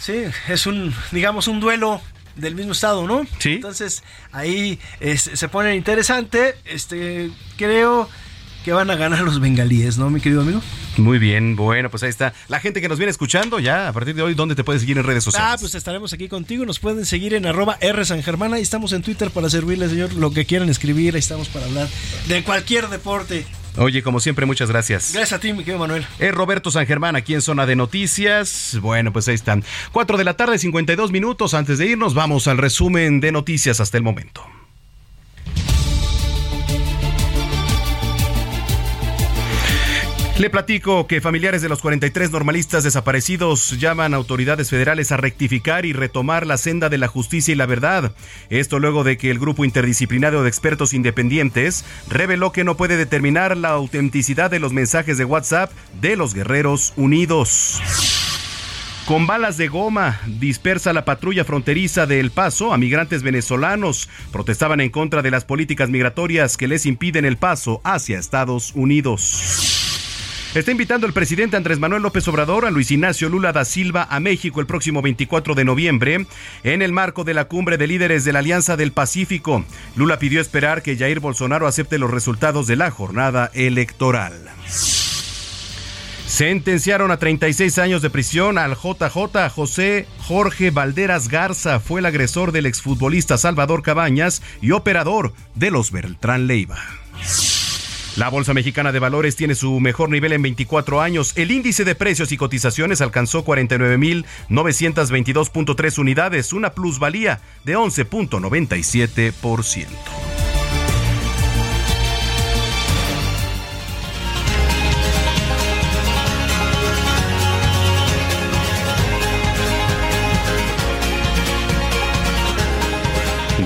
Sí, 0.00 0.24
es 0.48 0.66
un, 0.66 0.92
digamos, 1.12 1.46
un 1.48 1.60
duelo 1.60 2.00
del 2.36 2.56
mismo 2.56 2.72
estado, 2.72 3.06
¿no? 3.06 3.24
Sí. 3.38 3.52
Entonces, 3.54 4.02
ahí 4.32 4.80
es- 4.98 5.30
se 5.32 5.48
pone 5.48 5.76
interesante. 5.76 6.56
Este, 6.64 7.30
creo 7.56 8.08
que 8.64 8.72
van 8.72 8.90
a 8.90 8.96
ganar 8.96 9.20
los 9.20 9.40
bengalíes, 9.40 9.98
¿no, 9.98 10.08
mi 10.08 10.20
querido 10.20 10.40
amigo? 10.40 10.62
Muy 10.96 11.18
bien, 11.18 11.54
bueno, 11.54 11.90
pues 11.90 12.02
ahí 12.02 12.08
está. 12.08 12.32
La 12.48 12.60
gente 12.60 12.80
que 12.80 12.88
nos 12.88 12.98
viene 12.98 13.10
escuchando, 13.10 13.58
ya 13.58 13.88
a 13.88 13.92
partir 13.92 14.14
de 14.14 14.22
hoy, 14.22 14.34
¿dónde 14.34 14.54
te 14.54 14.64
puedes 14.64 14.80
seguir 14.80 14.96
en 14.96 15.04
redes 15.04 15.22
sociales? 15.22 15.50
Ah, 15.52 15.56
pues 15.60 15.74
estaremos 15.74 16.12
aquí 16.14 16.28
contigo. 16.28 16.64
Nos 16.64 16.78
pueden 16.78 17.04
seguir 17.04 17.34
en 17.34 17.46
arroba 17.46 17.76
R 17.80 18.04
San 18.04 18.22
Germán. 18.22 18.54
Ahí 18.54 18.62
estamos 18.62 18.92
en 18.92 19.02
Twitter 19.02 19.30
para 19.30 19.50
servirles, 19.50 19.90
señor. 19.90 20.14
Lo 20.14 20.30
que 20.30 20.46
quieran 20.46 20.70
escribir, 20.70 21.14
ahí 21.14 21.20
estamos 21.20 21.48
para 21.48 21.66
hablar 21.66 21.88
de 22.26 22.42
cualquier 22.42 22.88
deporte. 22.88 23.44
Oye, 23.76 24.02
como 24.02 24.20
siempre, 24.20 24.46
muchas 24.46 24.70
gracias. 24.70 25.12
Gracias 25.12 25.38
a 25.38 25.40
ti, 25.40 25.52
mi 25.52 25.58
querido 25.58 25.78
Manuel. 25.78 26.06
Es 26.18 26.32
Roberto 26.32 26.70
San 26.70 26.86
Germán 26.86 27.16
aquí 27.16 27.34
en 27.34 27.42
Zona 27.42 27.66
de 27.66 27.76
Noticias. 27.76 28.78
Bueno, 28.80 29.12
pues 29.12 29.28
ahí 29.28 29.34
están. 29.34 29.62
4 29.92 30.16
de 30.16 30.24
la 30.24 30.34
tarde, 30.34 30.58
52 30.58 31.10
minutos. 31.10 31.52
Antes 31.52 31.78
de 31.78 31.86
irnos, 31.86 32.14
vamos 32.14 32.46
al 32.46 32.58
resumen 32.58 33.20
de 33.20 33.32
noticias 33.32 33.80
hasta 33.80 33.98
el 33.98 34.04
momento. 34.04 34.53
Le 40.36 40.50
platico 40.50 41.06
que 41.06 41.20
familiares 41.20 41.62
de 41.62 41.68
los 41.68 41.80
43 41.80 42.32
normalistas 42.32 42.82
desaparecidos 42.82 43.78
llaman 43.78 44.14
a 44.14 44.16
autoridades 44.16 44.68
federales 44.68 45.12
a 45.12 45.16
rectificar 45.16 45.86
y 45.86 45.92
retomar 45.92 46.44
la 46.44 46.56
senda 46.56 46.88
de 46.88 46.98
la 46.98 47.06
justicia 47.06 47.52
y 47.52 47.54
la 47.54 47.66
verdad. 47.66 48.12
Esto 48.50 48.80
luego 48.80 49.04
de 49.04 49.16
que 49.16 49.30
el 49.30 49.38
grupo 49.38 49.64
interdisciplinario 49.64 50.42
de 50.42 50.48
expertos 50.48 50.92
independientes 50.92 51.84
reveló 52.08 52.50
que 52.50 52.64
no 52.64 52.76
puede 52.76 52.96
determinar 52.96 53.56
la 53.56 53.68
autenticidad 53.68 54.50
de 54.50 54.58
los 54.58 54.72
mensajes 54.72 55.18
de 55.18 55.24
WhatsApp 55.24 55.70
de 56.00 56.16
los 56.16 56.34
Guerreros 56.34 56.94
Unidos. 56.96 57.80
Con 59.06 59.28
balas 59.28 59.56
de 59.56 59.68
goma 59.68 60.18
dispersa 60.26 60.92
la 60.92 61.04
patrulla 61.04 61.44
fronteriza 61.44 62.06
de 62.06 62.18
El 62.18 62.32
Paso 62.32 62.72
a 62.72 62.78
migrantes 62.78 63.22
venezolanos. 63.22 64.08
Protestaban 64.32 64.80
en 64.80 64.90
contra 64.90 65.22
de 65.22 65.30
las 65.30 65.44
políticas 65.44 65.90
migratorias 65.90 66.56
que 66.56 66.66
les 66.66 66.86
impiden 66.86 67.24
el 67.24 67.36
paso 67.36 67.80
hacia 67.84 68.18
Estados 68.18 68.72
Unidos. 68.74 69.73
Está 70.54 70.70
invitando 70.70 71.08
el 71.08 71.12
presidente 71.12 71.56
Andrés 71.56 71.80
Manuel 71.80 72.02
López 72.02 72.28
Obrador 72.28 72.64
a 72.64 72.70
Luis 72.70 72.92
Ignacio 72.92 73.28
Lula 73.28 73.52
da 73.52 73.64
Silva 73.64 74.06
a 74.08 74.20
México 74.20 74.60
el 74.60 74.66
próximo 74.66 75.02
24 75.02 75.56
de 75.56 75.64
noviembre 75.64 76.26
en 76.62 76.80
el 76.80 76.92
marco 76.92 77.24
de 77.24 77.34
la 77.34 77.46
cumbre 77.46 77.76
de 77.76 77.88
líderes 77.88 78.24
de 78.24 78.32
la 78.32 78.38
Alianza 78.38 78.76
del 78.76 78.92
Pacífico. 78.92 79.64
Lula 79.96 80.20
pidió 80.20 80.40
esperar 80.40 80.82
que 80.82 80.96
Jair 80.96 81.18
Bolsonaro 81.18 81.66
acepte 81.66 81.98
los 81.98 82.12
resultados 82.12 82.68
de 82.68 82.76
la 82.76 82.92
jornada 82.92 83.50
electoral. 83.52 84.48
Sentenciaron 86.28 87.10
a 87.10 87.16
36 87.16 87.76
años 87.78 88.00
de 88.00 88.10
prisión 88.10 88.56
al 88.56 88.76
JJ 88.76 89.50
José 89.52 90.06
Jorge 90.20 90.70
Valderas 90.70 91.26
Garza. 91.26 91.80
Fue 91.80 91.98
el 91.98 92.06
agresor 92.06 92.52
del 92.52 92.66
exfutbolista 92.66 93.38
Salvador 93.38 93.82
Cabañas 93.82 94.40
y 94.62 94.70
operador 94.70 95.32
de 95.56 95.72
los 95.72 95.90
Beltrán 95.90 96.46
Leiva. 96.46 96.78
La 98.16 98.28
Bolsa 98.28 98.54
Mexicana 98.54 98.92
de 98.92 99.00
Valores 99.00 99.34
tiene 99.34 99.56
su 99.56 99.80
mejor 99.80 100.08
nivel 100.08 100.32
en 100.32 100.42
24 100.42 101.00
años. 101.00 101.32
El 101.34 101.50
índice 101.50 101.84
de 101.84 101.96
precios 101.96 102.30
y 102.30 102.36
cotizaciones 102.36 103.00
alcanzó 103.00 103.44
49.922.3 103.44 105.98
unidades, 105.98 106.52
una 106.52 106.70
plusvalía 106.70 107.40
de 107.64 107.76
11.97%. 107.76 110.33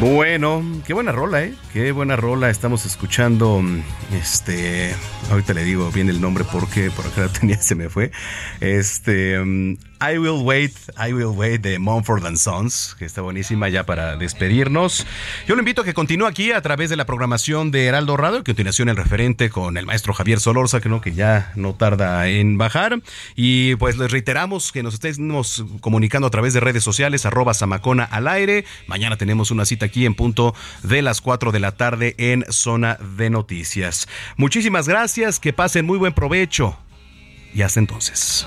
Bueno, 0.01 0.63
qué 0.87 0.95
buena 0.95 1.11
rola, 1.11 1.43
¿eh? 1.43 1.55
Qué 1.73 1.91
buena 1.91 2.15
rola. 2.15 2.51
Estamos 2.51 2.87
escuchando, 2.87 3.61
este, 4.13 4.95
ahorita 5.29 5.55
le 5.55 5.65
digo 5.65 5.91
bien 5.91 6.09
el 6.09 6.21
nombre 6.21 6.45
porque 6.53 6.93
por 6.93 7.05
acá 7.05 7.29
tenía, 7.41 7.61
se 7.61 7.75
me 7.75 7.89
fue. 7.89 8.13
Este, 8.61 9.41
um, 9.41 9.77
I 10.01 10.19
Will 10.19 10.43
Wait, 10.43 10.73
I 10.97 11.13
Will 11.13 11.37
Wait 11.37 11.61
de 11.61 11.79
Mumford 11.79 12.25
and 12.27 12.37
Sons, 12.37 12.95
que 12.99 13.05
está 13.05 13.23
buenísima 13.23 13.69
ya 13.69 13.85
para 13.85 14.17
despedirnos. 14.17 15.07
Yo 15.47 15.55
lo 15.55 15.61
invito 15.61 15.83
a 15.83 15.85
que 15.85 15.95
continúe 15.95 16.27
aquí 16.27 16.53
a 16.53 16.61
través 16.61 16.91
de 16.91 16.97
la 16.97 17.07
programación 17.07 17.71
de 17.71 17.87
Heraldo 17.87 18.17
Radio, 18.17 18.39
a 18.39 18.45
continuación 18.45 18.89
el 18.89 18.97
referente 18.97 19.51
con 19.51 19.77
el 19.77 19.87
maestro 19.87 20.13
Javier 20.13 20.41
Solorza, 20.41 20.81
que 20.81 20.89
que 21.01 21.15
ya 21.15 21.53
no 21.55 21.75
tarda 21.75 22.29
en 22.29 22.59
bajar. 22.59 23.01
Y 23.37 23.77
pues 23.77 23.97
les 23.99 24.11
reiteramos 24.11 24.73
que 24.73 24.83
nos 24.83 24.95
estemos 24.95 25.65
comunicando 25.81 26.27
a 26.27 26.31
través 26.31 26.55
de 26.55 26.61
redes 26.61 26.83
sociales, 26.83 27.27
arroba 27.27 27.55
Samacona 27.55 28.05
al 28.05 28.29
aire. 28.29 28.65
Mañana 28.87 29.17
tenemos 29.17 29.51
una 29.51 29.65
cita 29.65 29.87
aquí 29.87 30.07
en 30.07 30.15
punto 30.15 30.55
de 30.83 31.03
las 31.03 31.21
4 31.21 31.53
de 31.53 31.61
la 31.61 31.73
tarde 31.73 32.15
en 32.19 32.45
Zona 32.51 32.99
de 33.17 33.31
Noticias. 33.31 34.09
Muchísimas 34.37 34.89
gracias, 34.89 35.41
que 35.41 35.53
pasen 35.53 35.87
muy 35.87 35.99
buen 35.99 36.13
provecho 36.13 36.79
y 37.55 37.63
hasta 37.63 37.81
entonces. 37.81 38.47